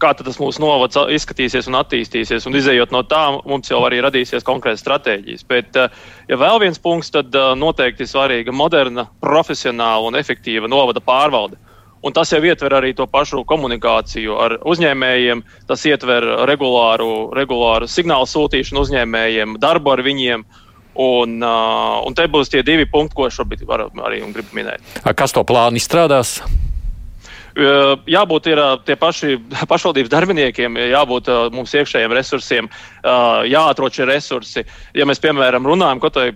Kā 0.01 0.11
tas 0.17 0.39
mūsu 0.41 0.59
novads 0.59 0.97
izskatīsies 1.15 1.69
un 1.71 1.77
attīstīsies, 1.79 2.47
un 2.49 2.57
izējot 2.59 2.91
no 2.91 3.03
tā, 3.07 3.21
mums 3.47 3.71
jau 3.71 3.79
arī 3.87 4.01
radīsies 4.03 4.43
konkrētas 4.43 4.83
stratēģijas. 4.83 5.45
Bet, 5.47 5.75
eh, 5.79 5.93
ja 6.27 6.39
vēl 6.41 6.59
viens 6.65 6.81
punkts, 6.81 7.13
tad 7.15 7.35
eh, 7.35 7.53
noteikti 7.55 8.07
svarīga 8.09 8.51
moderna, 8.51 9.07
profesionāla 9.23 10.09
un 10.09 10.19
efektīva 10.19 10.67
novada 10.71 10.99
pārvalde. 10.99 11.61
Un 12.05 12.13
tas 12.13 12.29
jau 12.29 12.41
ietver 12.45 12.75
arī 12.77 12.91
to 12.93 13.07
pašu 13.09 13.41
komunikāciju 13.49 14.35
ar 14.37 14.57
uzņēmējiem, 14.61 15.41
tas 15.65 15.85
ietver 15.89 16.27
regulāru, 16.45 17.31
regulāru 17.33 17.87
signālu 17.89 18.29
sūtīšanu 18.29 18.83
uzņēmējiem, 18.85 19.55
darbu 19.63 19.95
ar 19.95 20.03
viņiem. 20.05 20.45
Un, 21.01 21.39
uh, 21.43 22.05
un 22.07 22.13
te 22.15 22.23
būs 22.31 22.53
tie 22.53 22.61
divi 22.63 22.85
punkti, 22.87 23.17
ko 23.17 23.25
šobrīd 23.27 23.65
var, 23.67 23.87
arī 24.05 24.21
gribu 24.31 24.55
minēt. 24.55 24.85
Kas 25.17 25.33
to 25.35 25.43
plānu 25.43 25.81
izstrādās? 25.81 26.37
Jābūt 27.55 28.49
ir, 28.51 28.59
tie 28.83 28.97
paši 28.99 29.37
pašvaldības 29.71 30.11
darbiniekiem, 30.11 30.79
jābūt 30.91 31.29
mums 31.55 31.75
iekšējiem 31.79 32.15
resursiem, 32.17 32.71
jāatrod 33.51 33.95
šie 33.95 34.09
resursi. 34.09 34.65
Ja 34.97 35.07
mēs, 35.07 35.23
piemēram, 35.23 35.67
runājam, 35.67 36.03
ko 36.03 36.11
tai 36.11 36.33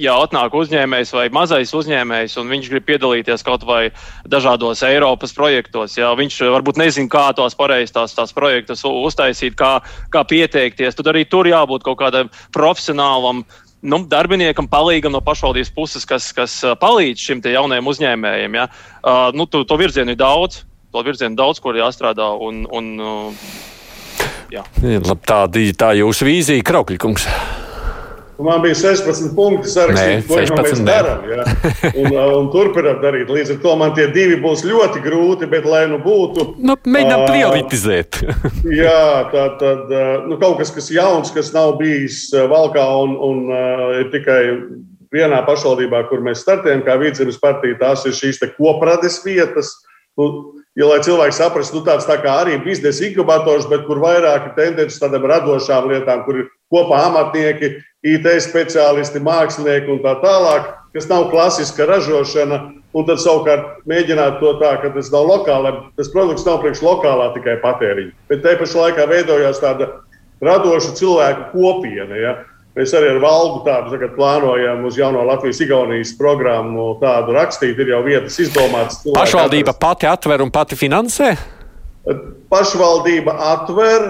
ja 0.00 0.16
atnāk 0.20 0.54
uzņēmējs 0.56 1.12
vai 1.16 1.26
mazais 1.34 1.72
uzņēmējs, 1.76 2.36
un 2.40 2.50
viņš 2.52 2.70
grib 2.72 2.86
piedalīties 2.88 3.44
kaut 3.46 3.64
vai 3.68 3.88
dažādos 4.28 4.82
Eiropas 4.86 5.34
projektos, 5.36 5.96
ja 5.98 6.12
viņš 6.18 6.40
varbūt 6.52 6.80
nezina, 6.80 7.10
kā 7.12 7.26
tos 7.36 7.56
pareizi 7.58 7.94
tās, 7.96 8.14
tās 8.16 8.34
projektus 8.36 8.84
uztaisīt, 8.86 9.56
kā, 9.58 9.78
kā 10.12 10.24
pieteikties, 10.28 10.98
tad 10.98 11.12
arī 11.12 11.24
tur 11.28 11.48
jābūt 11.48 11.86
kaut 11.86 12.00
kādam 12.02 12.32
profesionālam 12.54 13.44
nu, 13.86 14.02
darbiniekam 14.10 14.68
palīgam 14.70 15.14
no 15.14 15.22
pašvaldības 15.24 15.72
puses, 15.74 16.06
kas, 16.08 16.30
kas 16.36 16.58
palīdz 16.80 17.28
šim 17.28 17.42
jaunajam 17.44 17.92
uzņēmējam. 17.92 18.58
Ja? 18.58 18.66
Uh, 19.00 19.28
nu, 19.36 19.46
to, 19.50 19.64
to 19.68 19.78
virzienu 19.80 20.14
ir 20.14 20.20
daudz, 20.20 20.64
to 20.92 21.04
virzienu 21.06 21.38
daudz, 21.38 21.62
kur 21.62 21.78
jāstrādā. 21.78 22.28
Un, 22.42 22.64
un, 22.70 22.90
uh, 23.00 23.52
jā. 24.52 24.66
Labi, 24.82 25.22
tā, 25.28 25.44
tā 25.78 25.94
jūsu 25.98 26.28
vīzija, 26.28 26.66
Kraukļkungs. 26.66 27.30
Man 28.38 28.60
bija 28.60 28.74
16 28.76 29.30
punkti 29.36 29.70
sarakstīt, 29.72 30.26
ko 30.28 30.58
mēs 30.60 30.82
darām. 30.84 31.22
Ja? 31.30 31.44
Un, 31.96 32.16
un 32.36 32.50
turpinām 32.52 32.98
darīt. 33.00 33.30
Līdz 33.32 33.54
ar 33.54 33.60
to 33.62 33.76
man 33.80 33.94
tie 33.96 34.10
divi 34.12 34.36
būs 34.42 34.64
ļoti 34.66 35.00
grūti, 35.04 35.48
bet 35.48 35.64
lai 35.68 35.86
nu 35.88 35.96
būtu. 36.04 36.44
Nu, 36.60 36.76
mēģinām 36.84 37.22
uh, 37.22 37.30
prioritizēt. 37.30 38.20
jā, 38.82 38.98
tā 39.32 39.46
tad 39.62 39.94
nu, 40.28 40.36
kaut 40.42 40.60
kas, 40.60 40.74
kas 40.76 40.90
jauns, 40.92 41.32
kas 41.32 41.54
nav 41.56 41.78
bijis 41.80 42.26
valkā 42.50 42.84
un, 43.06 43.16
un 43.16 43.42
uh, 43.48 43.88
ir 44.02 44.12
tikai 44.12 44.42
vienā 45.16 45.40
pašvaldībā, 45.46 46.04
kur 46.10 46.20
mēs 46.24 46.44
startējam, 46.44 46.84
kā 46.84 46.98
vidzemes 47.00 47.40
partija, 47.40 47.78
tās 47.80 48.04
ir 48.04 48.16
šīs 48.16 48.42
koprades 48.58 49.22
vietas. 49.24 49.72
Nu, 50.16 50.55
ja, 50.76 50.86
lai 50.88 51.00
cilvēki 51.04 51.36
saprastu, 51.36 51.80
nu, 51.80 51.86
tāds 51.86 52.06
tā 52.08 52.18
kā 52.22 52.38
arī 52.42 52.58
biznesa 52.64 53.06
inkubators, 53.08 53.68
bet 53.70 53.86
kur 53.88 54.00
vairāk 54.02 54.50
ir 54.50 54.56
tendences 54.58 55.00
tādām 55.02 55.26
radošām 55.30 55.88
lietām, 55.90 56.24
kur 56.26 56.42
ir 56.42 56.48
kopā 56.72 57.06
amatnieki, 57.08 57.76
IT 58.06 58.26
speciālisti, 58.44 59.22
mākslinieki 59.24 59.90
un 59.96 60.02
tā 60.04 60.14
tālāk, 60.22 60.68
kas 60.94 61.08
nav 61.10 61.30
klasiska 61.32 61.88
ražošana. 61.88 62.60
Un 62.96 63.04
tad 63.04 63.20
savukārt 63.20 63.82
mēģināt 63.84 64.38
to 64.40 64.54
tā, 64.56 64.70
ka 64.80 64.88
tas 64.94 65.10
nav 65.12 65.26
lokāli, 65.28 65.72
tas 65.98 66.08
produkts 66.14 66.46
nav 66.46 66.62
priekš 66.62 66.80
lokālā 66.80 67.26
tikai 67.34 67.58
patēriņa. 67.60 68.14
Bet 68.30 68.40
te 68.40 68.54
pašā 68.56 68.86
laikā 68.86 69.04
veidojās 69.10 69.60
tāda 69.60 69.90
radoša 70.40 70.94
cilvēku 70.96 71.50
kopiena. 71.52 72.16
Ja? 72.16 72.32
Mēs 72.76 72.92
arī 72.92 73.08
ar 73.08 73.18
valdu 73.22 73.62
tādu 73.64 74.08
plānojam 74.12 74.82
uz 74.84 74.98
jauno 75.00 75.22
Latvijas-Igaunijas 75.24 76.10
programmu 76.18 76.90
tādu 77.00 77.32
rakstīt. 77.32 77.78
Ir 77.80 77.94
jau 77.94 78.02
vietas 78.04 78.36
izdomātas. 78.42 79.00
Pašvaldība 79.16 79.72
atrast. 79.72 79.80
pati 79.80 80.10
atver 80.10 80.44
un 80.44 80.52
pati 80.52 80.76
finansē? 80.76 81.55
Pašvaldība 82.50 83.34
atver 83.54 84.04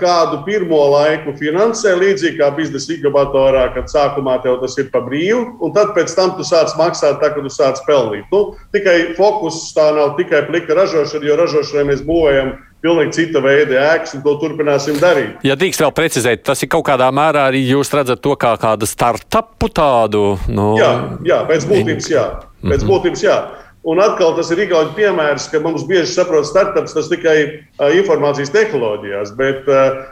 kādu 0.00 0.40
pirmo 0.46 0.80
laiku 0.94 1.34
finansē, 1.36 1.92
līdzīgi 2.00 2.40
kā 2.40 2.48
biznesa 2.56 2.94
inkubatorā, 2.96 3.66
kad 3.74 3.90
sākumā 3.92 4.38
tev 4.44 4.60
tas 4.62 4.78
ir 4.80 4.88
pa 4.92 5.02
brīvu, 5.04 5.58
un 5.60 5.74
tad 5.76 5.92
pēc 5.96 6.14
tam 6.16 6.32
tu 6.38 6.46
sāc 6.48 6.72
maksāt, 6.80 7.20
tā, 7.20 7.32
kad 7.34 7.44
tu 7.44 7.52
sāc 7.52 7.82
pelnīt. 7.88 8.24
Nu, 8.32 8.54
tikai 8.72 9.12
fokus 9.18 9.60
tā 9.76 9.90
nav 9.96 10.16
tikai 10.20 10.46
plika 10.48 10.76
ražošana, 10.78 11.28
jo 11.28 11.40
ražošanai 11.42 11.88
mēs 11.92 12.04
būvējam 12.08 12.54
pilnīgi 12.82 13.14
cita 13.14 13.42
veida 13.44 13.82
ēkas, 13.92 14.16
un 14.16 14.24
to 14.24 14.34
turpināsim 14.40 14.96
darīt. 15.02 15.36
Ja 15.46 15.54
drīkst 15.58 15.84
vēl 15.84 15.92
precizēt, 15.94 16.42
tas 16.48 16.64
ir 16.64 16.70
kaut 16.72 16.86
kādā 16.88 17.10
mērā 17.14 17.46
arī 17.52 17.62
jūs 17.68 17.92
redzat 17.94 18.22
to 18.24 18.34
kā 18.40 18.56
kādu 18.60 18.88
startupu 18.90 19.68
tādu? 19.70 20.24
Nu... 20.50 20.72
Jā, 20.80 20.92
jā, 21.28 21.42
pēc 21.50 21.68
būtības 21.70 22.10
jā. 22.10 22.24
Pēc 22.62 22.64
mm 22.64 22.72
-hmm. 22.80 22.90
būtības 22.90 23.22
jā. 23.22 23.36
Un 23.82 23.98
atkal 23.98 24.36
tas 24.36 24.46
ir 24.54 24.60
Igaunijas 24.62 24.94
piemērs, 24.94 25.48
ka 25.50 25.58
mums 25.58 25.82
bieži 25.88 26.12
saprot, 26.12 26.46
startups 26.46 26.94
tas 26.94 27.08
tikai 27.10 27.36
uh, 27.42 27.88
informācijas 27.98 28.52
tehnoloģijās, 28.54 29.32
bet 29.34 29.66
uh, 29.66 30.04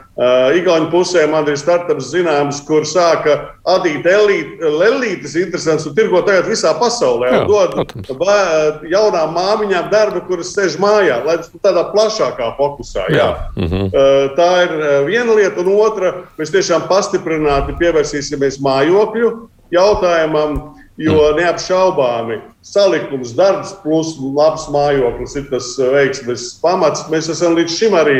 Igaunijas 0.57 0.91
pusē 0.91 1.23
man 1.31 1.47
ir 1.47 1.55
startups 1.59 2.09
zināms, 2.11 2.59
kur 2.67 2.83
sāka 2.83 3.37
adīt 3.71 4.09
lelītes 4.11 5.37
interesants 5.39 5.87
un 5.87 5.95
tirgo 5.95 6.19
tagad 6.27 6.49
visā 6.51 6.73
pasaulē. 6.81 7.31
Jā, 7.31 7.45
dod 7.47 7.95
bā, 8.19 8.35
jaunām 8.91 9.31
māmiņām 9.39 9.87
darbu, 9.93 10.25
kuras 10.27 10.51
sēž 10.51 10.75
mājā, 10.81 11.21
lai 11.23 11.37
tas 11.39 11.53
tādā 11.63 11.85
plašākā 11.93 12.51
fokusā. 12.59 13.07
Jā. 13.07 13.23
Jā. 13.23 13.29
Mhm. 13.55 13.87
Uh, 13.87 14.27
tā 14.35 14.51
ir 14.65 14.75
viena 15.07 15.39
lieta, 15.39 15.63
un 15.63 15.71
otra, 15.79 16.13
mēs 16.35 16.51
tiešām 16.51 16.89
pastiprināti 16.91 17.79
pievērsīsimies 17.79 18.59
mājokļu 18.67 19.31
jautājumam. 19.71 20.59
Jo 21.01 21.31
neapšaubāmi 21.37 22.39
salikums, 22.65 23.33
darbs, 23.37 23.73
plus 23.81 24.13
labs 24.21 24.67
mājoklis 24.73 25.35
ir 25.39 25.47
tas 25.49 25.73
eh, 25.79 25.89
veiksmes 25.95 26.41
pamats. 26.61 27.07
Mēs 27.13 27.29
esam 27.33 27.55
līdz 27.57 27.73
šim 27.73 27.93
arī 27.97 28.17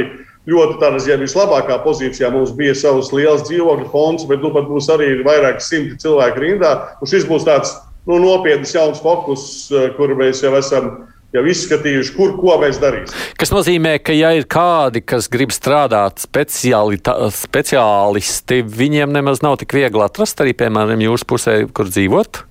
ļoti 0.49 0.79
tādā 0.81 0.97
ziņā 1.03 1.19
vislabākā 1.21 1.77
pozīcijā. 1.85 2.31
Mums 2.33 2.55
bija 2.57 2.73
savs 2.77 3.11
liels 3.13 3.45
dzīvokļu 3.49 3.87
fonds, 3.93 4.25
bet 4.29 4.41
nu 4.41 4.49
pat 4.55 4.65
būs 4.71 4.89
arī 4.93 5.07
vairāki 5.27 5.61
simti 5.65 5.99
cilvēku 6.01 6.41
rindā. 6.41 6.71
Un 6.97 7.05
šis 7.11 7.27
būs 7.29 7.45
tāds 7.45 7.69
nu, 8.09 8.17
nopietns 8.17 8.73
jauns 8.73 9.01
fokus, 9.03 9.43
eh, 9.69 9.91
kur 9.97 10.09
mēs 10.17 10.41
jau 10.41 10.53
esam 10.57 11.05
jau 11.31 11.45
izskatījuši, 11.47 12.11
kur 12.17 12.33
ko 12.39 12.57
mēs 12.59 12.79
darīsim. 12.81 13.15
Tas 13.39 13.53
nozīmē, 13.53 13.93
ka, 14.03 14.11
ja 14.15 14.33
ir 14.35 14.45
kādi, 14.51 14.99
kas 15.05 15.29
grib 15.31 15.53
strādāt 15.55 16.19
speciālisti, 16.25 18.59
viņiem 18.67 19.13
nemaz 19.15 19.39
nav 19.45 19.55
tik 19.61 19.71
viegli 19.77 20.03
atrast 20.03 20.41
arī, 20.43 20.51
piemēram, 20.57 20.99
jūsu 21.05 21.29
pusē, 21.29 21.55
kur 21.71 21.87
dzīvot. 21.87 22.50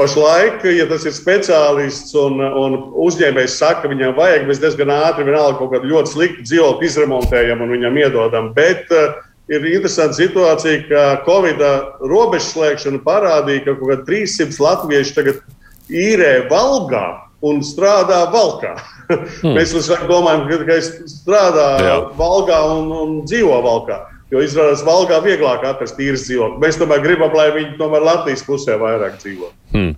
Pašlaik, 0.00 0.62
ja 0.64 0.86
tas 0.88 1.02
ir 1.04 1.12
speciālists 1.12 2.14
un, 2.16 2.38
un 2.40 2.76
uzņēmējs 3.04 3.58
saka, 3.60 3.82
ka 3.82 3.90
viņam 3.92 4.14
vajag, 4.16 4.46
mēs 4.48 4.62
diezgan 4.62 4.92
ātri 4.94 5.26
vienalga 5.28 5.58
kaut 5.58 5.74
kādu 5.74 5.90
ļoti 5.90 6.14
sliktu 6.14 6.44
dzīvokli 6.46 6.88
izremontējam 6.88 7.60
un 7.60 7.74
viņam 7.74 7.98
iedodam. 8.00 8.48
Bet 8.56 8.88
uh, 8.96 9.18
ir 9.52 9.66
interesanta 9.68 10.16
situācija, 10.16 10.86
ka 10.88 11.02
Covid 11.26 11.60
robežu 12.00 12.46
slēgšana 12.46 13.02
parādīja, 13.04 13.66
ka 13.66 13.76
kaut 13.76 13.92
kādi 13.92 14.06
300 14.08 14.64
latvieši 14.64 15.16
tagad 15.18 15.42
īrē 15.90 16.32
valgā 16.48 17.04
un 17.44 17.60
strādā 17.64 18.22
valkā. 18.32 18.76
Hmm. 19.10 19.52
mēs 19.56 19.74
domājam, 20.08 20.46
ka, 20.48 20.62
ka 20.68 20.80
strādā 21.10 21.68
Jā. 21.84 21.98
valgā 22.16 22.62
un, 22.76 22.90
un 23.02 23.14
dzīvo 23.28 23.60
valkā. 23.66 24.00
Jo 24.30 24.42
izrādās, 24.44 24.84
Valgā 24.86 25.18
vieglāk 25.24 25.64
atrast 25.66 25.98
īres 25.98 26.28
dzīvokli. 26.28 26.60
Mēs 26.62 26.78
tomēr 26.78 27.02
gribam, 27.02 27.34
lai 27.34 27.48
viņi 27.56 27.74
tomēr 27.80 28.04
Latvijas 28.06 28.44
pusē 28.46 28.76
vairāk 28.78 29.18
dzīvo. 29.18 29.50
Hmm. 29.74 29.96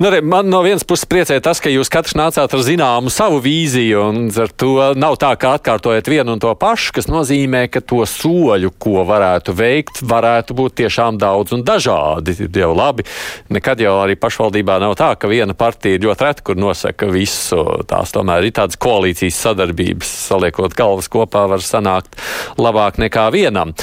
Nu, 0.00 0.08
re, 0.08 0.20
man 0.20 0.48
no 0.48 0.62
vienas 0.64 0.80
puses 0.88 1.04
priecē 1.04 1.34
tas, 1.44 1.58
ka 1.60 1.68
jūs 1.68 1.90
katrs 1.92 2.14
nācāt 2.16 2.54
ar 2.56 2.62
zināmu 2.64 3.10
savu 3.12 3.36
vīziju, 3.44 3.98
un 4.00 4.20
ar 4.32 4.48
to 4.56 4.70
nav 4.96 5.18
tā, 5.20 5.34
ka 5.36 5.50
atkārtojat 5.58 6.06
vienu 6.08 6.32
un 6.32 6.40
to 6.40 6.54
pašu, 6.56 6.94
kas 6.96 7.10
nozīmē, 7.12 7.66
ka 7.68 7.82
to 7.84 7.98
soļu, 8.08 8.70
ko 8.80 9.04
varētu 9.04 9.52
veikt, 9.58 10.00
varētu 10.00 10.56
būt 10.56 10.78
tiešām 10.80 11.18
daudz 11.20 11.52
un 11.52 11.64
dažādi. 11.68 12.32
Jau 12.48 12.70
labi, 12.72 13.04
nekad 13.52 13.82
jau 13.84 13.98
arī 14.00 14.16
pašvaldībā 14.16 14.78
nav 14.80 14.94
tā, 14.96 15.10
ka 15.20 15.28
viena 15.28 15.52
partija 15.52 15.98
ir 15.98 16.06
ļoti 16.06 16.26
reta, 16.30 16.46
kur 16.48 16.56
nosaka 16.56 17.10
visu. 17.12 17.60
Tās 17.92 18.16
tomēr 18.16 18.48
ir 18.48 18.56
tādas 18.56 18.80
koalīcijas 18.80 19.42
sadarbības, 19.50 20.14
saliekot 20.30 20.78
galvas 20.80 21.12
kopā, 21.12 21.44
var 21.52 21.60
sanākt 21.60 22.16
labāk 22.56 22.96
nekā 23.04 23.26
vienam. 23.36 23.76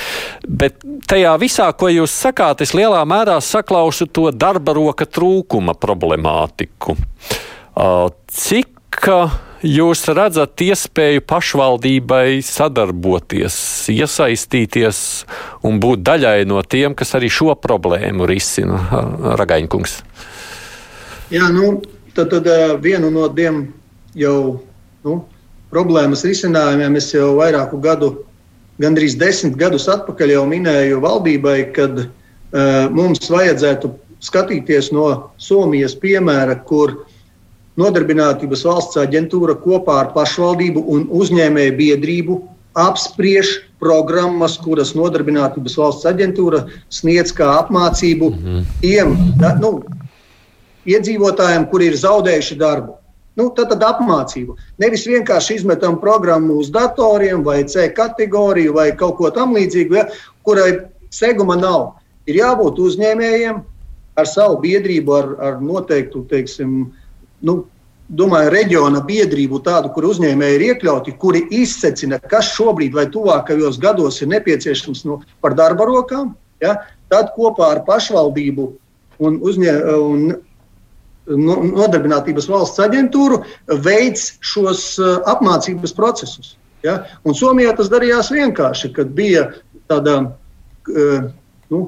Bet 0.49 0.81
tajā 1.05 1.37
visā, 1.37 1.69
ko 1.77 1.93
jūs 1.93 2.17
sakāt, 2.25 2.65
es 2.65 2.73
lielā 2.73 3.05
mērā 3.05 3.37
saklausu 3.37 4.09
to 4.09 4.31
darba 4.33 4.73
roka 4.81 5.05
trūkuma 5.05 5.77
problēmu 5.77 6.06
problemātiku. 6.07 6.95
Cik 8.27 9.07
jūs 9.61 10.05
redzat 10.13 10.61
iespēju 10.61 11.21
pašvaldībai 11.27 12.41
sadarboties, 12.41 13.89
iesaistīties 13.89 15.25
un 15.63 15.79
būt 15.79 16.03
daļai 16.03 16.45
no 16.47 16.61
tiem, 16.61 16.95
kas 16.95 17.15
arī 17.15 17.29
šo 17.29 17.55
problēmu 17.55 18.25
risina, 18.25 18.79
Ragaņkungs? 19.37 20.01
Jā, 21.33 21.49
nu, 21.51 21.81
tad, 22.15 22.31
tad 22.31 22.47
vienu 22.81 23.11
no 23.11 23.27
tiem 23.29 23.67
jau 24.15 24.61
nu, 25.03 25.19
problēmas 25.73 26.23
risinājumiem 26.25 26.95
es 26.97 27.11
jau 27.13 27.35
vairāku 27.37 27.81
gadu, 27.83 28.13
gandrīz 28.79 29.17
desmit 29.19 29.57
gadus 29.59 29.89
atpakaļ 29.91 30.37
jau 30.37 30.45
minēju 30.47 31.01
valdībai, 31.03 31.57
kad 31.75 32.05
uh, 32.05 32.87
mums 32.93 33.27
vajadzētu 33.29 33.91
skatīties 34.23 34.91
no 34.95 35.31
Somijas 35.37 35.95
piemēra, 35.99 36.57
kur 36.67 37.03
Nodarbinātības 37.77 38.63
valsts 38.65 38.97
aģentūra 38.97 39.53
kopā 39.61 39.99
ar 40.01 40.07
pašvaldību 40.15 40.81
un 40.93 41.03
uzņēmēju 41.13 41.75
biedrību 41.77 42.37
apspriež 42.77 43.51
programmas, 43.81 44.57
kuras 44.61 44.95
Nodarbinātības 44.97 45.77
valsts 45.77 46.07
aģentūra 46.09 46.63
sniedz 46.89 47.33
kā 47.37 47.51
apmācību 47.59 48.31
-hmm. 48.33 48.63
tiem 48.81 49.13
nu, 49.61 49.71
iedzīvotājiem, 50.89 51.69
kuri 51.69 51.91
ir 51.91 51.99
zaudējuši 52.01 52.57
darbu. 52.57 52.97
Nu, 53.37 53.51
tad, 53.53 53.69
tad 53.69 53.83
apmācību. 53.85 54.55
Nevis 54.81 55.05
vienkārši 55.05 55.59
izmetam 55.59 55.99
programmu 56.01 56.57
uz 56.57 56.71
datoriem 56.73 57.43
vai 57.45 57.63
C 57.69 57.89
kategoriju 57.93 58.73
vai 58.73 58.91
kaut 58.97 59.17
ko 59.19 59.29
tamlīdzīgu, 59.29 59.93
ja, 59.93 60.07
kurai 60.41 60.71
seguma 61.13 61.55
nav. 61.59 61.91
Ir 62.25 62.41
jābūt 62.41 62.79
uzņēmējiem, 62.81 63.61
ar 64.17 64.29
savu 64.29 64.59
biedrību, 64.63 65.15
ar, 65.17 65.33
ar 65.47 65.59
noteiktu, 65.61 66.23
teiksim, 66.31 66.77
nu, 67.45 67.57
domāju, 68.07 68.51
reģiona 68.53 69.03
biedrību, 69.05 69.61
tādu, 69.65 69.91
kur 69.95 70.07
uzņēmēji 70.09 70.57
ir 70.57 70.65
iekļauti, 70.71 71.15
kuri 71.21 71.43
izsecina, 71.59 72.19
kas 72.31 72.53
šobrīd 72.55 72.95
vai 72.97 73.07
tuvākajos 73.13 73.79
gados 73.83 74.21
ir 74.23 74.31
nepieciešams 74.31 75.05
no, 75.09 75.21
par 75.43 75.57
darba 75.59 75.87
rokām, 75.89 76.33
ja, 76.63 76.79
tad 77.11 77.33
kopā 77.35 77.73
ar 77.75 77.83
pašvaldību 77.87 78.67
un, 79.19 79.39
uzņē, 79.43 79.79
un 80.01 80.27
Nodarbinātības 81.27 82.45
valsts 82.47 82.79
aģentūru 82.79 83.41
veids 83.83 84.37
šos 84.39 84.93
uh, 85.01 85.17
apmācības 85.27 85.91
procesus. 85.91 86.53
Ja? 86.85 87.01
Un 87.27 87.35
Somijā 87.35 87.73
tas 87.75 87.89
darījās 87.91 88.29
vienkārši, 88.31 88.93
kad 88.95 89.11
bija 89.17 89.49
tāda 89.91 90.13
uh, 90.23 91.27
nu, 91.73 91.81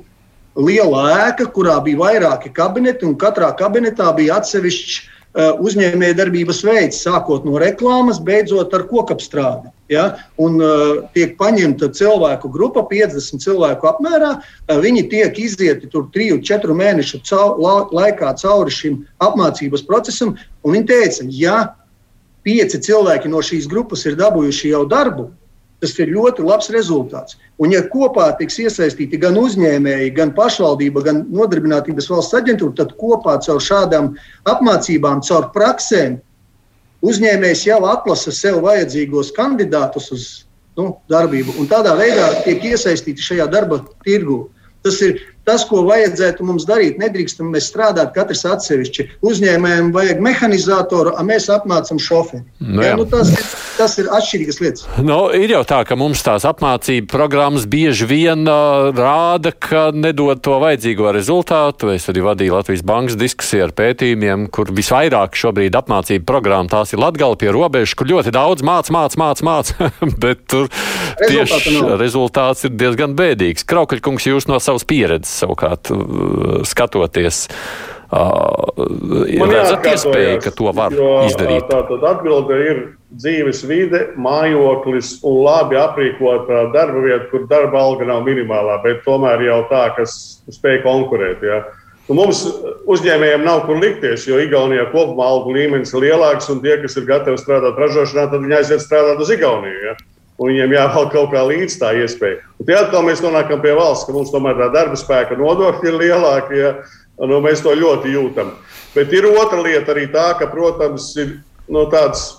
liela 0.59 1.05
ēka, 1.27 1.47
kurā 1.53 1.77
bija 1.83 1.99
vairāki 2.03 2.51
kabineti, 2.55 3.07
un 3.07 3.15
katrā 3.19 3.49
kabinetā 3.57 4.09
bija 4.17 4.39
atsevišķs 4.39 4.99
uh, 4.99 5.59
uzņēmējdarbības 5.63 6.61
veids, 6.67 7.01
sākot 7.05 7.47
no 7.47 7.59
reklāmas, 7.61 8.19
beidzot 8.23 8.73
ar 8.75 8.85
kokapstrādi. 8.89 9.71
Ja? 9.93 10.05
Un, 10.41 10.59
uh, 10.61 11.01
tiek 11.15 11.35
paņemta 11.39 11.91
cilvēku 11.97 12.51
grupa, 12.53 12.83
50 12.91 13.43
cilvēku 13.45 13.89
apmērā. 13.89 14.35
Uh, 14.39 14.77
viņi 14.83 15.07
tiek 15.13 15.41
izieti 15.41 15.89
tur 15.91 16.09
3-4 16.15 16.77
mēnešu 16.83 17.23
cau, 17.29 17.55
la, 17.61 17.75
laikā 17.95 18.35
cauri 18.41 18.73
šim 18.73 19.03
apmācības 19.23 19.85
procesam. 19.87 20.35
Viņi 20.67 20.87
teica, 20.89 21.27
ja 21.33 21.59
pieci 22.45 22.81
cilvēki 22.81 23.31
no 23.31 23.41
šīs 23.45 23.67
grupas 23.69 24.05
ir 24.09 24.17
dabūjuši 24.19 24.73
jau 24.73 24.85
darbu, 24.89 25.29
Tas 25.79 25.93
ir 25.95 26.11
ļoti 26.11 26.43
labs 26.43 26.67
rezultāts. 26.75 27.37
Un, 27.59 27.71
ja 27.71 27.79
kopā 27.87 28.25
tiks 28.39 28.57
iesaistīti 28.59 29.19
gan 29.21 29.37
uzņēmēji, 29.39 30.11
gan 30.17 30.33
pašvaldība, 30.35 31.03
gan 31.05 31.21
nodarbinātības 31.31 32.09
valsts 32.11 32.35
aģentūra, 32.35 32.75
tad 32.81 32.91
kopā 32.99 33.37
caur 33.45 33.63
šādām 33.63 34.11
apmācībām, 34.51 35.23
caur 35.23 35.47
praksēm, 35.55 36.17
uzņēmējs 36.99 37.63
jau 37.69 37.79
atlasa 37.87 38.35
sev 38.35 38.59
vajadzīgos 38.65 39.31
kandidātus 39.37 40.11
uz 40.15 40.27
nu, 40.79 40.91
darbību 41.11 41.55
un 41.59 41.71
tādā 41.71 41.95
veidā 41.99 42.27
tiek 42.43 42.63
iesaistīti 42.73 43.23
šajā 43.23 43.47
darba 43.51 43.79
tirgū. 44.03 44.45
Tas 44.83 44.99
ir 45.03 45.23
tas, 45.49 45.65
ko 45.65 45.81
vajadzētu 45.87 46.45
mums 46.45 46.67
darīt. 46.69 46.99
Nedrīkstam 47.01 47.49
mēs 47.53 47.69
strādāt 47.71 48.13
katrs 48.13 48.45
atsevišķi. 48.45 49.07
Uzņēmējiem 49.25 49.89
vajag 49.95 50.21
mehanizatoru, 50.21 51.15
a 51.17 51.25
mēs 51.25 51.49
apmācām 51.53 51.97
šoferi. 52.01 52.43
Nu, 52.61 52.83
jā. 52.83 52.91
Jā, 52.91 52.97
nu, 52.99 53.07
tas, 53.09 53.31
tas 53.77 53.95
ir 54.01 54.09
atšķirīgas 54.13 54.61
lietas. 54.61 54.85
Nu, 55.05 55.17
ir 55.33 55.53
jau 55.55 55.63
tā, 55.67 55.81
ka 55.87 55.97
mums 55.99 56.21
tās 56.25 56.45
apmācību 56.49 57.09
programmas 57.09 57.65
bieži 57.69 58.05
vien 58.09 58.45
uh, 58.45 58.91
rāda, 58.95 59.53
ka 59.53 59.89
nedod 59.95 60.41
to 60.45 60.59
vajadzīgo 60.61 61.13
rezultātu. 61.15 61.89
Es 61.95 62.05
arī 62.11 62.23
vadīju 62.27 62.57
Latvijas 62.57 62.85
bankas 62.85 63.17
diskusiju 63.19 63.69
ar 63.69 63.75
pētījumiem, 63.77 64.47
kur 64.53 64.69
visvairāk 64.75 65.37
šobrīd 65.39 65.77
apmācību 65.79 66.27
programma 66.29 66.69
tās 66.69 66.93
ir 66.93 67.01
Latgala 67.01 67.39
pie 67.39 67.49
robežas, 67.55 67.95
kur 67.97 68.11
ļoti 68.11 68.35
daudz 68.35 68.65
māc, 68.65 68.91
māc, 68.93 69.17
māc, 69.19 69.43
māc, 69.45 69.73
bet 70.23 70.45
tur 70.51 70.69
tieši 71.23 71.79
rezultāts 71.99 72.67
ir 72.67 72.75
diezgan 72.77 73.17
bēdīgs. 73.17 73.65
Kraukaļkungs, 73.69 74.29
jūs 74.29 74.49
no 74.51 74.61
savas 74.61 74.85
pieredzes 74.89 75.38
savukārt 75.39 75.91
uh, 75.93 76.59
skatoties. 76.67 77.47
Uh, 78.09 78.65
redzat 79.37 79.85
iespēju, 79.85 80.39
ka 80.41 80.53
to 80.57 80.71
var 80.73 80.95
jo, 80.97 81.09
izdarīt? 81.27 81.67
Tātad 81.69 82.05
atbilde 82.09 82.57
ir 82.65 82.79
dzīves 83.21 83.61
vide, 83.69 84.01
mājoklis 84.17 85.19
un 85.29 85.43
labi 85.45 85.77
aprīkota 85.77 86.65
darba 86.73 87.03
vieta, 87.05 87.27
kur 87.29 87.45
darba 87.51 87.83
alga 87.83 88.09
nav 88.09 88.25
minimālā, 88.25 88.79
bet 88.85 89.03
tomēr 89.05 89.45
jau 89.45 89.61
tā, 89.69 89.83
kas 89.97 90.15
spēj 90.49 90.81
konkurēt. 90.87 91.45
Ja. 91.45 91.61
Nu, 92.09 92.17
mums 92.17 92.41
uzņēmējiem 92.89 93.45
nav 93.45 93.67
kur 93.69 93.77
likties, 93.77 94.25
jo 94.25 94.41
Igaunijā 94.41 94.87
kopumā 94.89 95.29
algu 95.29 95.53
līmenis 95.53 95.93
ir 95.93 96.09
lielāks, 96.09 96.49
un 96.49 96.63
tie, 96.65 96.79
kas 96.81 96.97
ir 96.97 97.05
gatavi 97.09 97.37
strādāt 97.37 97.77
ražošanā, 97.77 98.31
tad 98.31 98.41
viņi 98.41 98.57
aiziet 98.57 98.81
strādāt 98.85 99.21
uz 99.21 99.29
Igauniju. 99.37 99.83
Ja 99.91 99.99
un 100.39 100.51
viņiem 100.53 100.73
jāvelk 100.73 101.11
kaut 101.13 101.31
kā 101.33 101.43
līdz 101.49 101.77
tā 101.81 101.91
iespēja. 101.99 102.39
Un 102.59 102.67
te 102.67 102.75
atkal 102.77 103.03
mēs 103.05 103.21
nonākam 103.23 103.61
pie 103.63 103.75
valsts, 103.75 104.07
ka 104.07 104.15
mums 104.15 104.31
tomēr 104.33 104.57
tā 104.59 104.69
darba 104.73 104.99
spēka 104.99 105.37
nodokļi 105.39 105.91
ir 105.91 105.97
lielākie, 105.99 106.59
ja, 106.61 106.73
nu, 107.27 107.41
mēs 107.43 107.63
to 107.65 107.75
ļoti 107.75 108.13
jūtam. 108.15 108.53
Bet 108.95 109.11
ir 109.15 109.27
otra 109.29 109.59
lieta 109.63 109.93
arī 109.93 110.07
tā, 110.13 110.31
ka, 110.39 110.47
protams, 110.51 111.11
ir 111.19 111.35
no 111.67 111.83
nu, 111.83 111.89
tāds, 111.91 112.29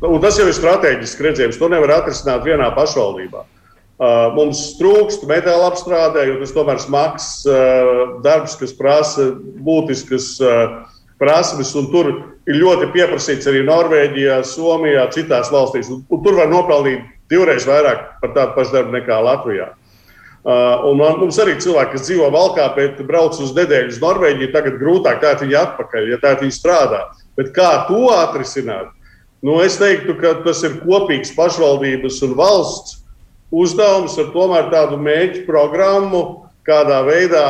un 0.00 0.16
tas 0.24 0.40
jau 0.40 0.48
ir 0.48 0.56
strateģisks 0.56 1.22
redzējums, 1.28 1.60
to 1.60 1.68
nevar 1.72 1.98
atrisināt 2.00 2.46
vienā 2.46 2.72
pašvaldībā. 2.76 3.44
Uh, 3.96 4.26
mums 4.36 4.74
trūkst 4.76 5.22
metāla 5.24 5.70
apstrādē, 5.70 6.26
jo 6.28 6.34
tas 6.42 6.52
tomēr 6.52 6.80
smags 6.82 7.28
uh, 7.48 8.18
darbs, 8.24 8.52
kas 8.60 8.74
prasa 8.76 9.30
būtiskas 9.64 10.34
uh, 10.44 10.82
prasmes, 11.20 11.72
tur 11.72 12.10
ir 12.44 12.58
ļoti 12.60 12.90
pieprasīts 12.92 13.48
arī 13.48 13.62
Norvēģijā, 13.64 14.42
Somijā, 14.44 15.06
citās 15.14 15.48
valstīs. 15.52 15.88
Un, 15.92 16.04
un 16.12 16.20
tur 16.26 16.36
var 16.36 16.52
nopelnīt 16.52 17.06
divreiz 17.30 17.66
vairāk 17.66 18.16
par 18.22 18.32
tādu 18.36 18.56
pašu 18.56 18.76
darbu 18.76 18.96
nekā 18.96 19.18
Latvijā. 19.24 19.72
Uh, 20.46 20.84
un 20.86 21.00
man, 21.00 21.16
mums 21.18 21.40
arī 21.42 21.56
cilvēki, 21.58 21.96
kas 21.96 22.04
dzīvo 22.06 22.28
valkā, 22.30 22.68
bet 22.76 23.00
brauc 23.08 23.34
uz 23.42 23.50
nedēļu 23.56 23.90
uz 23.90 23.96
Norvēģiju, 23.98 24.52
tagad 24.54 24.76
grūtāk 24.78 25.18
tā 25.18 25.32
viņi 25.40 25.56
atpakaļ, 25.58 26.06
ja 26.12 26.18
tā 26.22 26.36
viņi 26.38 26.54
strādā. 26.54 27.00
Bet 27.34 27.50
kā 27.56 27.70
to 27.88 28.04
atrisināt? 28.14 28.92
Nu, 29.42 29.58
es 29.64 29.74
teiktu, 29.80 30.14
ka 30.20 30.36
tas 30.44 30.62
ir 30.62 30.78
kopīgs 30.84 31.34
pašvaldības 31.34 32.20
un 32.28 32.36
valsts 32.38 33.00
uzdevums 33.50 34.14
ar 34.22 34.30
tomēr 34.36 34.70
tādu 34.70 35.00
mēģi 35.02 35.42
programmu, 35.50 36.22
kādā 36.66 37.02
veidā 37.06 37.46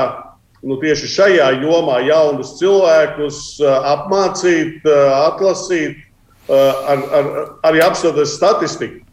nu, 0.65 0.81
tieši 0.81 1.13
šajā 1.19 1.53
jomā 1.67 2.01
jaunus 2.09 2.57
cilvēkus 2.57 3.43
uh, 3.61 3.77
apmācīt, 3.93 4.81
uh, 4.89 5.21
atlasīt, 5.27 6.01
ar, 6.47 7.01
ar, 7.19 7.29
arī 7.67 7.81
apskatīt 7.83 8.29
statistiku 8.31 9.06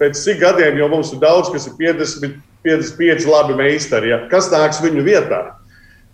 pēc 0.00 0.20
cik 0.20 0.40
gadiem 0.42 0.80
jau 0.80 0.88
mums 0.92 1.12
ir 1.14 1.20
daudz, 1.22 1.50
kas 1.54 1.68
ir 1.70 1.76
50, 1.80 2.40
55 2.64 3.28
labi 3.30 3.58
meistari. 3.58 4.14
Ja? 4.14 4.24
Kas 4.30 4.50
nāks 4.52 4.82
viņu 4.84 5.04
vietā? 5.06 5.44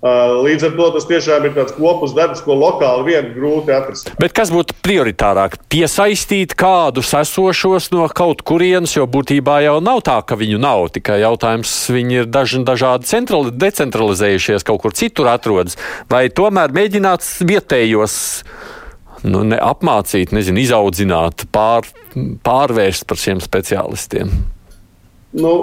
Uh, 0.00 0.38
līdz 0.46 0.64
ar 0.64 0.76
to 0.78 0.84
tas 0.94 1.04
tiešām 1.04 1.44
ir 1.44 1.50
tāds 1.52 1.74
kopus 1.76 2.14
darbs, 2.16 2.40
ko 2.40 2.54
lokāli 2.56 3.10
vien 3.10 3.26
grūti 3.34 3.74
atrast. 3.76 4.08
Bet 4.16 4.32
kas 4.32 4.48
būtu 4.48 4.72
prioritārāk? 4.80 5.58
Piesaistīt 5.68 6.54
kādus 6.56 7.12
esošos 7.18 7.90
no 7.92 8.06
kaut 8.08 8.40
kurienes, 8.48 8.96
jo 8.96 9.04
būtībā 9.04 9.58
jau 9.66 9.76
nav 9.84 10.00
tā, 10.08 10.16
ka 10.24 10.40
viņu 10.40 10.56
nav. 10.64 10.86
Tikai 10.96 11.18
jautājums, 11.20 11.74
viņi 11.92 12.22
ir 12.22 12.32
daži, 12.32 12.62
dažādi 12.64 13.12
centrali, 13.12 13.52
decentralizējušies, 13.52 14.64
kaut 14.64 14.80
kur 14.86 14.96
citur 14.96 15.28
atrodas. 15.34 15.76
Vai 16.08 16.30
tomēr 16.32 16.72
mēģināt 16.80 17.28
vietējos 17.44 18.16
nu, 19.26 19.42
ne, 19.46 19.58
apmācīt, 19.60 20.32
nezinu, 20.36 20.62
izaudzināt, 20.62 21.46
pār, 21.54 21.88
pārvērst 22.46 23.06
par 23.08 23.20
šiem 23.20 23.42
speciālistiem? 23.44 24.32
Nu, 25.36 25.54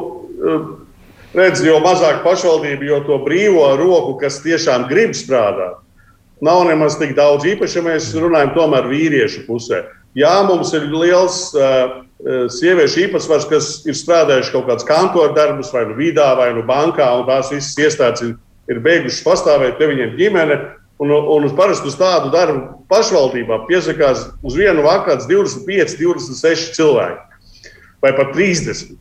redz, 1.36 1.64
jo 1.66 1.80
mazāk 1.84 2.24
pašvaldību, 2.26 2.88
jo 2.88 3.02
to 3.08 3.20
brīvo 3.26 3.68
roku, 3.80 4.16
kas 4.22 4.42
tiešām 4.46 4.88
grib 4.92 5.16
strādāt, 5.18 5.82
nav 6.44 6.64
nemaz 6.70 6.98
tik 7.02 7.16
daudz. 7.18 7.48
Īpaši, 7.50 7.80
ja 7.80 7.86
mēs 7.90 8.12
runājam 8.18 8.54
tomēr 8.56 8.90
vīriešu 8.90 9.46
pusē. 9.48 9.86
Jā, 10.18 10.34
mums 10.48 10.72
ir 10.74 10.88
liels 10.90 11.52
uh, 11.58 12.02
sieviešu 12.54 13.04
īpatsvars, 13.06 13.46
kas 13.50 13.70
ir 13.86 13.98
strādājuši 13.98 14.54
kaut 14.56 14.68
kādus 14.70 14.88
kantoru 14.88 15.36
darbus, 15.36 15.70
vai 15.74 15.86
nu 15.90 15.98
vidā, 15.98 16.32
vai 16.40 16.50
nu 16.56 16.64
bankā, 16.66 17.10
un 17.20 17.28
tās 17.28 17.52
visas 17.54 17.78
iestādes 17.78 18.26
ir, 18.26 18.36
ir 18.72 18.82
beigušas 18.86 19.26
pastāvēt, 19.26 19.78
te 19.78 19.90
viņiem 19.90 20.16
ģimene. 20.18 20.58
Un, 20.98 21.12
un 21.14 21.44
uz 21.46 21.54
parasti 21.54 21.92
uz 21.92 21.96
tādu 21.98 22.32
darbu 22.34 22.82
pašvaldībā 22.90 23.68
piesakās 23.68 24.24
uz 24.42 24.56
vienu 24.58 24.82
vakaru 24.82 25.28
25, 25.30 25.94
26 26.00 26.72
cilvēki 26.74 27.28
vai 28.02 28.14
pat 28.18 28.34
30. 28.34 28.96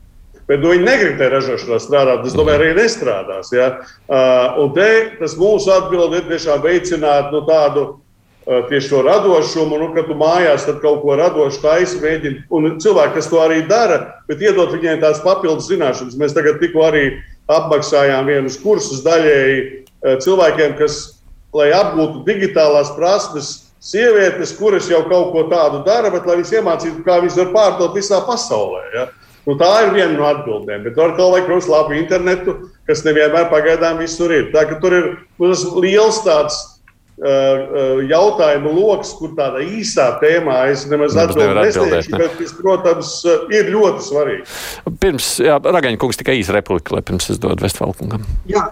Bet 0.47 0.61
nu, 0.62 0.70
viņi 0.70 0.86
negrib 0.86 1.16
tajā 1.18 1.30
ražošanā 1.32 1.78
strādāt. 1.82 2.26
Es 2.28 2.34
domāju, 2.36 2.61
arī 2.61 2.74
nestrādās. 2.76 3.51
Ja? 3.55 3.70
Uh, 4.07 4.68
te 4.76 4.90
tas 5.18 5.34
mūsu 5.38 5.72
atbilde 5.74 6.20
ir 6.20 6.28
tiešām 6.28 6.61
veicināt 6.62 7.32
nu, 7.34 7.40
tādu 7.49 7.86
uh, 7.88 8.61
tieši 8.68 8.92
to 8.92 9.01
radošumu, 9.09 9.80
nu, 9.80 9.88
ka 9.97 10.05
tu 10.07 10.14
mājās 10.18 10.68
kaut 10.84 11.01
ko 11.03 11.16
radošu 11.18 11.64
taisi, 11.64 11.99
mēģini. 12.05 12.44
Un 12.55 12.76
cilvēki, 12.82 13.16
kas 13.18 13.30
to 13.32 13.42
arī 13.42 13.64
dara, 13.66 14.20
bet 14.30 14.44
iedot 14.44 14.70
viņiem 14.76 15.03
tās 15.03 15.18
papildus 15.24 15.66
zināšanas. 15.72 16.18
Mēs 16.20 16.36
tagad 16.36 16.62
tikko 16.62 16.86
arī 16.92 17.09
apmaksājām 17.51 18.30
vienus 18.30 18.61
kursus 18.62 19.03
daļēji 19.07 19.59
cilvēkiem, 20.22 20.78
kas 20.78 21.15
lai 21.57 21.70
apgūtu 21.74 22.24
digitālās 22.26 22.92
prasmes 22.96 23.54
sievietes, 23.86 24.54
kuras 24.59 24.88
jau 24.90 25.02
kaut 25.11 25.32
ko 25.34 25.46
tādu 25.50 25.84
dara, 25.86 26.11
bet 26.12 26.26
lai 26.26 26.40
viņas 26.40 26.54
iemācītu, 26.59 27.04
kā 27.07 27.20
viņas 27.22 27.40
var 27.44 27.52
pārdot 27.54 27.96
visā 27.96 28.20
pasaulē. 28.26 28.82
Ja? 28.94 29.09
Nu, 29.46 29.54
tā 29.59 29.68
ir 29.84 29.92
viena 29.94 30.14
no 30.16 30.24
atbildēm. 30.26 30.88
Bet 30.88 30.96
ar 30.98 31.12
to 31.18 31.28
vajag, 31.30 31.44
protams, 31.46 31.68
labu 31.70 31.94
internetu, 31.94 32.57
kas 32.88 33.04
nevienmēr 33.07 33.46
pagaidām 33.52 34.00
visur 34.02 34.32
ir. 34.34 34.48
Tā, 34.54 34.64
tur 34.82 34.96
ir 34.96 35.07
nu, 35.38 35.52
liels 35.84 36.18
tāds 36.26 36.57
uh, 37.22 38.02
jautājumu 38.11 38.72
lokus, 38.74 39.12
kur 39.20 39.36
tādā 39.38 39.62
īsā 39.62 40.09
tēmā 40.18 40.64
es 40.72 40.82
nemaz 40.90 41.14
atbildēšu, 41.22 41.86
bet 42.16 42.34
tas, 42.40 42.57
protams, 42.59 43.12
ir 43.54 43.70
ļoti 43.70 44.09
svarīgi. 44.09 44.48
Pirms, 45.04 45.30
jā, 45.46 45.61
Ragaņa 45.62 46.02
kungs 46.02 46.18
tikai 46.18 46.40
īsa 46.40 46.59
replika, 46.59 46.96
lai 46.96 47.04
pirms 47.07 47.30
es 47.30 47.38
dodu 47.38 47.62
Vestfalkungam. 47.62 48.26
Jā, 48.50 48.66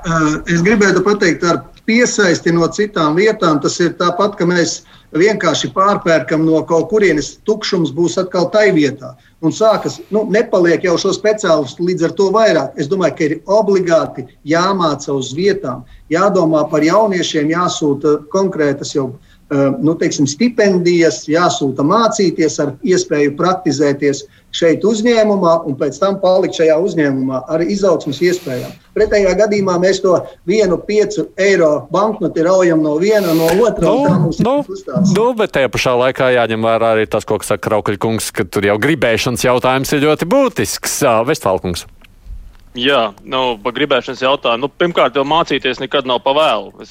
es 0.50 0.66
gribētu 0.66 1.06
pateikt 1.06 1.46
ar 1.46 1.62
piesaisti 1.86 2.52
no 2.52 2.68
citām 2.72 3.16
vietām. 3.18 3.60
Tas 3.62 3.78
ir 3.80 3.94
tāpat, 3.98 4.36
ka 4.38 4.46
mēs 4.48 4.82
vienkārši 5.14 5.70
pārpērkam 5.74 6.44
no 6.46 6.62
kaut 6.68 6.88
kurienes 6.90 7.34
tukšums, 7.46 7.92
būs 7.94 8.18
atkal 8.20 8.48
tai 8.54 8.70
vietā. 8.74 9.14
Un 9.44 9.52
sākas, 9.52 10.00
nu, 10.14 10.24
nepaliek 10.32 10.84
jau 10.86 10.96
šo 11.00 11.12
speciālistu 11.14 11.84
līdz 11.86 12.08
ar 12.08 12.14
to 12.18 12.30
vairāk. 12.34 12.74
Es 12.80 12.88
domāju, 12.90 13.16
ka 13.18 13.28
ir 13.28 13.36
obligāti 13.58 14.26
jāmāca 14.48 15.12
uz 15.14 15.34
vietām, 15.36 15.84
jādomā 16.12 16.64
par 16.70 16.84
jauniešiem, 16.86 17.52
jāsūta 17.52 18.16
konkrētas 18.32 18.94
jau 18.96 19.12
nu, 19.52 19.92
teiksim, 20.00 20.26
stipendijas, 20.30 21.24
jāsūta 21.28 21.84
mācīties 21.84 22.56
ar 22.62 22.72
iespēju 22.86 23.34
praktizēties 23.36 24.24
šeit 24.54 24.84
uzņēmumā 24.86 25.56
un 25.68 25.76
pēc 25.78 25.98
tam 26.00 26.16
palikt 26.22 26.56
šajā 26.60 26.76
uzņēmumā 26.80 27.42
ar 27.52 27.64
izaugsmas 27.66 28.22
iespējām. 28.24 28.72
Pretējā 28.94 29.34
gadījumā 29.40 29.74
mēs 29.82 30.00
to 30.04 30.14
vienu 30.48 30.78
piecu 30.86 31.26
eiro 31.40 31.88
banknoti 31.92 32.44
raujam 32.46 32.82
no 32.84 32.94
viena 33.02 33.34
no 33.34 33.50
otra. 33.66 33.90
Nu, 33.90 34.30
nu, 34.38 34.54
nu, 35.10 35.26
bet 35.38 35.56
tajā 35.56 35.72
pašā 35.74 35.96
laikā 36.04 36.30
jāņem 36.36 36.70
vērā 36.70 36.94
arī 36.94 37.08
tas, 37.10 37.26
ko 37.26 37.40
saka 37.42 37.66
Kraukaļkungs, 37.68 38.30
ka 38.34 38.46
tur 38.46 38.70
jau 38.70 38.78
gribēšanas 38.80 39.44
jautājums 39.44 39.92
ir 39.96 40.06
ļoti 40.06 40.30
būtisks. 40.30 41.02
Vestfalkungs. 41.26 41.88
Jā, 42.74 43.12
nu, 43.22 43.54
par 43.62 43.70
gribēšanas 43.76 44.22
jautājumu. 44.24 44.66
Nu, 44.66 44.68
pirmkārt, 44.82 45.14
jau 45.14 45.22
mācīties 45.30 45.78
nekad 45.78 46.08
nav 46.10 46.24
par 46.24 46.34
vēlu. 46.34 46.72
Es 46.82 46.90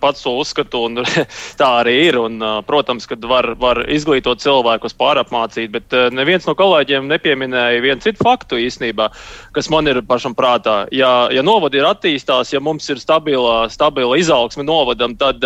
pats 0.00 0.22
to 0.24 0.32
uzskatu, 0.40 0.86
un 0.88 1.02
tā 1.60 1.68
arī 1.82 1.96
ir. 2.06 2.16
Un, 2.16 2.40
protams, 2.64 3.04
ka 3.04 3.18
var, 3.28 3.50
var 3.60 3.82
izglītot 3.92 4.40
cilvēkus, 4.40 4.96
pārapmācīt, 4.96 5.68
bet 5.74 5.96
neviens 6.16 6.48
no 6.48 6.54
kolēģiem 6.56 7.10
nepieminēja 7.12 7.82
vienu 7.84 8.00
citu 8.06 8.24
faktu 8.24 8.56
īstenībā, 8.62 9.10
kas 9.52 9.68
man 9.68 9.92
ir 9.92 10.00
pašam 10.08 10.32
prātā. 10.38 10.78
Ja, 10.96 11.28
ja 11.28 11.44
novadi 11.44 11.82
ir 11.82 11.90
attīstās, 11.90 12.54
ja 12.54 12.64
mums 12.64 12.88
ir 12.88 13.02
stabila, 13.02 13.66
stabila 13.68 14.16
izaugsme 14.16 14.64
novadam, 14.64 15.12
tad 15.20 15.44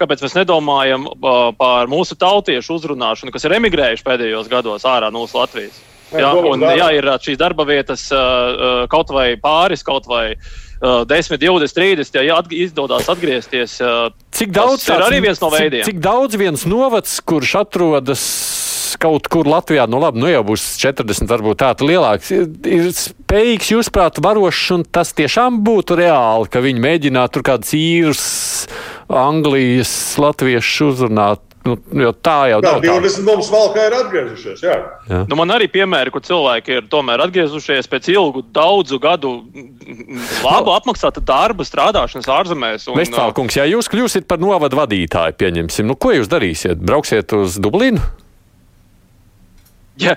kāpēc 0.00 0.26
mēs 0.26 0.34
nedomājam 0.40 1.06
par 1.60 1.86
mūsu 1.92 2.18
tautiešu 2.18 2.80
uzrunāšanu, 2.80 3.30
kas 3.30 3.46
ir 3.46 3.54
emigrējuši 3.60 4.10
pēdējos 4.10 4.50
gados 4.50 4.90
ārā 4.90 5.14
no 5.14 5.22
Latvijas? 5.30 5.78
Jā, 6.10 6.32
un, 6.34 6.64
jā, 6.74 6.88
ir 6.96 7.06
šīs 7.22 7.38
darba 7.38 7.66
vietas 7.68 8.08
kaut 8.90 9.12
vai 9.14 9.28
pāris, 9.40 9.84
kaut 9.86 10.08
vai 10.10 10.24
uh, 10.34 11.04
10, 11.06 11.38
20, 11.38 11.74
30, 11.76 12.18
ja 12.24 12.38
atg 12.40 12.54
izdodas 12.56 13.08
atgriezties. 13.12 13.76
Uh, 13.84 14.10
cik 14.34 14.54
daudz 14.56 14.86
tas 14.86 14.96
ir 14.96 15.06
arī 15.06 15.20
viens 15.28 15.42
no 15.42 15.52
veidiem? 15.52 15.84
Cik, 15.84 15.92
cik 15.92 16.02
daudz 16.04 16.40
viens 16.40 16.66
novads, 16.68 17.20
kurš 17.22 17.54
atrodas 17.62 18.24
kaut 19.00 19.28
kur 19.32 19.48
Latvijā, 19.48 19.86
nu 19.88 20.00
labi, 20.02 20.20
nu 20.20 20.28
jau 20.28 20.42
būs 20.50 20.64
40, 20.82 21.28
varbūt 21.30 21.60
tāds 21.62 21.84
lielāks, 21.86 22.32
ir, 22.34 22.90
spējīgs, 22.96 23.70
jūsuprāt, 23.72 24.20
varošs, 24.20 24.64
un 24.76 24.84
tas 24.84 25.14
tiešām 25.16 25.62
būtu 25.64 25.96
reāli, 26.00 26.50
ka 26.52 26.60
viņi 26.64 26.84
mēģinātu 26.84 27.38
tur 27.38 27.46
kādus 27.46 27.72
īrus, 27.78 28.24
Anglijas, 29.08 29.92
latviešus 30.20 30.90
uzrunāt 30.90 31.49
Nu, 31.70 32.10
tā 32.24 32.36
jau 32.50 32.60
ir. 32.62 32.84
20 32.84 33.26
mums 33.26 33.50
valkā 33.52 33.86
ir 33.88 33.96
atgriezušies. 33.98 34.62
Jā. 34.64 34.76
Jā. 35.10 35.20
Nu, 35.30 35.36
man 35.40 35.52
arī 35.54 35.68
piemēri, 35.72 36.12
kur 36.14 36.24
cilvēki 36.26 36.78
ir 36.78 36.88
tomēr 36.92 37.24
atgriezušies 37.26 37.90
pēc 37.90 38.10
ilgu, 38.14 38.44
daudzu 38.54 39.00
gadu 39.02 39.34
labu 40.44 40.74
apmaksāta 40.76 41.22
darba, 41.24 41.66
strādāšanas 41.66 42.30
ārzemēs. 42.36 42.88
Vestfālkungs, 42.96 43.60
ja 43.60 43.68
jūs 43.70 43.90
kļūsiet 43.92 44.28
par 44.30 44.42
novadu 44.42 44.80
vadītāju, 44.80 45.38
pieņemsim, 45.40 45.88
nu, 45.90 45.98
ko 46.00 46.14
jūs 46.16 46.30
darīsiet? 46.32 46.82
Brauksiet 46.82 47.36
uz 47.36 47.60
Dublinu? 47.62 48.02
Ja, 50.00 50.14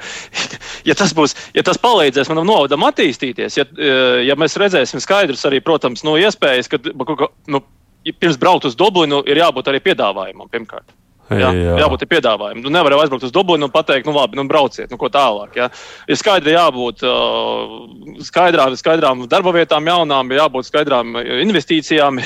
ja, 0.87 0.95
tas 0.95 1.11
būs, 1.15 1.35
ja 1.55 1.63
tas 1.65 1.79
palīdzēs 1.81 2.29
manam 2.31 2.47
novadam 2.47 2.85
attīstīties, 2.87 3.57
ja, 3.59 3.65
ja 4.23 4.37
mēs 4.39 4.55
redzēsim 4.59 5.01
skaidrs 5.03 5.43
arī, 5.49 5.59
protams, 5.65 6.05
no 6.07 6.15
iespējas, 6.19 6.69
ka 6.71 6.79
nu, 7.51 7.63
pirms 8.11 8.39
braukt 8.39 8.67
uz 8.69 8.77
Dublinu 8.79 9.21
ir 9.27 9.41
jābūt 9.43 9.71
arī 9.71 9.81
piedāvājumam 9.83 10.51
pirmkārt. 10.51 10.87
Jā, 11.39 11.51
jā. 11.57 11.75
Jābūt 11.83 12.05
piedāvājumam. 12.11 12.63
Nu, 12.63 12.71
nevar 12.73 12.97
aizbraukt 12.99 13.27
uz 13.27 13.33
Dublinu 13.33 13.67
un 13.69 13.73
pateikt, 13.73 14.07
nu, 14.07 14.15
labi, 14.15 14.37
nu, 14.39 14.45
brauciet, 14.49 14.91
nu, 14.91 14.99
ko 15.01 15.09
tālāk. 15.13 15.55
Jā. 15.57 15.69
Ir 16.07 16.19
skaidri 16.19 16.55
jābūt 16.55 17.05
uh, 17.07 18.23
skaidrām, 18.27 18.75
skaidrām 18.79 19.25
darba 19.31 19.53
vietām, 19.55 19.87
jaunām, 19.89 20.33
jābūt 20.35 20.69
skaidrām 20.69 21.17
investīcijām, 21.43 22.19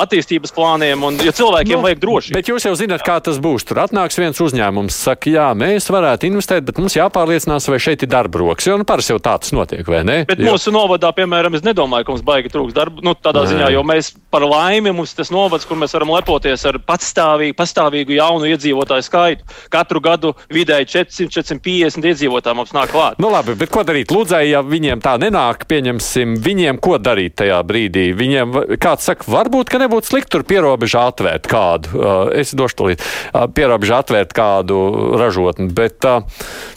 attīstības 0.00 0.54
plāniem, 0.56 1.04
un 1.06 1.20
ja 1.24 1.34
cilvēkiem 1.36 1.78
nu, 1.78 1.84
vajag 1.86 2.02
droši. 2.02 2.34
Bet 2.36 2.50
jūs 2.50 2.66
jau 2.68 2.74
zināt, 2.78 3.04
kā 3.06 3.18
tas 3.24 3.40
būs. 3.42 3.66
Tur 3.68 3.82
atnāks 3.84 4.18
viens 4.20 4.40
uzņēmums, 4.42 5.00
saka, 5.06 5.32
jā, 5.32 5.48
mēs 5.58 5.90
varētu 5.92 6.30
investēt, 6.30 6.66
bet 6.68 6.80
mums 6.80 6.96
jāpārliecinās, 6.98 7.68
vai 7.70 7.80
šeit 7.82 8.04
ir 8.06 8.12
darba 8.12 8.42
rokas. 8.42 8.68
Jo 8.68 8.78
nu, 8.80 8.86
parasti 8.88 9.14
jau 9.14 9.20
tāds 9.22 9.54
notiek, 9.56 9.84
vai 9.88 10.02
ne? 10.06 10.18
Bet 10.28 10.40
jo. 10.40 10.52
mūsu 10.52 10.72
novadā, 10.74 11.12
piemēram, 11.16 11.56
es 11.58 11.66
nedomāju, 11.66 12.06
ka 12.06 12.14
mums 12.14 12.26
baigi 12.26 12.52
trūks 12.52 12.76
darba. 12.76 13.04
Nu, 13.04 13.14
tādā 13.18 13.44
Nē. 13.44 13.52
ziņā, 13.54 13.70
jo 13.74 13.84
mēs 13.86 14.12
par 14.32 14.46
laimi 14.46 14.94
mums 14.96 15.14
tas 15.16 15.32
novads, 15.34 15.66
kur 15.68 15.78
mēs 15.80 15.94
varam 15.96 16.12
lepoties 16.14 16.64
ar 16.68 16.78
patstāvīgu, 16.86 17.56
pastāvīgu 17.58 18.16
jaunu 18.18 18.39
jaunu 18.40 18.48
iedzīvotāju 18.48 19.04
skaitu. 19.04 19.44
Katru 19.72 20.00
gadu 20.00 20.32
vidēji 20.52 20.88
400-450 20.90 22.08
iedzīvotāji 22.10 22.56
mums 22.56 22.72
nāk 22.74 22.92
klāt. 22.92 23.20
Nu, 23.20 23.30
labi, 23.32 23.54
bet 23.58 23.70
ko 23.72 23.84
darīt? 23.86 24.12
Lūdzēji, 24.12 24.52
ja 24.54 24.62
viņiem 24.64 25.02
tā 25.04 25.16
nenāk, 25.20 25.66
pieņemsim, 25.70 26.38
viņiem 26.40 26.80
ko 26.82 26.98
darīt 26.98 27.36
tajā 27.40 27.60
brīdī? 27.66 28.10
Viņiem, 28.16 28.56
kāds 28.80 29.08
saka, 29.08 29.26
varbūt, 29.30 29.70
ka 29.70 29.80
nebūtu 29.82 30.10
slikti 30.10 30.34
tur 30.36 30.46
pierobežā 30.48 31.06
atvērt 31.12 31.48
kādu. 31.50 31.92
Uh, 31.94 32.22
es 32.40 32.54
došu 32.56 32.78
to 32.78 32.88
līdzi. 32.90 33.10
Uh, 33.32 33.46
pierobežā 33.52 34.00
atvērt 34.04 34.34
kādu 34.36 34.80
ražotni. 35.20 35.70
Bet, 35.76 36.00
uh, 36.08 36.24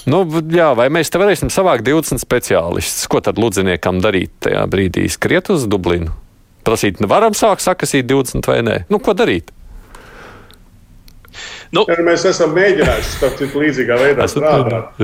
nu, 0.09 0.23
jā, 0.53 0.73
vai 0.77 0.89
mēs 0.93 1.13
te 1.13 1.21
varēsim 1.21 1.53
savākt 1.53 1.87
20 1.87 2.21
speciālistus? 2.23 3.07
Ko 3.11 3.23
tad 3.23 3.39
ludziniekam 3.41 4.03
darīt 4.03 4.35
tajā 4.43 4.65
brīdī? 4.69 5.07
Skriet 5.11 5.51
uz 5.53 5.67
Dublinu? 5.69 6.13
Prasīt, 6.63 7.01
varam 7.11 7.35
sākt 7.35 7.59
sakasīt 7.63 8.07
20 8.07 8.47
vai 8.47 8.61
nē? 8.63 8.77
Nu, 8.91 9.01
ko 9.03 9.11
darīt? 9.17 9.51
Nu. 11.73 11.83
Ja, 11.89 11.97
mēs 12.05 12.25
esam 12.29 12.53
mēģinājuši 12.53 13.49
līdzīgā 13.57 13.97
veidā 13.97 14.27
strādāt. 14.29 14.99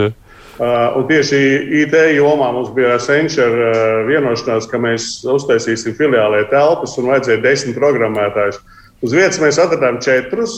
Uh, 0.60 0.98
un 1.00 1.06
tieši 1.08 1.38
IT 1.86 1.94
jomā 2.18 2.50
mums 2.52 2.74
bija 2.76 2.98
Accenture 2.98 3.70
uh, 3.70 4.02
vienošanās, 4.10 4.68
ka 4.68 4.82
mēs 4.82 5.06
uztaisīsim 5.32 5.96
filiālē 5.96 6.44
telpas 6.52 6.98
un 7.00 7.08
vajadzēja 7.14 7.40
desmit 7.46 7.80
programmētājus. 7.80 8.60
Uz 9.00 9.16
vietas 9.16 9.40
mēs 9.40 9.62
atradām 9.62 10.02
četrus. 10.04 10.58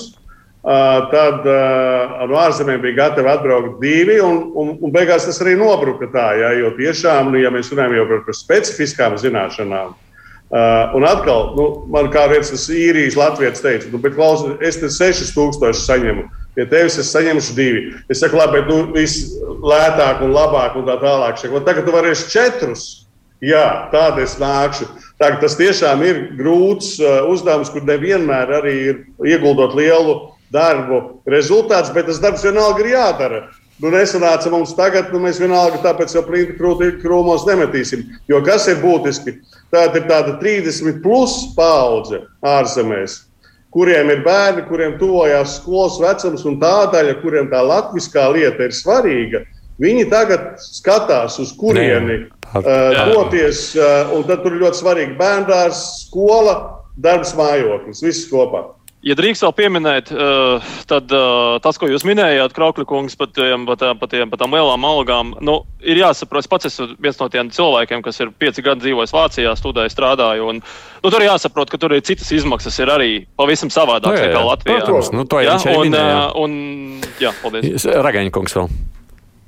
Uh, 0.62 1.08
tad 1.14 1.46
uh, 1.50 2.18
no 2.30 2.38
ārzemēm 2.38 2.82
bija 2.84 2.98
gatavi 3.00 3.30
atbraukt 3.32 3.80
divi, 3.82 4.20
un, 4.22 4.44
un, 4.58 4.76
un 4.78 4.92
beigās 4.94 5.26
tas 5.26 5.40
arī 5.42 5.56
nobruka 5.58 6.10
tā, 6.14 6.28
ja, 6.38 6.52
jo 6.54 6.70
tiešām, 6.78 7.32
nu, 7.34 7.40
ja 7.42 7.50
mēs 7.54 7.72
runājam 7.74 7.96
jau 7.98 8.04
par, 8.12 8.22
par 8.28 8.38
specifiskām 8.38 9.16
zināšanām, 9.22 9.96
uh, 9.96 10.11
Uh, 10.52 10.92
un 11.00 11.06
atkal, 11.08 11.54
nu, 11.56 11.66
man 11.88 12.10
kā 12.12 12.26
viens 12.28 12.52
īrijas 12.52 13.16
latviečs 13.16 13.64
teica, 13.64 13.88
nu, 13.88 14.02
bet 14.04 14.18
klausies, 14.18 14.58
es 14.60 14.82
te 14.82 14.90
6000 14.92 15.80
saņemu. 15.80 16.26
Pie 16.58 16.66
tevis 16.68 16.98
es 17.00 17.14
saņemšu 17.14 17.56
divi. 17.56 17.84
Es 18.12 18.20
saku, 18.20 18.36
labi, 18.36 18.60
bet 18.60 18.68
nu, 18.68 18.82
viss 18.92 19.32
lētāk 19.64 20.20
un 20.26 20.34
labāk 20.36 20.76
un 20.76 20.84
tā 20.90 20.98
tālāk. 21.00 21.40
Saku, 21.40 21.62
tagad 21.64 21.88
tu 21.88 21.96
varēsi 21.96 22.28
četrus. 22.34 22.84
Jā, 23.40 23.88
tāda 23.94 24.26
es 24.26 24.36
nākšu. 24.42 24.90
Tā, 25.22 25.32
tas 25.40 25.56
tiešām 25.56 26.04
ir 26.04 26.20
grūts 26.36 26.98
uh, 27.00 27.24
uzdevums, 27.32 27.72
kur 27.72 27.88
nevienmēr 27.88 28.52
arī 28.60 28.76
ir 28.92 29.02
ieguldot 29.32 29.72
lielu 29.80 30.20
darbu 30.52 31.24
rezultāts, 31.32 31.94
bet 31.96 32.12
tas 32.12 32.20
darbs 32.20 32.44
vienalga 32.44 32.84
ir 32.84 32.92
jādara. 32.92 33.42
Nu, 33.82 33.90
nesanāca 33.90 34.52
mums 34.54 34.76
tagad, 34.78 35.10
nu, 35.16 35.24
mēs 35.24 35.40
vienalga 35.42 35.80
tāpēc 35.82 36.14
jau 36.14 36.22
plīti 36.28 36.60
krūmos 37.02 37.48
nemetīsim. 37.48 38.04
Jo 38.30 38.44
kas 38.46 38.68
ir 38.70 38.84
būtiski? 38.84 39.40
Tā 39.72 39.86
ir 39.88 40.08
tāda 40.10 40.36
30 40.42 41.00
plus 41.04 41.36
paudze 41.56 42.26
ārzemēs, 42.44 43.22
kuriem 43.72 44.12
ir 44.12 44.26
bērni, 44.26 44.66
kuriem 44.68 44.98
tuvojās 45.00 45.62
skolas 45.62 45.96
vecums, 46.02 46.44
un 46.50 46.60
tā 46.60 46.76
daļa, 46.92 47.16
kuriem 47.22 47.48
tā 47.54 47.62
latviskā 47.64 48.28
lieta 48.36 48.68
ir 48.68 48.76
svarīga. 48.76 49.46
Viņi 49.82 50.10
tagad 50.12 50.60
skatās, 50.62 51.40
uz 51.42 51.56
kurieni 51.58 52.20
uh, 52.28 53.08
doties, 53.14 53.72
uh, 53.80 54.12
un 54.14 54.28
tad 54.28 54.44
tur 54.44 54.58
ir 54.58 54.66
ļoti 54.66 54.82
svarīgi 54.84 55.16
bērndārs, 55.18 55.80
skola, 56.04 56.58
darbs, 57.02 57.32
mājoklis, 57.40 58.04
viss 58.04 58.28
kopā. 58.30 58.68
Ja 59.02 59.16
drīkst 59.18 59.42
vēl 59.42 59.54
pieminēt, 59.58 60.12
uh, 60.14 60.74
tad 60.86 61.10
uh, 61.10 61.56
tas, 61.64 61.80
ko 61.82 61.88
jūs 61.90 62.04
minējāt, 62.06 62.54
Kraukļa 62.54 62.84
kungs, 62.86 63.16
par 63.18 63.32
tiem, 63.34 63.64
par 63.66 63.80
tām, 63.82 63.98
par 63.98 64.12
tiem, 64.12 64.30
par 64.30 64.38
tām 64.38 64.54
lielām 64.54 64.86
algām, 64.86 65.32
nu, 65.42 65.56
ir 65.82 65.98
jāsaprot, 66.04 66.46
pats 66.52 66.70
esmu 66.70 66.92
viens 67.02 67.18
no 67.18 67.26
tiem 67.34 67.50
cilvēkiem, 67.50 68.04
kas 68.06 68.22
ir 68.22 68.30
pieci 68.38 68.62
gadi 68.62 68.86
dzīvojis 68.86 69.14
Vācijā, 69.16 69.56
studēju, 69.58 69.90
strādāju. 69.90 70.52
Un, 70.54 70.62
nu, 70.62 71.10
tur 71.10 71.18
ir 71.18 71.32
jāsaprot, 71.32 71.74
ka 71.74 71.82
tur 71.82 71.96
ir 71.98 72.04
citas 72.06 72.30
izmaksas, 72.38 72.78
ir 72.78 72.94
arī 72.94 73.10
pavisam 73.42 73.74
savādākas 73.74 74.28
nekā 74.28 74.44
Latvijā. 74.46 74.84
Protams, 74.86 75.10
nu, 75.18 75.26
to 75.26 75.42
jau 75.42 75.58
ja? 75.58 75.78
un, 75.82 75.98
uh, 75.98 76.20
un, 76.44 76.54
jā, 77.24 77.34
paldies. 77.42 77.88
Ragaņa 78.06 78.34
kungs 78.38 78.54
vēl. 78.60 78.70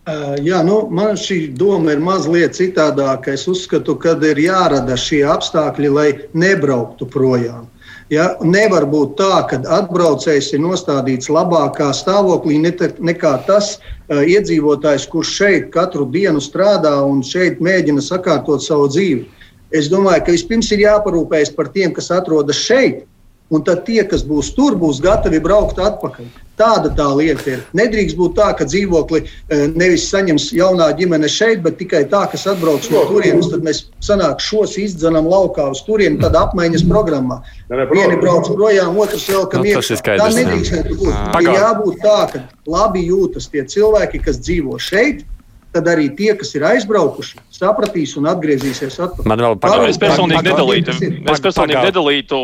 Uh, 0.04 0.34
jā, 0.42 0.64
nu, 0.66 0.80
man 0.90 1.14
šī 1.14 1.38
doma 1.56 1.94
ir 1.94 2.02
mazliet 2.02 2.58
citādāka. 2.58 3.38
Es 3.38 3.46
uzskatu, 3.48 4.00
ka 4.02 4.18
ir 4.32 4.42
jārada 4.42 4.98
šie 4.98 5.22
apstākļi, 5.30 5.94
lai 5.94 6.10
nebrauktu 6.34 7.06
projām. 7.06 7.70
Ja? 8.14 8.26
Nevar 8.46 8.86
būt 8.90 9.16
tā, 9.20 9.32
ka 9.50 9.60
atbraucējs 9.78 10.52
ir 10.54 10.62
nostādīts 10.64 11.32
labākā 11.34 11.90
stāvoklī 11.96 12.60
nekā 12.62 13.34
tas 13.48 13.78
uh, 13.78 14.22
iedzīvotājs, 14.22 15.08
kurš 15.10 15.32
šeit 15.40 15.72
katru 15.74 16.06
dienu 16.12 16.44
strādā 16.44 16.94
un 17.08 17.24
šeit 17.26 17.64
mēģina 17.64 18.04
sakārtot 18.04 18.66
savu 18.66 18.90
dzīvi. 18.92 19.26
Es 19.74 19.90
domāju, 19.90 20.28
ka 20.28 20.36
vispirms 20.36 20.70
ir 20.76 20.84
jāparūpējas 20.84 21.56
par 21.58 21.72
tiem, 21.74 21.96
kas 21.96 22.12
atrodas 22.14 22.60
šeit, 22.62 23.08
un 23.52 23.64
tad 23.66 23.84
tie, 23.88 24.02
kas 24.08 24.24
būs 24.28 24.54
tur, 24.56 24.78
būs 24.80 25.02
gatavi 25.04 25.42
braukt 25.44 25.82
atpakaļ. 25.82 26.32
Tāda 26.54 26.92
tā 26.94 27.08
lieta 27.18 27.48
ir. 27.50 27.62
Nedrīkst 27.74 28.14
būt 28.14 28.36
tā, 28.38 28.52
ka 28.54 28.68
dzīvokli 28.70 29.24
e, 29.24 29.58
nevis 29.74 30.04
saņems 30.12 30.52
jaunā 30.54 30.92
ģimene 31.00 31.30
šeit, 31.32 31.64
bet 31.66 31.80
tikai 31.80 32.04
tā, 32.12 32.28
kas 32.30 32.46
atbrauc 32.52 32.86
no 32.94 33.02
turienes. 33.10 33.50
Tad 33.50 33.66
mēs 33.66 33.80
sanāk 34.06 34.44
šos 34.44 34.76
izdzenam 34.78 35.26
laukā 35.32 35.66
uz 35.74 35.82
turieni, 35.88 36.22
tad 36.22 36.38
apmaiņas 36.38 36.86
programmā. 36.92 37.40
Vieni 37.74 38.22
brauc 38.22 38.52
projām, 38.54 39.00
otrs 39.02 39.26
vēl 39.34 39.50
kam 39.50 39.66
nu, 39.66 39.74
ir. 39.74 40.02
Tā 40.06 40.30
nedrīkst 40.38 40.94
būt. 40.94 41.42
Ir 41.42 41.50
jābūt 41.58 42.02
tā, 42.06 42.20
ka 42.36 42.46
labi 42.70 43.08
jūtas 43.10 43.50
tie 43.50 43.66
cilvēki, 43.74 44.22
kas 44.30 44.38
dzīvo 44.46 44.78
šeit, 44.78 45.26
tad 45.74 45.90
arī 45.90 46.08
tie, 46.18 46.32
kas 46.38 46.54
ir 46.58 46.66
aizbraukuši, 46.70 47.42
sapratīs 47.54 48.16
un 48.20 48.30
atgriezīsies 48.32 48.98
atpakaļ. 49.00 49.30
Man 49.30 49.44
vēl 49.46 49.60
pagaidām. 49.62 49.90
Es 49.90 50.02
personīgi 50.02 50.48
nedalītu, 50.48 50.98
es 51.34 51.44
personīgi 51.44 51.86
nedalītu 51.90 52.42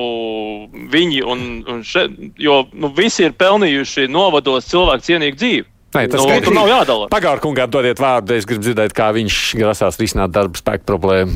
viņi, 0.93 1.19
un, 1.23 1.43
un 1.69 1.83
še, 1.85 2.07
jo 2.41 2.61
nu, 2.73 2.91
visi 2.97 3.27
ir 3.27 3.35
pelnījuši 3.39 4.07
novados 4.11 4.69
cilvēku 4.71 5.09
cienīgu 5.09 5.41
dzīvi. 5.41 5.67
Nē, 5.89 6.05
tas 6.05 6.21
nu, 6.21 6.33
tur 6.45 6.53
nav 6.53 6.69
jādala. 6.69 7.09
Pagāru 7.09 7.41
kungām 7.47 7.69
dodiet 7.73 8.01
vārdu, 8.01 8.35
es 8.37 8.45
gribu 8.49 8.61
dzirdēt, 8.61 8.93
kā 8.97 9.09
viņš 9.15 9.37
grasās 9.57 9.97
risināt 10.01 10.33
darba 10.35 10.61
spēku 10.61 10.85
problēmu. 10.85 11.33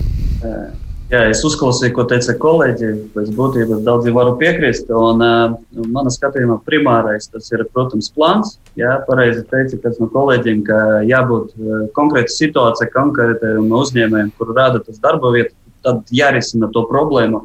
Jā, 1.13 1.27
es 1.29 1.43
uzklausīju, 1.45 1.93
ko 1.93 2.07
teica 2.09 2.33
kolēģi. 2.41 2.87
Pēc 3.13 3.27
būtības 3.37 3.83
daudz 3.85 4.07
varu 4.15 4.31
piekrist. 4.39 4.87
Un, 4.97 5.21
uh, 5.21 5.83
mana 5.93 6.09
skatījumā 6.13 6.57
primārais 6.65 7.29
tas 7.29 7.51
ir, 7.53 7.61
protams, 7.69 8.09
plāns. 8.15 8.55
Jā, 8.79 8.95
pareizi 9.05 9.43
teica, 9.51 9.77
kas 9.83 9.99
no 10.01 10.07
kolēģiem, 10.09 10.63
ka 10.65 10.79
jābūt 11.05 11.53
uh, 11.53 11.83
konkrēta 11.93 12.33
situācija, 12.33 12.89
konkrētam 12.95 13.69
uzņēmējam, 13.69 14.33
kur 14.39 14.55
rada 14.57 14.81
tas 14.81 14.97
darba 15.03 15.35
vieta, 15.35 15.53
tad 15.85 16.09
jārisina 16.09 16.71
to 16.73 16.87
problēmu. 16.89 17.43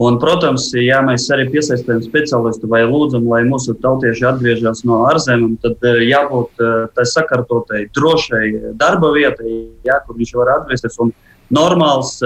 Un, 0.00 0.16
protams, 0.20 0.70
ja 0.80 1.02
mēs 1.04 1.28
arī 1.32 1.46
piesaistām 1.52 2.00
speciālistu 2.04 2.68
vai 2.68 2.82
lūdzam, 2.88 3.28
lai 3.28 3.42
mūsu 3.48 3.76
tautieši 3.80 4.26
atgriežas 4.28 4.84
no 4.88 5.02
ārzemēm, 5.08 5.54
tad 5.60 5.84
jābūt 6.04 6.64
tai 6.96 7.06
sakārtotai, 7.08 7.86
drošai 7.96 8.74
darba 8.76 9.12
vietai, 9.16 9.54
jā, 9.88 9.96
kur 10.04 10.20
viņš 10.20 10.36
var 10.36 10.52
atgriezties. 10.58 11.00
Normāls, 11.54 12.16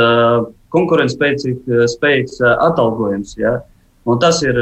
konkurētspējīgs 0.73 2.39
atalgojums. 2.47 3.35
Ja? 3.41 3.59
Un 4.09 4.23
tas 4.23 4.41
ir 4.47 4.57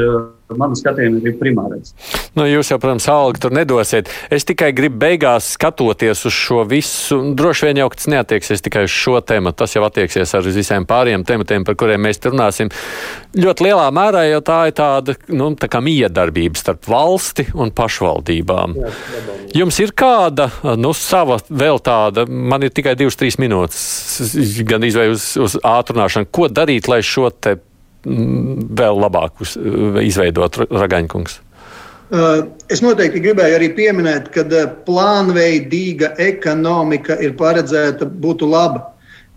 Mana 0.57 0.73
skatījuma 0.73 1.19
ir 1.29 1.35
primārais. 1.37 1.91
Nu, 2.33 2.41
jūs 2.49 2.71
jau, 2.71 2.79
protams, 2.81 3.05
algu 3.11 3.37
tur 3.43 3.53
nedosiet. 3.53 4.09
Es 4.33 4.47
tikai 4.49 4.71
gribu 4.73 4.97
beigās 5.03 5.51
skatoties 5.53 6.23
uz 6.25 6.33
šo 6.33 6.63
visu. 6.69 7.19
Droši 7.37 7.67
vien 7.67 7.81
jau 7.83 7.89
tas 7.93 8.09
neatieksies 8.09 8.65
tikai 8.65 8.87
uz 8.87 8.93
šo 8.93 9.19
tēmu. 9.21 9.53
Tas 9.57 9.77
jau 9.77 9.83
attieksies 9.85 10.33
ar 10.33 10.49
visiem 10.49 10.87
pārējiem 10.89 11.27
tematiem, 11.29 11.67
par 11.67 11.77
kuriem 11.77 12.01
mēs 12.01 12.21
runāsim. 12.25 12.73
Ļoti 13.37 13.67
lielā 13.67 13.85
mērā 13.93 14.25
jau 14.31 14.41
tā 14.49 14.57
ir 14.71 14.75
tāda 14.79 15.17
nu, 15.37 15.51
tā 15.53 15.83
miedarbība 15.85 16.57
starp 16.57 16.89
valsti 16.89 17.51
un 17.53 17.69
pašvaldībām. 17.77 18.77
Jā, 18.79 18.93
Jums 19.61 19.77
ir 19.85 19.93
kāda 19.97 20.49
nu, 20.81 20.95
sava 20.97 21.37
vēl 21.45 21.77
tāda, 21.85 22.25
man 22.25 22.65
ir 22.65 22.73
tikai 22.73 22.97
divas, 22.97 23.17
trīs 23.21 23.37
minūtes, 23.41 24.33
gan 24.65 24.85
izvēle 24.85 25.13
uz, 25.13 25.31
uz 25.37 25.61
ātrināšanu. 25.61 26.33
Ko 26.33 26.49
darīt, 26.49 26.89
lai 26.89 27.03
šo 27.05 27.29
te 27.29 27.59
vēl 28.05 29.03
labāk 29.05 29.43
izveidot 30.03 30.61
Ragaņkungs? 30.69 31.39
Uh, 32.09 32.47
es 32.73 32.81
noteikti 32.81 33.21
gribēju 33.21 33.59
arī 33.59 33.67
pieminēt, 33.77 34.31
ka 34.33 34.41
uh, 34.41 34.71
plānveidīga 34.87 36.15
ekonomika 36.25 37.19
ir 37.21 37.35
paredzēta 37.37 38.07
būtu 38.09 38.49
laba. 38.49 38.87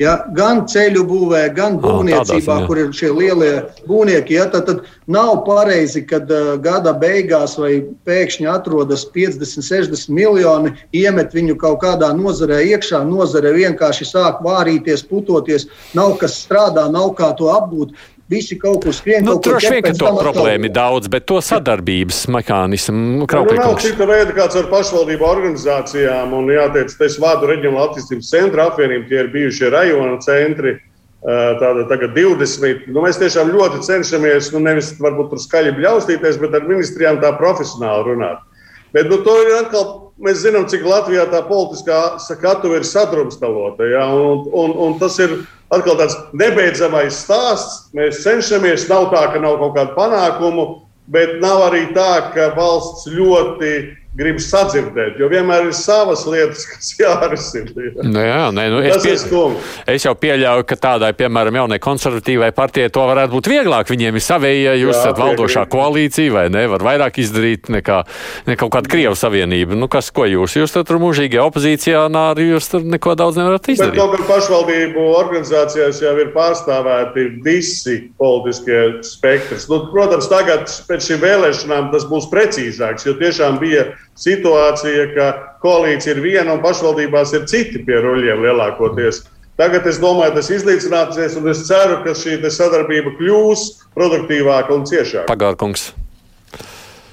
Ja, 0.01 0.15
gan 0.33 0.63
ceļu 0.67 1.03
būvē, 1.05 1.43
gan 1.53 1.77
būvniecībā, 1.83 2.55
oh, 2.63 2.65
kur 2.67 2.79
ir 2.81 2.95
šie 2.97 3.11
lielie 3.13 3.51
būvnieki, 3.85 4.39
ja, 4.39 4.47
tad, 4.51 4.65
tad 4.71 4.87
nav 5.05 5.43
pareizi, 5.45 6.01
ka 6.09 6.23
uh, 6.25 6.55
gada 6.65 6.95
beigās 6.97 7.59
vai 7.61 7.75
pēkšņi 8.09 8.49
atrodas 8.51 9.05
50, 9.13 9.61
60 9.69 10.09
miljoni, 10.17 10.73
iemet 10.97 11.37
viņu 11.37 11.59
kaut 11.61 11.83
kādā 11.85 12.09
nozarē 12.17 12.63
iekšā, 12.73 13.03
nozare 13.05 13.53
vienkārši 13.59 14.09
sāk 14.09 14.41
vārīties, 14.47 15.05
putoties, 15.13 15.69
nav 15.99 16.17
kas 16.25 16.41
strādā, 16.41 16.89
nav 16.89 17.13
kā 17.21 17.35
to 17.37 17.53
apgūt. 17.53 17.93
Visi 18.33 18.57
kaut 18.61 18.87
kur 18.87 18.95
skrien. 18.97 19.27
Nu, 19.27 19.37
droši 19.43 19.75
vien, 19.75 19.83
ka 19.85 19.93
to 19.99 20.13
problēmu 20.17 20.69
ir 20.71 20.73
daudz, 20.77 21.11
bet 21.13 21.27
to 21.29 21.41
sadarbības 21.45 22.23
mehānismu 22.33 23.27
krauklī. 23.29 23.59
Nu, 23.59 23.67
nav 23.67 23.81
cita 23.83 24.07
veida 24.09 24.33
kāds 24.37 24.57
ar 24.57 24.71
pašvaldību 24.73 25.27
organizācijām. 25.29 26.33
Un 26.39 26.49
jāteic, 26.53 26.95
es 27.07 27.19
vādu 27.21 27.51
reģionāla 27.51 27.91
attīstības 27.91 28.31
centra 28.33 28.71
apvienību, 28.71 29.05
tie 29.11 29.21
ir 29.25 29.31
bijušie 29.35 29.73
rajona 29.75 30.17
centri. 30.25 30.79
Tāda 31.23 31.85
tagad 31.87 32.17
20. 32.17 32.89
Nu, 32.91 33.05
mēs 33.05 33.21
tiešām 33.21 33.53
ļoti 33.55 33.85
cenšamies, 33.87 34.49
nu, 34.57 34.63
nevis 34.65 34.89
varbūt 34.99 35.29
tur 35.31 35.43
skaļi 35.43 35.77
bļaustīties, 35.77 36.41
bet 36.43 36.57
ar 36.59 36.67
ministrijām 36.67 37.21
tā 37.23 37.31
profesionāli 37.39 38.09
runāt. 38.09 38.41
Bet 38.97 39.07
nu, 39.13 39.21
to 39.23 39.37
ir 39.45 39.55
atkal, 39.61 39.85
mēs 40.23 40.43
zinām, 40.45 40.69
cik 40.71 40.85
Latvijā 40.87 41.27
tā 41.33 41.43
politiskā 41.47 42.19
skatuve 42.23 42.81
ir 42.81 42.87
sadrumstalota. 42.87 43.89
Ja? 43.91 44.07
Un, 44.15 44.47
un, 44.53 44.77
un 44.87 44.97
tas 45.01 45.19
ir 45.23 45.41
atkal 45.73 45.99
tāds 46.01 46.17
nebeidzamais 46.37 47.23
stāsts. 47.25 47.89
Mēs 47.97 48.23
cenšamies, 48.25 48.89
nav 48.93 49.11
tā, 49.15 49.27
ka 49.33 49.43
nav 49.43 49.59
kaut 49.61 49.77
kādu 49.79 49.97
panākumu, 49.99 50.67
bet 51.13 51.39
nav 51.43 51.67
arī 51.71 51.89
tā, 51.97 52.33
ka 52.35 52.53
valsts 52.57 53.11
ļoti 53.11 53.73
grib 54.17 54.41
sadzirdēt, 54.45 55.17
jo 55.21 55.29
vienmēr 55.33 55.71
ir 55.71 55.77
savas 55.77 56.27
lietas, 56.29 56.67
kas 56.69 56.91
jārisina. 57.01 57.87
Nu 58.05 58.21
jā, 58.21 58.43
nē, 58.53 58.67
nu 58.73 58.83
es, 58.85 59.01
pie, 59.05 59.15
es 59.95 60.05
jau 60.05 60.13
pieļauju, 60.19 60.67
ka 60.69 60.77
tādai, 60.81 61.13
piemēram, 61.17 61.63
jaunai 61.63 61.81
konservatīvai 61.83 62.51
partijai 62.57 62.93
to 62.93 63.07
varētu 63.09 63.33
būt 63.39 63.51
vieglāk. 63.53 63.89
Viņiem 63.93 64.19
ir 64.19 64.25
savējie, 64.25 64.67
ja 64.67 64.75
jūs 64.77 64.93
jā, 64.93 65.01
esat 65.01 65.21
valdošā 65.21 65.65
koalīcija, 65.73 66.35
vai 66.35 66.45
ne, 66.53 66.67
var 66.75 66.85
vairāk 66.85 67.23
izdarīt 67.23 67.73
nekā, 67.73 68.03
nekā 68.51 68.61
kaut 68.63 68.75
kāda 68.77 68.93
Krievas 68.93 69.25
savienība. 69.25 69.79
Nu, 69.79 69.89
kas, 69.93 70.13
ko 70.15 70.29
jūs? 70.29 70.59
Jūs 70.61 70.77
tur 70.77 71.01
mūžīgi 71.03 71.41
opozīcijā, 71.41 72.05
nāri, 72.13 72.51
jūs 72.53 72.69
tur 72.73 72.85
neko 72.85 73.17
daudz 73.19 73.41
nevarat 73.41 73.73
izdarīt. 73.73 73.97
Bet 73.97 74.03
kaut 74.03 74.15
kā 74.19 74.29
pašvaldību 74.29 75.07
organizācijās 75.17 76.03
jau 76.05 76.15
ir 76.21 76.31
pārstāvēti 76.37 77.27
visi 77.45 77.99
politiskie 78.21 79.03
spektrs. 79.09 79.67
Nu, 79.73 79.87
protams, 79.93 80.29
tagad 80.31 80.69
pēc 80.89 81.11
šīm 81.11 81.25
vēlēšanām 81.25 81.91
tas 81.95 82.07
būs 82.11 82.29
precīzāks, 82.33 83.09
jo 83.09 83.17
tiešām 83.19 83.61
bija 83.63 83.89
situācija, 84.19 85.07
ka 85.17 85.29
koalīcija 85.63 86.17
ir 86.17 86.23
viena 86.25 86.57
un 86.57 86.63
pašvaldībās 86.65 87.33
ir 87.37 87.47
citi 87.51 87.83
pie 87.87 88.01
ruļļiem 88.03 88.45
lielākoties. 88.47 89.25
Tagad 89.61 89.87
es 89.87 89.99
domāju, 90.01 90.35
tas 90.39 90.49
izlīdzināsies, 90.51 91.37
un 91.39 91.51
es 91.53 91.67
ceru, 91.69 92.01
ka 92.05 92.17
šī 92.17 92.39
sadarbība 92.51 93.15
kļūs 93.19 93.67
produktīvāka 93.97 94.73
un 94.75 94.87
ciešāka. 94.89 95.29
Pagārkungs. 95.31 95.93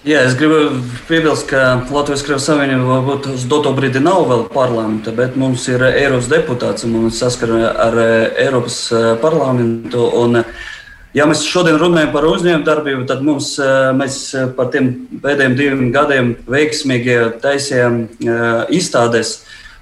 Jā, 0.07 0.21
es 0.23 0.37
gribu 0.39 0.79
piebilst, 1.09 1.49
ka 1.49 1.83
Latvijas 1.91 2.23
Krievijas 2.23 2.45
Savienība 2.47 2.85
varbūt 2.87 3.25
uz 3.33 3.43
doto 3.51 3.73
brīdi 3.75 3.99
nav 3.99 4.29
vēl 4.29 4.45
parlamenta, 4.53 5.11
bet 5.11 5.35
mums 5.35 5.67
ir 5.67 5.83
Eiropas 5.89 6.29
deputāts 6.31 6.87
un 6.87 6.95
mums 6.95 7.19
saskara 7.19 7.73
ar 7.83 7.99
Eiropas 8.39 8.79
parlamentu. 9.19 10.07
Un, 10.21 10.39
uh, 10.39 10.69
Ja 11.17 11.25
mēs 11.25 11.41
šodien 11.49 11.79
runājam 11.81 12.11
par 12.13 12.27
uzņēmējdarbību, 12.29 13.07
tad 13.09 13.23
mums, 13.25 13.55
eh, 13.57 13.89
mēs 13.97 14.17
eh, 14.37 14.45
par 14.53 14.67
tiem 14.69 14.91
pēdējiem 15.23 15.55
diviem 15.57 15.87
gadiem 15.91 16.35
veiksmīgi 16.45 17.15
taisījām 17.41 18.03
eh, 18.05 18.43
izstādes, 18.77 19.39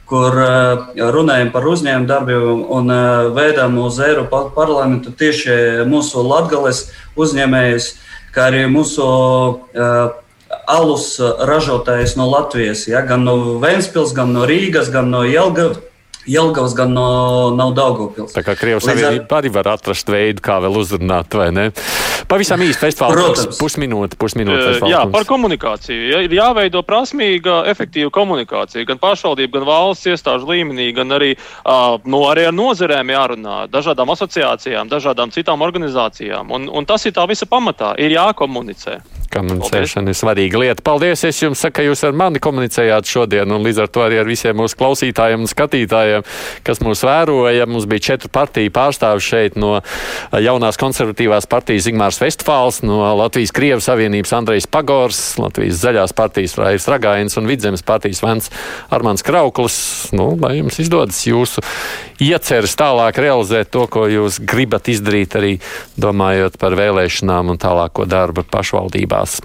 kur 0.08 0.32
runājam 0.96 1.50
par 1.52 1.66
uzņēmējdarbību 1.68 2.52
un 2.72 2.94
veidām 3.36 3.74
uz 3.84 3.98
Eiropas 4.00 4.54
parlamentu 4.56 5.12
tieši 5.12 5.84
mūsu 5.84 6.24
latgales 6.24 6.86
uzņēmējus, 7.20 7.90
kā 8.32 8.46
arī 8.48 8.62
mūsu 8.72 9.04
alus 10.78 11.10
ražotājus 11.20 12.16
no 12.16 12.30
Latvijas, 12.32 12.86
ja, 12.88 13.04
gan 13.04 13.28
no 13.28 13.36
Ventspils, 13.60 14.16
gan 14.16 14.32
no 14.32 14.48
Rīgas, 14.48 14.88
gan 14.96 15.12
no 15.12 15.26
Jelgavas 15.28 15.84
Jelgavas, 16.28 16.76
gan 16.76 16.92
no, 16.92 17.08
nav 17.56 17.72
Daugopils. 17.78 18.34
Tā 18.36 18.44
kā 18.44 18.58
Krievijas 18.60 18.88
Savienība 18.90 19.30
ar... 19.30 19.40
arī 19.40 19.52
var 19.56 19.70
atrast 19.72 20.10
veidu, 20.12 20.44
kā 20.44 20.58
vēl 20.64 20.76
uzrunāt, 20.82 21.38
vai 21.40 21.48
ne? 21.56 21.70
Pavisam 22.28 22.60
īsti 22.66 22.84
festivāls, 22.84 23.46
pusminūte, 23.56 24.18
pusminūte. 24.20 24.66
Uh, 24.82 24.90
jā, 24.92 25.06
par 25.14 25.24
komunikāciju. 25.30 26.10
Ja, 26.12 26.20
ir 26.26 26.34
jāveido 26.36 26.82
prasmīga, 26.84 27.62
efektīva 27.72 28.12
komunikācija 28.12 28.88
gan 28.90 29.00
pašvaldību, 29.00 29.54
gan 29.56 29.68
valsts 29.70 30.12
iestāžu 30.12 30.50
līmenī, 30.52 30.90
gan 30.98 31.16
arī, 31.16 31.34
uh, 31.64 31.96
no, 32.04 32.26
arī 32.28 32.50
ar 32.50 32.58
nozerēm 32.58 33.14
jārunā, 33.16 33.60
dažādām 33.72 34.12
asociācijām, 34.18 34.92
dažādām 34.92 35.32
citām 35.32 35.64
organizācijām. 35.64 36.52
Un, 36.52 36.68
un 36.68 36.90
tas 36.90 37.08
ir 37.08 37.16
tā 37.16 37.24
visa 37.32 37.48
pamatā. 37.48 37.96
Ir 38.04 38.18
jākomunicē. 38.18 39.00
Komunicēšana 39.32 40.12
ir 40.12 40.18
svarīga 40.18 40.60
lieta. 40.62 40.84
Paldies! 40.86 41.24
Es 41.28 41.42
jums 41.42 41.60
saku, 41.62 41.80
ka 41.80 41.86
jūs 41.86 42.04
ar 42.08 42.16
mani 42.18 42.40
komunicējāt 42.44 43.10
šodien, 43.10 43.52
un 43.52 43.66
līdz 43.66 43.84
ar 43.84 43.92
to 43.92 44.04
arī 44.06 44.22
ar 44.22 44.30
visiem 44.30 44.56
mūsu 44.58 44.78
klausītājiem 44.80 45.44
un 45.44 45.52
skatītājiem, 45.52 46.17
kas 46.68 46.82
mūs 46.86 47.04
vēroja. 47.08 47.68
Mums 47.68 47.88
bija 47.90 48.06
četru 48.12 48.32
partiju 48.34 48.72
pārstāvi 48.76 49.24
šeit 49.24 49.58
no 49.60 49.80
jaunās 50.32 50.80
konservatīvās 50.80 51.50
partijas 51.50 51.88
Zigmārs 51.88 52.22
Vestfāls, 52.22 52.84
no 52.86 53.02
Latvijas 53.20 53.52
Krievijas 53.56 53.90
Savienības 53.90 54.36
Andrejs 54.38 54.70
Pagors, 54.72 55.22
Latvijas 55.42 55.82
Zaļās 55.82 56.16
partijas 56.18 56.56
Raivis 56.62 56.88
Ragains 56.92 57.38
un 57.42 57.50
Vidzemes 57.50 57.86
partijas 57.88 58.24
Vents 58.24 58.54
Armāns 58.94 59.26
Krauklis. 59.26 59.80
Nu, 60.16 60.30
lai 60.40 60.60
jums 60.62 60.80
izdodas 60.84 61.20
jūsu 61.28 61.64
ieceres 62.24 62.78
tālāk 62.78 63.20
realizēt 63.22 63.74
to, 63.74 63.84
ko 63.92 64.06
jūs 64.10 64.40
gribat 64.46 64.88
izdarīt, 64.94 65.36
arī 65.38 65.54
domājot 66.00 66.56
par 66.62 66.78
vēlēšanām 66.78 67.54
un 67.54 67.62
tālāko 67.62 68.08
darbu 68.10 68.46
pašvaldībā 68.48 69.08
gribās. 69.08 69.40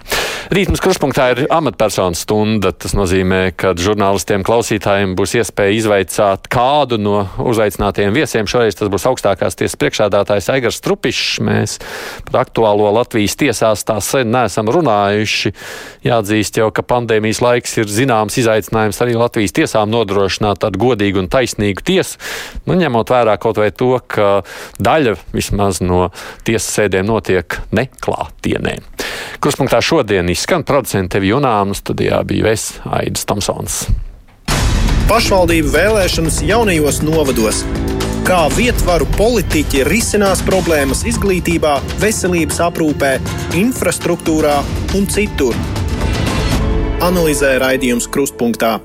Rīt 0.53 0.69
mums 0.69 0.83
kruspunktā 0.83 1.31
ir 1.33 1.47
amatpersonu 1.51 2.19
stunda. 2.19 2.73
Tas 2.73 2.95
nozīmē, 2.95 3.53
ka 3.57 3.75
žurnālistiem, 3.79 4.45
klausītājiem 4.45 5.15
būs 5.17 5.37
iespēja 5.39 5.79
izvaicāt 5.79 6.49
kādu 6.63 6.99
no 7.01 7.27
uzaicinātajiem 7.43 8.15
viesiem. 8.15 8.49
Šoreiz 8.49 8.77
tas 8.79 8.91
būs 8.93 9.07
augstākās 9.11 9.57
tiesas 9.59 9.79
priekšādātājs 9.81 10.51
Aigars 10.55 10.79
Strupišs. 10.81 11.41
Mēs 11.45 11.79
par 12.29 12.45
aktuālo 12.45 12.91
Latvijas 12.95 13.37
tiesās 13.41 13.85
tā 13.89 13.99
sen 14.05 14.31
neesam 14.33 14.71
runājuši. 14.73 15.53
Jāatzīst 16.07 16.61
jau, 16.61 16.69
ka 16.75 16.85
pandēmijas 16.87 17.43
laiks 17.43 17.77
ir 17.83 17.91
zināms 17.91 18.39
izaicinājums 18.43 19.03
arī 19.03 19.17
Latvijas 19.19 19.57
tiesām 19.59 19.91
nodrošināt 19.93 20.63
tādu 20.63 20.83
godīgu 20.83 21.25
un 21.25 21.31
taisnīgu 21.33 21.85
tiesu. 21.87 22.21
Nu, 22.69 22.79
ņemot 22.79 23.11
vērā 23.11 23.37
kaut 23.43 23.59
vai 23.63 23.73
to, 23.75 23.97
ka 24.07 24.43
daļa 24.83 25.17
vismaz 25.35 25.83
no 25.83 26.11
tiesas 26.47 26.71
sēdēm 26.79 27.09
notiek 27.11 27.59
neklātienē. 27.75 28.79
Kruspunktā 29.43 29.83
šodien 29.83 30.31
izskan 30.31 30.67
producents 30.69 31.13
Tevi 31.13 31.33
Junānu 31.33 31.77
studijā 31.77 32.23
biju 32.29 32.49
es, 32.53 32.71
Aidis 32.87 33.27
Tomsons. 33.29 33.83
Pašvaldību 35.11 35.71
vēlēšanas 35.73 36.37
jaunajos 36.47 37.01
novados. 37.03 37.63
Kā 38.23 38.45
vietvaru 38.55 39.09
politiķi 39.17 39.83
risinās 39.89 40.45
problēmas 40.47 41.03
izglītībā, 41.11 41.75
veselības 42.03 42.63
aprūpē, 42.69 43.17
infrastruktūrā 43.59 44.61
un 44.99 45.11
citur. 45.11 45.59
Analizē 47.03 47.57
raidījums 47.65 48.07
Krustpunktā. 48.15 48.77